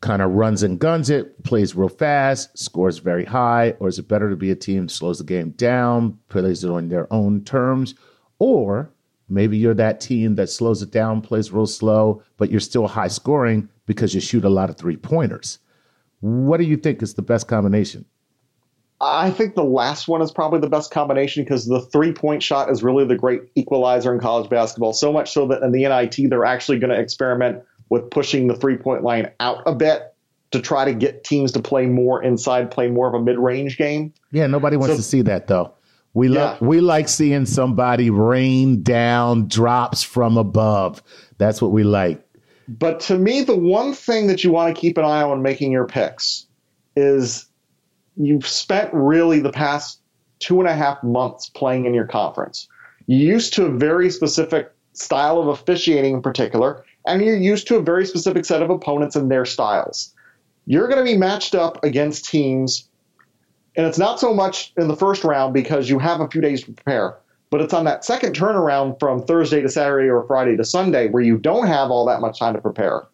kind 0.00 0.22
of 0.22 0.32
runs 0.32 0.62
and 0.62 0.78
guns 0.78 1.08
it, 1.10 1.42
plays 1.44 1.74
real 1.74 1.88
fast, 1.88 2.56
scores 2.58 2.98
very 2.98 3.24
high, 3.24 3.74
or 3.78 3.88
is 3.88 3.98
it 3.98 4.08
better 4.08 4.30
to 4.30 4.36
be 4.36 4.50
a 4.50 4.56
team 4.56 4.86
that 4.86 4.92
slows 4.92 5.18
the 5.18 5.24
game 5.24 5.50
down, 5.50 6.18
plays 6.28 6.64
it 6.64 6.70
on 6.70 6.88
their 6.88 7.12
own 7.12 7.44
terms, 7.44 7.94
or 8.38 8.90
maybe 9.28 9.56
you're 9.56 9.74
that 9.74 10.00
team 10.00 10.34
that 10.36 10.50
slows 10.50 10.82
it 10.82 10.90
down, 10.90 11.20
plays 11.20 11.52
real 11.52 11.66
slow, 11.66 12.22
but 12.36 12.50
you're 12.50 12.60
still 12.60 12.88
high 12.88 13.08
scoring 13.08 13.68
because 13.86 14.14
you 14.14 14.20
shoot 14.20 14.44
a 14.44 14.48
lot 14.48 14.70
of 14.70 14.76
three 14.76 14.96
pointers. 14.96 15.58
What 16.20 16.58
do 16.58 16.64
you 16.64 16.76
think 16.76 17.02
is 17.02 17.14
the 17.14 17.22
best 17.22 17.46
combination? 17.46 18.04
I 19.00 19.30
think 19.30 19.54
the 19.54 19.64
last 19.64 20.08
one 20.08 20.22
is 20.22 20.32
probably 20.32 20.58
the 20.58 20.68
best 20.68 20.90
combination 20.90 21.44
because 21.44 21.66
the 21.66 21.80
three 21.80 22.12
point 22.12 22.42
shot 22.42 22.68
is 22.70 22.82
really 22.82 23.04
the 23.04 23.16
great 23.16 23.42
equalizer 23.54 24.12
in 24.12 24.20
college 24.20 24.50
basketball. 24.50 24.92
So 24.92 25.12
much 25.12 25.30
so 25.32 25.46
that 25.48 25.62
in 25.62 25.70
the 25.72 25.84
NIT, 25.86 26.28
they're 26.28 26.44
actually 26.44 26.78
going 26.80 26.90
to 26.90 26.98
experiment 26.98 27.62
with 27.90 28.10
pushing 28.10 28.48
the 28.48 28.56
three 28.56 28.76
point 28.76 29.04
line 29.04 29.30
out 29.40 29.62
a 29.66 29.74
bit 29.74 30.14
to 30.50 30.60
try 30.60 30.84
to 30.84 30.94
get 30.94 31.22
teams 31.24 31.52
to 31.52 31.60
play 31.62 31.86
more 31.86 32.22
inside, 32.22 32.70
play 32.70 32.88
more 32.88 33.06
of 33.06 33.14
a 33.14 33.22
mid 33.22 33.38
range 33.38 33.76
game. 33.76 34.12
Yeah, 34.32 34.46
nobody 34.48 34.76
wants 34.76 34.94
So- 34.94 34.96
to 34.96 35.02
see 35.02 35.22
that 35.22 35.46
though. 35.46 35.72
We 36.14 36.26
love 36.28 36.58
Yeah. 36.60 36.66
we 36.66 36.80
like 36.80 37.08
seeing 37.08 37.44
somebody 37.46 38.10
rain 38.10 38.82
down 38.82 39.46
drops 39.46 40.02
from 40.02 40.36
above. 40.38 41.02
That's 41.36 41.62
what 41.62 41.70
we 41.70 41.84
like. 41.84 42.20
But 42.66 42.98
to 43.00 43.16
me, 43.18 43.42
the 43.42 43.54
one 43.56 43.92
thing 43.92 44.26
that 44.26 44.42
you 44.42 44.50
want 44.50 44.74
to 44.74 44.80
keep 44.80 44.98
an 44.98 45.04
eye 45.04 45.22
on 45.22 45.30
when 45.30 45.42
making 45.42 45.70
your 45.70 45.86
picks 45.86 46.46
is 46.96 47.46
you've 48.18 48.46
spent 48.46 48.90
really 48.92 49.40
the 49.40 49.52
past 49.52 50.00
two 50.40 50.60
and 50.60 50.68
a 50.68 50.74
half 50.74 51.02
months 51.02 51.48
playing 51.48 51.86
in 51.86 51.94
your 51.94 52.06
conference. 52.06 52.68
You're 53.06 53.34
used 53.34 53.54
to 53.54 53.66
a 53.66 53.70
very 53.70 54.10
specific 54.10 54.72
style 54.92 55.38
of 55.38 55.48
officiating 55.48 56.14
in 56.14 56.22
particular, 56.22 56.84
and 57.06 57.22
you're 57.22 57.36
used 57.36 57.68
to 57.68 57.76
a 57.76 57.82
very 57.82 58.04
specific 58.04 58.44
set 58.44 58.62
of 58.62 58.70
opponents 58.70 59.16
and 59.16 59.30
their 59.30 59.44
styles. 59.44 60.14
You're 60.66 60.88
going 60.88 60.98
to 60.98 61.10
be 61.10 61.16
matched 61.16 61.54
up 61.54 61.82
against 61.82 62.26
teams, 62.26 62.88
and 63.76 63.86
it's 63.86 63.98
not 63.98 64.20
so 64.20 64.34
much 64.34 64.72
in 64.76 64.88
the 64.88 64.96
first 64.96 65.24
round 65.24 65.54
because 65.54 65.88
you 65.88 65.98
have 65.98 66.20
a 66.20 66.28
few 66.28 66.40
days 66.40 66.64
to 66.64 66.72
prepare, 66.72 67.16
but 67.50 67.60
it's 67.60 67.72
on 67.72 67.84
that 67.84 68.04
second 68.04 68.34
turnaround 68.34 68.98
from 68.98 69.22
Thursday 69.22 69.62
to 69.62 69.68
Saturday 69.68 70.08
or 70.08 70.26
Friday 70.26 70.56
to 70.56 70.64
Sunday 70.64 71.08
where 71.08 71.22
you 71.22 71.38
don't 71.38 71.66
have 71.66 71.90
all 71.90 72.04
that 72.06 72.20
much 72.20 72.38
time 72.38 72.54
to 72.54 72.60
prepare. 72.60 73.06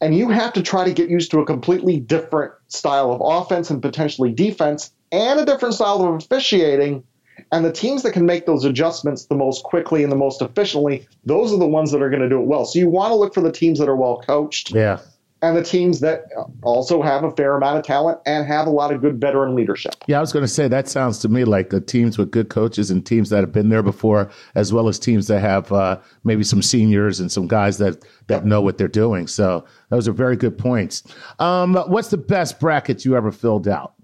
And 0.00 0.14
you 0.14 0.28
have 0.28 0.52
to 0.52 0.62
try 0.62 0.84
to 0.84 0.92
get 0.92 1.08
used 1.08 1.30
to 1.30 1.40
a 1.40 1.46
completely 1.46 2.00
different 2.00 2.52
style 2.74 3.12
of 3.12 3.20
offense 3.22 3.70
and 3.70 3.80
potentially 3.80 4.32
defense 4.32 4.92
and 5.12 5.40
a 5.40 5.44
different 5.44 5.74
style 5.74 6.02
of 6.02 6.14
officiating. 6.22 7.04
And 7.50 7.64
the 7.64 7.72
teams 7.72 8.02
that 8.02 8.12
can 8.12 8.26
make 8.26 8.46
those 8.46 8.64
adjustments 8.64 9.26
the 9.26 9.34
most 9.34 9.64
quickly 9.64 10.02
and 10.02 10.10
the 10.10 10.16
most 10.16 10.40
efficiently, 10.40 11.06
those 11.24 11.52
are 11.52 11.58
the 11.58 11.66
ones 11.66 11.90
that 11.92 12.02
are 12.02 12.10
going 12.10 12.22
to 12.22 12.28
do 12.28 12.40
it 12.40 12.46
well. 12.46 12.64
So 12.64 12.78
you 12.78 12.88
want 12.88 13.10
to 13.10 13.16
look 13.16 13.34
for 13.34 13.40
the 13.40 13.52
teams 13.52 13.78
that 13.78 13.88
are 13.88 13.96
well 13.96 14.22
coached 14.24 14.72
Yeah. 14.72 14.98
And 15.44 15.54
the 15.54 15.62
teams 15.62 16.00
that 16.00 16.24
also 16.62 17.02
have 17.02 17.22
a 17.22 17.30
fair 17.32 17.54
amount 17.54 17.78
of 17.78 17.84
talent 17.84 18.18
and 18.24 18.46
have 18.46 18.66
a 18.66 18.70
lot 18.70 18.90
of 18.90 19.02
good 19.02 19.20
veteran 19.20 19.54
leadership. 19.54 19.94
Yeah, 20.06 20.16
I 20.16 20.20
was 20.20 20.32
going 20.32 20.42
to 20.44 20.48
say 20.48 20.68
that 20.68 20.88
sounds 20.88 21.18
to 21.18 21.28
me 21.28 21.44
like 21.44 21.68
the 21.68 21.82
teams 21.82 22.16
with 22.16 22.30
good 22.30 22.48
coaches 22.48 22.90
and 22.90 23.04
teams 23.04 23.28
that 23.28 23.40
have 23.40 23.52
been 23.52 23.68
there 23.68 23.82
before, 23.82 24.30
as 24.54 24.72
well 24.72 24.88
as 24.88 24.98
teams 24.98 25.26
that 25.26 25.40
have 25.40 25.70
uh, 25.70 26.00
maybe 26.24 26.44
some 26.44 26.62
seniors 26.62 27.20
and 27.20 27.30
some 27.30 27.46
guys 27.46 27.76
that 27.78 28.02
that 28.28 28.46
know 28.46 28.62
what 28.62 28.78
they're 28.78 28.88
doing. 28.88 29.26
So 29.26 29.66
those 29.90 30.08
are 30.08 30.12
very 30.12 30.36
good 30.36 30.56
points. 30.56 31.02
Um, 31.38 31.74
what's 31.74 32.08
the 32.08 32.16
best 32.16 32.58
bracket 32.58 33.04
you 33.04 33.14
ever 33.14 33.30
filled 33.30 33.68
out? 33.68 33.94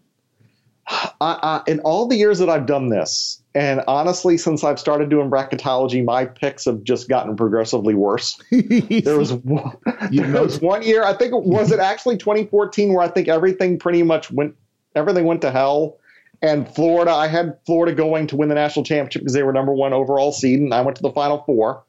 Uh, 1.21 1.63
in 1.67 1.81
all 1.81 2.07
the 2.07 2.17
years 2.17 2.39
that 2.39 2.49
I've 2.49 2.65
done 2.65 2.89
this, 2.89 3.40
and 3.55 3.83
honestly, 3.89 4.39
since 4.39 4.63
I've 4.63 4.79
started 4.79 5.11
doing 5.11 5.29
bracketology, 5.29 6.05
my 6.05 6.25
picks 6.25 6.67
have 6.67 6.85
just 6.85 7.09
gotten 7.09 7.37
progressively 7.37 7.95
worse. 7.95 8.39
there 8.51 9.19
was 9.19 9.33
one, 9.33 9.77
you 10.11 10.23
know. 10.23 10.33
there 10.33 10.43
was 10.43 10.61
one 10.61 10.83
year, 10.83 11.03
I 11.03 11.15
think 11.15 11.33
it 11.33 11.43
was 11.43 11.73
it 11.73 11.81
actually 11.81 12.17
2014, 12.17 12.93
where 12.93 13.03
I 13.03 13.09
think 13.09 13.27
everything 13.29 13.79
pretty 13.79 14.05
much 14.05 14.31
went 14.31 14.55
everything 14.95 15.25
went 15.25 15.43
to 15.43 15.51
hell. 15.51 15.99
And 16.43 16.67
Florida, 16.69 17.11
I 17.11 17.27
had 17.27 17.59
Florida 17.67 17.95
going 17.95 18.29
to 18.29 18.37
win 18.37 18.49
the 18.49 18.55
national 18.55 18.85
championship 18.85 19.23
because 19.23 19.35
they 19.35 19.43
were 19.43 19.53
number 19.53 19.75
one 19.75 19.93
overall 19.93 20.33
seed, 20.33 20.61
and 20.61 20.73
I 20.73 20.81
went 20.83 20.97
to 20.97 21.03
the 21.03 21.13
final 21.13 21.43
four. 21.45 21.85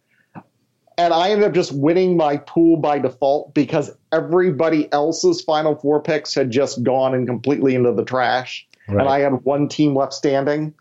And 0.97 1.13
I 1.13 1.31
ended 1.31 1.47
up 1.47 1.53
just 1.53 1.71
winning 1.71 2.17
my 2.17 2.37
pool 2.37 2.77
by 2.77 2.99
default 2.99 3.53
because 3.53 3.91
everybody 4.11 4.91
else's 4.91 5.41
final 5.41 5.75
four 5.75 6.01
picks 6.01 6.35
had 6.35 6.51
just 6.51 6.83
gone 6.83 7.13
and 7.15 7.25
completely 7.25 7.75
into 7.75 7.93
the 7.93 8.03
trash 8.03 8.67
right. 8.87 9.01
and 9.01 9.09
I 9.09 9.19
had 9.19 9.43
one 9.43 9.67
team 9.67 9.95
left 9.95 10.13
standing, 10.13 10.73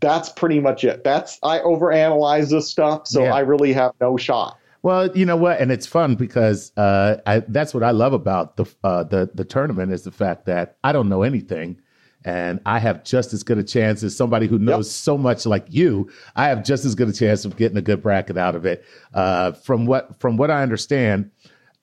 that's 0.00 0.28
pretty 0.30 0.60
much 0.60 0.84
it. 0.84 1.04
That's 1.04 1.38
I 1.42 1.58
overanalyze 1.60 2.50
this 2.50 2.68
stuff, 2.68 3.06
so 3.06 3.24
yeah. 3.24 3.34
I 3.34 3.40
really 3.40 3.72
have 3.72 3.92
no 4.00 4.16
shot. 4.16 4.58
Well, 4.82 5.14
you 5.16 5.26
know 5.26 5.36
what, 5.36 5.60
and 5.60 5.72
it's 5.72 5.86
fun 5.86 6.14
because 6.14 6.72
uh, 6.76 7.16
I, 7.26 7.40
that's 7.40 7.74
what 7.74 7.82
I 7.82 7.90
love 7.90 8.12
about 8.12 8.56
the 8.56 8.66
uh, 8.84 9.04
the 9.04 9.30
the 9.34 9.44
tournament 9.44 9.92
is 9.92 10.04
the 10.04 10.12
fact 10.12 10.46
that 10.46 10.78
I 10.84 10.92
don't 10.92 11.08
know 11.08 11.22
anything, 11.22 11.80
and 12.24 12.60
I 12.64 12.78
have 12.78 13.04
just 13.04 13.32
as 13.32 13.42
good 13.42 13.58
a 13.58 13.64
chance 13.64 14.02
as 14.02 14.16
somebody 14.16 14.46
who 14.46 14.58
knows 14.58 14.86
yep. 14.86 14.92
so 14.92 15.18
much 15.18 15.44
like 15.44 15.66
you. 15.68 16.10
I 16.36 16.48
have 16.48 16.64
just 16.64 16.84
as 16.84 16.94
good 16.94 17.08
a 17.08 17.12
chance 17.12 17.44
of 17.44 17.56
getting 17.56 17.76
a 17.76 17.82
good 17.82 18.02
bracket 18.02 18.38
out 18.38 18.54
of 18.54 18.64
it. 18.64 18.84
Uh, 19.12 19.52
from 19.52 19.86
what 19.86 20.20
from 20.20 20.36
what 20.36 20.50
I 20.50 20.62
understand, 20.62 21.30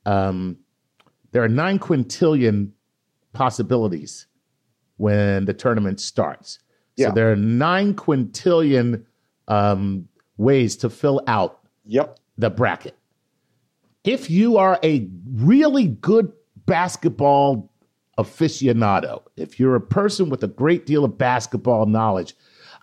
um, 0.06 0.58
there 1.32 1.44
are 1.44 1.50
nine 1.50 1.80
quintillion 1.80 2.72
possibilities 3.34 4.28
when 4.98 5.46
the 5.46 5.54
tournament 5.54 6.00
starts. 6.00 6.60
Yeah. 6.96 7.08
So 7.08 7.14
there 7.14 7.32
are 7.32 7.36
nine 7.36 7.94
quintillion 7.96 9.06
um, 9.48 10.08
ways 10.38 10.76
to 10.78 10.90
fill 10.90 11.22
out 11.28 11.60
yep. 11.86 12.20
the 12.38 12.50
bracket. 12.50 12.98
If 14.04 14.30
you 14.30 14.58
are 14.58 14.80
a 14.84 15.08
really 15.34 15.88
good 15.88 16.32
basketball 16.66 17.72
aficionado, 18.18 19.24
if 19.38 19.60
you're 19.60 19.76
a 19.76 19.82
person 19.82 20.30
with 20.30 20.44
a 20.44 20.48
great 20.48 20.86
deal 20.86 21.06
of 21.06 21.18
basketball 21.18 21.86
knowledge, 21.86 22.36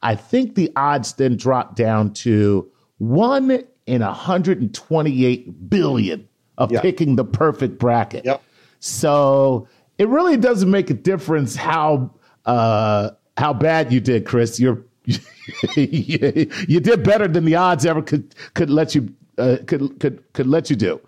I 0.03 0.15
think 0.15 0.55
the 0.55 0.73
odds 0.77 1.13
then 1.15 1.37
drop 1.37 1.77
down 1.77 2.13
to 2.15 2.71
one 2.99 3.63
in 3.87 4.03
128 4.03 5.71
billion 5.71 6.29
of 6.59 6.73
yep. 6.73 6.83
picking 6.83 7.17
the 7.17 7.25
perfect 7.25 7.79
bracket. 7.79 8.25
Yep. 8.25 8.43
So 8.81 9.69
it 9.99 10.09
really 10.09 10.37
doesn't 10.37 10.71
make 10.71 10.91
a 10.91 10.95
difference 10.95 11.55
how 11.55 12.15
uh, 12.47 13.11
how 13.37 13.53
bad 13.53 13.93
you 13.93 14.01
did, 14.01 14.27
Chris. 14.27 14.61
You're 14.61 14.83
you 15.77 16.81
did 16.81 17.03
better 17.03 17.27
than 17.27 17.45
the 17.45 17.57
odds 17.57 17.87
ever 17.87 18.03
could 18.03 18.35
could 18.55 18.71
let 18.71 18.95
you 18.95 19.13
uh, 19.39 19.57
could 19.67 19.99
could 20.01 20.23
could 20.33 20.47
let 20.47 20.71
you 20.71 20.77
do. 20.77 21.01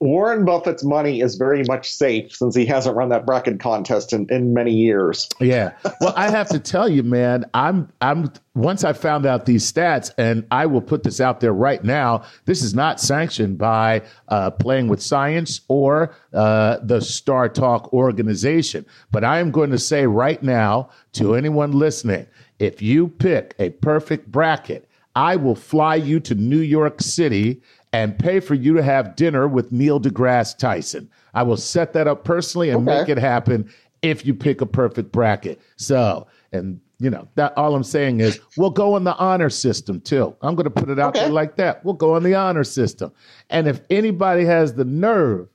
Warren 0.00 0.44
Buffett's 0.44 0.84
money 0.84 1.20
is 1.20 1.34
very 1.34 1.64
much 1.64 1.90
safe 1.90 2.32
since 2.32 2.54
he 2.54 2.64
hasn't 2.66 2.94
run 2.94 3.08
that 3.08 3.26
bracket 3.26 3.58
contest 3.58 4.12
in, 4.12 4.26
in 4.30 4.54
many 4.54 4.72
years. 4.72 5.28
Yeah. 5.40 5.72
Well, 6.00 6.14
I 6.16 6.30
have 6.30 6.48
to 6.50 6.60
tell 6.60 6.88
you, 6.88 7.02
man, 7.02 7.44
I'm 7.52 7.90
I'm 8.00 8.32
once 8.54 8.84
I 8.84 8.92
found 8.92 9.26
out 9.26 9.46
these 9.46 9.70
stats, 9.70 10.12
and 10.16 10.46
I 10.52 10.66
will 10.66 10.80
put 10.80 11.02
this 11.02 11.20
out 11.20 11.40
there 11.40 11.52
right 11.52 11.82
now. 11.82 12.22
This 12.44 12.62
is 12.62 12.74
not 12.74 13.00
sanctioned 13.00 13.58
by 13.58 14.02
uh, 14.28 14.50
Playing 14.52 14.86
with 14.86 15.02
Science 15.02 15.62
or 15.66 16.14
uh, 16.32 16.78
the 16.82 16.98
StarTalk 16.98 17.92
organization, 17.92 18.86
but 19.10 19.24
I 19.24 19.40
am 19.40 19.50
going 19.50 19.70
to 19.70 19.78
say 19.78 20.06
right 20.06 20.40
now 20.42 20.90
to 21.14 21.34
anyone 21.34 21.72
listening, 21.72 22.26
if 22.60 22.80
you 22.80 23.08
pick 23.08 23.56
a 23.58 23.70
perfect 23.70 24.30
bracket, 24.30 24.88
I 25.16 25.34
will 25.34 25.56
fly 25.56 25.96
you 25.96 26.20
to 26.20 26.36
New 26.36 26.60
York 26.60 27.00
City 27.00 27.60
and 27.92 28.18
pay 28.18 28.40
for 28.40 28.54
you 28.54 28.74
to 28.74 28.82
have 28.82 29.16
dinner 29.16 29.48
with 29.48 29.72
Neil 29.72 30.00
deGrasse 30.00 30.56
Tyson. 30.58 31.10
I 31.34 31.42
will 31.42 31.56
set 31.56 31.92
that 31.94 32.06
up 32.06 32.24
personally 32.24 32.70
and 32.70 32.88
okay. 32.88 33.00
make 33.00 33.08
it 33.08 33.18
happen 33.18 33.70
if 34.02 34.26
you 34.26 34.34
pick 34.34 34.60
a 34.60 34.66
perfect 34.66 35.12
bracket. 35.12 35.60
So, 35.76 36.26
and 36.52 36.80
you 36.98 37.10
know, 37.10 37.28
that 37.36 37.56
all 37.56 37.74
I'm 37.74 37.84
saying 37.84 38.20
is 38.20 38.40
we'll 38.56 38.70
go 38.70 38.94
on 38.94 39.04
the 39.04 39.16
honor 39.16 39.50
system 39.50 40.00
too. 40.00 40.34
I'm 40.42 40.54
going 40.54 40.64
to 40.64 40.70
put 40.70 40.88
it 40.88 40.98
out 40.98 41.16
okay. 41.16 41.24
there 41.24 41.32
like 41.32 41.56
that. 41.56 41.84
We'll 41.84 41.94
go 41.94 42.14
on 42.14 42.22
the 42.22 42.34
honor 42.34 42.64
system. 42.64 43.12
And 43.50 43.68
if 43.68 43.80
anybody 43.88 44.44
has 44.44 44.74
the 44.74 44.84
nerve 44.84 45.48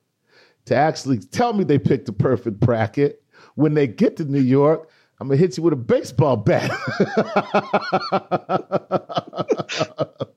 to 0.65 0.75
actually 0.75 1.19
tell 1.19 1.53
me 1.53 1.63
they 1.63 1.79
picked 1.79 2.05
the 2.05 2.13
perfect 2.13 2.59
bracket 2.59 3.21
when 3.55 3.73
they 3.73 3.87
get 3.87 4.17
to 4.17 4.25
New 4.25 4.41
York, 4.41 4.89
I'm 5.19 5.27
gonna 5.27 5.37
hit 5.37 5.57
you 5.57 5.63
with 5.63 5.73
a 5.73 5.77
baseball 5.77 6.37
bat. 6.37 6.71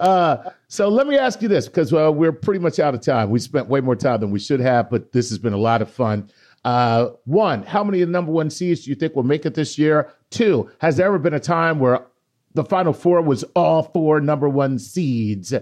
Uh, 0.00 0.50
so 0.66 0.88
let 0.88 1.06
me 1.06 1.16
ask 1.16 1.42
you 1.42 1.48
this 1.48 1.68
because 1.68 1.92
uh, 1.92 2.10
we're 2.10 2.32
pretty 2.32 2.58
much 2.58 2.78
out 2.78 2.94
of 2.94 3.02
time. 3.02 3.30
We 3.30 3.38
spent 3.38 3.68
way 3.68 3.80
more 3.80 3.94
time 3.94 4.20
than 4.20 4.30
we 4.30 4.38
should 4.38 4.60
have, 4.60 4.90
but 4.90 5.12
this 5.12 5.28
has 5.28 5.38
been 5.38 5.52
a 5.52 5.58
lot 5.58 5.82
of 5.82 5.90
fun. 5.90 6.30
Uh, 6.64 7.10
one, 7.24 7.62
how 7.62 7.84
many 7.84 8.00
of 8.00 8.08
the 8.08 8.12
number 8.12 8.32
one 8.32 8.50
seeds 8.50 8.84
do 8.84 8.90
you 8.90 8.96
think 8.96 9.14
will 9.14 9.22
make 9.22 9.44
it 9.44 9.54
this 9.54 9.78
year? 9.78 10.10
Two, 10.30 10.70
has 10.80 10.96
there 10.96 11.06
ever 11.06 11.18
been 11.18 11.34
a 11.34 11.40
time 11.40 11.78
where 11.78 12.06
the 12.54 12.64
final 12.64 12.92
four 12.92 13.20
was 13.20 13.44
all 13.54 13.82
four 13.82 14.20
number 14.20 14.48
one 14.48 14.78
seeds? 14.78 15.54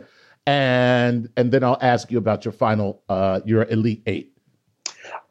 And 0.46 1.28
and 1.36 1.52
then 1.52 1.62
I'll 1.62 1.78
ask 1.82 2.10
you 2.10 2.18
about 2.18 2.44
your 2.44 2.52
final, 2.52 3.02
uh, 3.08 3.40
your 3.44 3.64
elite 3.64 4.02
eight. 4.06 4.32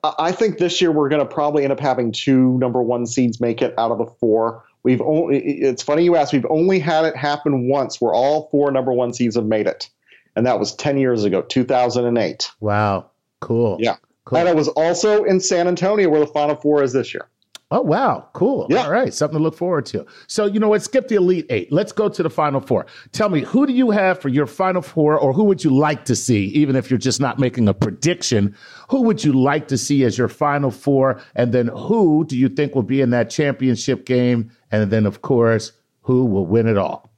I 0.04 0.32
think 0.32 0.58
this 0.58 0.80
year 0.80 0.92
we're 0.92 1.10
going 1.10 1.26
to 1.26 1.34
probably 1.34 1.64
end 1.64 1.74
up 1.74 1.80
having 1.80 2.12
two 2.12 2.58
number 2.60 2.82
one 2.82 3.06
seeds 3.06 3.42
make 3.42 3.62
it 3.62 3.74
out 3.78 3.92
of 3.92 3.98
the 3.98 4.06
four. 4.06 4.64
We've 4.88 5.02
only, 5.02 5.38
it's 5.40 5.84
funny 5.84 6.06
you 6.06 6.16
ask, 6.16 6.32
we've 6.32 6.46
only 6.50 6.80
had 6.80 7.04
it 7.04 7.14
happen 7.14 7.68
once 7.68 8.00
where 8.00 8.14
all 8.14 8.48
four 8.52 8.72
number 8.72 8.94
one 8.94 9.12
seeds 9.12 9.36
have 9.36 9.44
made 9.44 9.68
it. 9.68 9.90
And 10.38 10.46
that 10.46 10.62
was 10.62 10.74
10 10.76 10.98
years 10.98 11.26
ago, 11.26 11.42
2008. 11.42 12.50
Wow. 12.62 13.10
Cool. 13.42 13.76
Yeah. 13.82 13.98
Cool. 14.24 14.38
And 14.38 14.48
it 14.48 14.56
was 14.56 14.70
also 14.70 15.26
in 15.26 15.42
San 15.42 15.68
Antonio 15.68 16.08
where 16.08 16.22
the 16.22 16.28
Final 16.28 16.56
Four 16.56 16.84
is 16.84 16.94
this 16.94 17.14
year. 17.14 17.28
Oh 17.70 17.82
wow, 17.82 18.30
cool. 18.32 18.66
Yeah. 18.70 18.84
All 18.84 18.92
right, 18.92 19.14
something 19.14 19.38
to 19.38 19.44
look 19.44 19.58
forward 19.58 19.86
to. 19.88 20.06
So 20.28 20.46
you 20.46 20.58
know 20.58 20.70
what? 20.70 20.82
Skip 20.84 21.10
the 21.10 21.16
Elite 21.16 21.46
Eight. 21.50 21.70
Let's 21.70 21.92
go 21.92 22.08
to 22.08 22.24
the 22.24 22.30
Final 22.30 22.62
Four. 22.62 22.86
Tell 23.12 23.28
me, 23.28 23.42
who 23.42 23.68
do 23.68 23.74
you 23.74 23.92
have 23.92 24.22
for 24.22 24.30
your 24.30 24.46
Final 24.46 24.82
Four, 24.82 25.20
or 25.20 25.34
who 25.34 25.44
would 25.44 25.66
you 25.66 25.76
like 25.76 26.06
to 26.06 26.16
see? 26.16 26.46
Even 26.46 26.78
if 26.78 26.90
you're 26.90 26.98
just 26.98 27.20
not 27.20 27.40
making 27.40 27.68
a 27.68 27.74
prediction, 27.74 28.56
who 28.90 29.02
would 29.02 29.22
you 29.22 29.34
like 29.34 29.68
to 29.68 29.78
see 29.78 30.06
as 30.06 30.18
your 30.18 30.30
Final 30.30 30.72
Four? 30.72 31.20
And 31.36 31.54
then 31.54 31.68
who 31.68 32.24
do 32.26 32.38
you 32.38 32.48
think 32.48 32.74
will 32.74 32.84
be 32.84 33.02
in 33.02 33.10
that 33.10 33.30
championship 33.30 34.06
game? 34.06 34.50
And 34.72 34.90
then, 34.90 35.06
of 35.06 35.22
course, 35.22 35.74
who 36.02 36.26
will 36.26 36.46
win 36.46 36.68
it 36.68 36.78
all? 36.78 37.12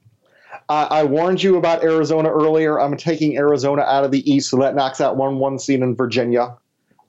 I 0.68 1.02
warned 1.02 1.42
you 1.42 1.56
about 1.56 1.82
Arizona 1.82 2.30
earlier. 2.30 2.80
I'm 2.80 2.96
taking 2.96 3.36
Arizona 3.36 3.82
out 3.82 4.04
of 4.04 4.12
the 4.12 4.30
East, 4.30 4.50
so 4.50 4.56
that 4.58 4.76
knocks 4.76 5.00
out 5.00 5.16
one 5.16 5.38
one 5.38 5.58
seed 5.58 5.80
in 5.80 5.96
Virginia. 5.96 6.56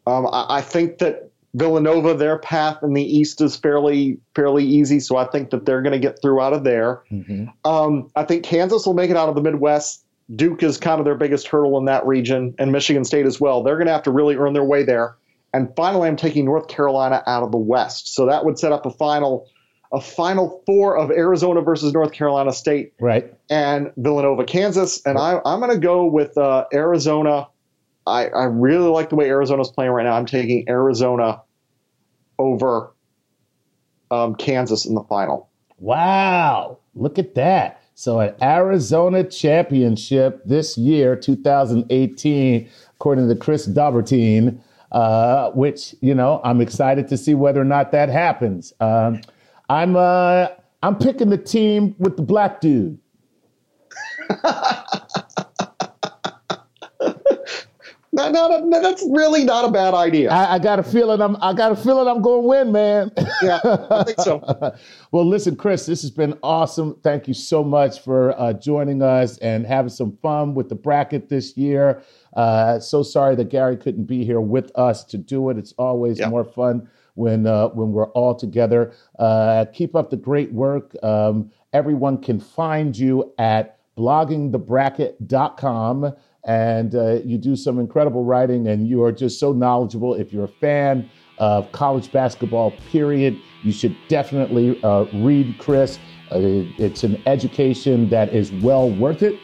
Um, 0.08 0.26
I, 0.28 0.46
I 0.50 0.62
think 0.62 0.98
that 0.98 1.31
Villanova, 1.54 2.14
their 2.14 2.38
path 2.38 2.82
in 2.82 2.94
the 2.94 3.04
East 3.04 3.42
is 3.42 3.56
fairly 3.56 4.18
fairly 4.36 4.66
easy, 4.66 5.00
so 5.00 5.18
I 5.18 5.26
think 5.26 5.50
that 5.50 5.66
they're 5.66 5.82
going 5.82 5.94
to 5.94 6.00
get 6.00 6.22
through 6.22 6.42
out 6.42 6.54
of 6.54 6.64
there. 6.64 7.04
Mm-hmm. 7.12 7.48
Um, 7.70 8.10
I 8.16 8.24
think 8.24 8.44
Kansas 8.44 8.86
will 8.86 8.94
make 8.94 9.10
it 9.10 9.18
out 9.18 9.30
of 9.30 9.36
the 9.36 9.42
Midwest. 9.42 10.06
Duke 10.34 10.64
is 10.64 10.78
kind 10.78 11.00
of 11.00 11.06
their 11.06 11.16
biggest 11.16 11.48
hurdle 11.48 11.78
in 11.78 11.86
that 11.86 12.06
region, 12.06 12.56
and 12.58 12.72
Michigan 12.72 13.04
State 13.04 13.26
as 13.26 13.42
well. 13.42 13.64
They're 13.64 13.76
going 13.76 13.88
to 13.88 13.94
have 13.94 14.04
to 14.04 14.12
really 14.12 14.36
earn 14.36 14.54
their 14.54 14.64
way 14.64 14.84
there. 14.84 15.18
And 15.54 15.68
finally, 15.76 16.08
I'm 16.08 16.16
taking 16.16 16.46
North 16.46 16.70
Carolina 16.70 17.22
out 17.28 17.44
of 17.44 17.52
the 17.52 17.58
West, 17.58 18.14
so 18.14 18.26
that 18.28 18.46
would 18.46 18.58
set 18.58 18.72
up 18.72 18.86
a 18.86 18.92
final 18.92 19.48
a 19.94 20.00
final 20.00 20.64
four 20.66 20.98
of 20.98 21.12
Arizona 21.12 21.60
versus 21.60 21.92
North 21.92 22.14
Carolina 22.14 22.54
State, 22.54 22.94
right, 23.02 23.34
and 23.50 23.92
Villanova, 23.98 24.46
Kansas. 24.46 25.02
And 25.06 25.18
I, 25.18 25.42
I'm 25.44 25.60
going 25.60 25.72
to 25.74 25.80
go 25.80 26.06
with 26.06 26.38
uh, 26.38 26.64
Arizona 26.74 27.48
I, 28.08 28.28
I 28.28 28.44
really 28.46 28.90
like 28.90 29.10
the 29.10 29.16
way 29.16 29.30
Arizona's 29.30 29.72
playing 29.72 29.92
right 29.92 30.04
now. 30.04 30.14
I'm 30.14 30.26
taking 30.26 30.68
Arizona 30.68 31.42
over 32.40 32.94
um, 34.10 34.36
Kansas 34.36 34.86
in 34.86 34.96
the 34.96 35.04
final. 35.04 35.50
Wow. 35.78 36.80
Look 36.96 37.20
at 37.20 37.36
that. 37.36 37.82
So, 37.96 38.20
an 38.20 38.34
Arizona 38.42 39.24
championship 39.24 40.42
this 40.46 40.78
year, 40.78 41.16
2018, 41.16 42.70
according 42.96 43.30
to 43.30 43.36
Chris 43.36 43.68
Dobbertean, 43.68 44.60
uh, 44.92 45.52
which, 45.52 45.94
you 46.02 46.16
know, 46.16 46.42
I'm 46.44 46.62
excited 46.62 47.08
to 47.10 47.18
see 47.18 47.36
whether 47.36 47.62
or 47.62 47.66
not 47.66 47.92
that 47.92 48.10
happens. 48.10 48.74
Um, 48.80 49.22
I'm, 49.70 49.96
uh, 49.96 50.48
I'm 50.82 50.98
picking 50.98 51.30
the 51.30 51.38
team 51.38 51.96
with 52.00 52.18
the 52.18 52.24
black 52.24 52.60
dude. 52.60 52.98
No, 58.14 58.30
no, 58.30 58.60
no, 58.60 58.82
that's 58.82 59.06
really 59.10 59.46
not 59.46 59.64
a 59.64 59.72
bad 59.72 59.94
idea. 59.94 60.30
I, 60.30 60.56
I, 60.56 60.60
got 60.60 60.80
a 60.80 60.84
feeling 60.84 61.22
I'm. 61.22 61.38
I 61.42 61.54
got 61.54 61.72
a 61.72 61.78
feeling 61.78 62.10
I'm 62.10 62.22
going 62.22 62.42
to 62.42 62.48
win, 62.48 62.74
man. 62.74 63.10
yeah, 63.42 63.62
I 63.90 64.04
think 64.04 64.20
so. 64.20 64.44
well, 65.12 65.26
listen, 65.26 65.56
Chris, 65.56 65.86
this 65.86 66.02
has 66.02 66.12
been 66.12 66.38
awesome. 66.44 66.98
Thank 67.04 67.30
you 67.30 67.34
so 67.34 67.64
much 67.64 68.02
for 68.02 68.38
uh, 68.38 68.52
joining 68.52 69.02
us 69.02 69.38
and 69.38 69.66
having 69.66 69.92
some 69.92 70.18
fun 70.18 70.56
with 70.56 70.68
the 70.68 70.76
bracket 70.76 71.30
this 71.30 71.56
year. 71.56 72.02
Uh, 72.34 72.80
so 72.80 73.02
sorry 73.02 73.34
that 73.36 73.48
Gary 73.48 73.78
couldn't 73.78 74.04
be 74.06 74.26
here 74.26 74.42
with 74.42 74.74
us 74.76 75.06
to 75.06 75.18
do 75.18 75.50
it. 75.50 75.58
It's 75.58 75.74
always 75.78 76.20
yep. 76.20 76.32
more 76.32 76.44
fun 76.44 76.90
when 77.14 77.48
uh, 77.48 77.70
when 77.70 77.94
we're 77.94 78.12
all 78.12 78.36
together. 78.36 78.92
Uh, 79.20 79.64
keep 79.72 79.96
up 79.96 80.10
the 80.10 80.18
great 80.18 80.52
work. 80.52 81.02
Um, 81.02 81.50
everyone 81.72 82.22
can 82.22 82.42
find 82.42 82.98
you 82.98 83.34
at 83.38 83.78
bloggingthebracket.com 83.98 86.14
and 86.44 86.96
uh, 86.96 87.20
you 87.24 87.38
do 87.38 87.56
some 87.56 87.80
incredible 87.80 88.24
writing 88.24 88.68
and 88.68 88.88
you 88.88 89.04
are 89.04 89.12
just 89.12 89.40
so 89.40 89.54
knowledgeable. 89.54 90.14
If 90.16 90.34
you're 90.34 90.46
a 90.46 90.48
fan 90.48 91.10
of 91.38 91.72
college 91.72 92.12
basketball 92.12 92.72
period 92.92 93.40
you 93.64 93.72
should 93.72 93.96
definitely 94.08 94.82
uh, 94.84 95.06
read 95.14 95.58
chris. 95.60 96.00
Uh, 96.32 96.40
it's 96.78 97.04
an 97.04 97.22
education 97.26 98.10
that 98.10 98.34
is 98.34 98.52
well 98.52 98.90
worth 98.90 99.22
it. 99.22 99.40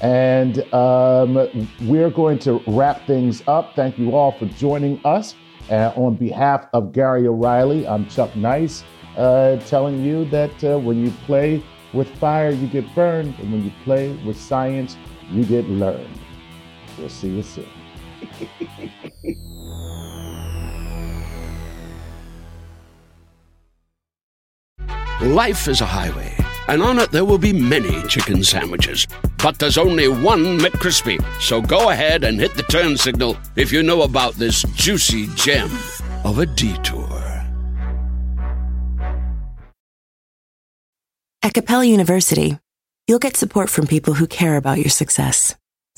And 0.00 0.60
um, 0.72 1.68
we're 1.82 2.10
going 2.10 2.38
to 2.40 2.62
wrap 2.66 3.06
things 3.06 3.42
up. 3.46 3.76
Thank 3.76 3.98
you 3.98 4.16
all 4.16 4.32
for 4.32 4.46
joining 4.46 5.00
us 5.04 5.34
uh, 5.70 5.92
on 5.94 6.14
behalf 6.14 6.66
of 6.72 6.92
gary 6.92 7.26
o'reilly. 7.26 7.86
I'm 7.86 8.08
chuck 8.08 8.34
nice 8.34 8.82
uh, 9.16 9.56
telling 9.66 10.02
you 10.02 10.24
that 10.26 10.64
uh, 10.64 10.78
when 10.78 11.04
you 11.04 11.10
play 11.26 11.62
with 11.92 12.08
fire 12.18 12.50
you 12.50 12.66
get 12.68 12.92
burned 12.94 13.34
and 13.38 13.52
when 13.52 13.64
you 13.64 13.72
play 13.84 14.12
with 14.24 14.40
science 14.40 14.96
you 15.30 15.44
get 15.44 15.68
learned 15.68 16.19
We'll 17.00 17.08
see 17.08 17.28
you 17.28 17.42
soon. 17.42 17.66
Life 25.22 25.68
is 25.68 25.80
a 25.80 25.86
highway, 25.86 26.36
and 26.68 26.82
on 26.82 26.98
it 26.98 27.10
there 27.10 27.24
will 27.24 27.38
be 27.38 27.54
many 27.54 28.02
chicken 28.06 28.44
sandwiches. 28.44 29.06
But 29.42 29.58
there's 29.58 29.78
only 29.78 30.08
one 30.08 30.58
McCrispy. 30.58 31.18
So 31.40 31.62
go 31.62 31.88
ahead 31.88 32.22
and 32.24 32.38
hit 32.38 32.54
the 32.54 32.64
turn 32.64 32.98
signal 32.98 33.38
if 33.56 33.72
you 33.72 33.82
know 33.82 34.02
about 34.02 34.34
this 34.34 34.62
juicy 34.74 35.26
gem 35.28 35.70
of 36.24 36.38
a 36.38 36.44
detour. 36.44 37.08
At 41.42 41.54
Capella 41.54 41.86
University, 41.86 42.58
you'll 43.06 43.18
get 43.18 43.38
support 43.38 43.70
from 43.70 43.86
people 43.86 44.12
who 44.12 44.26
care 44.26 44.56
about 44.56 44.76
your 44.76 44.90
success. 44.90 45.56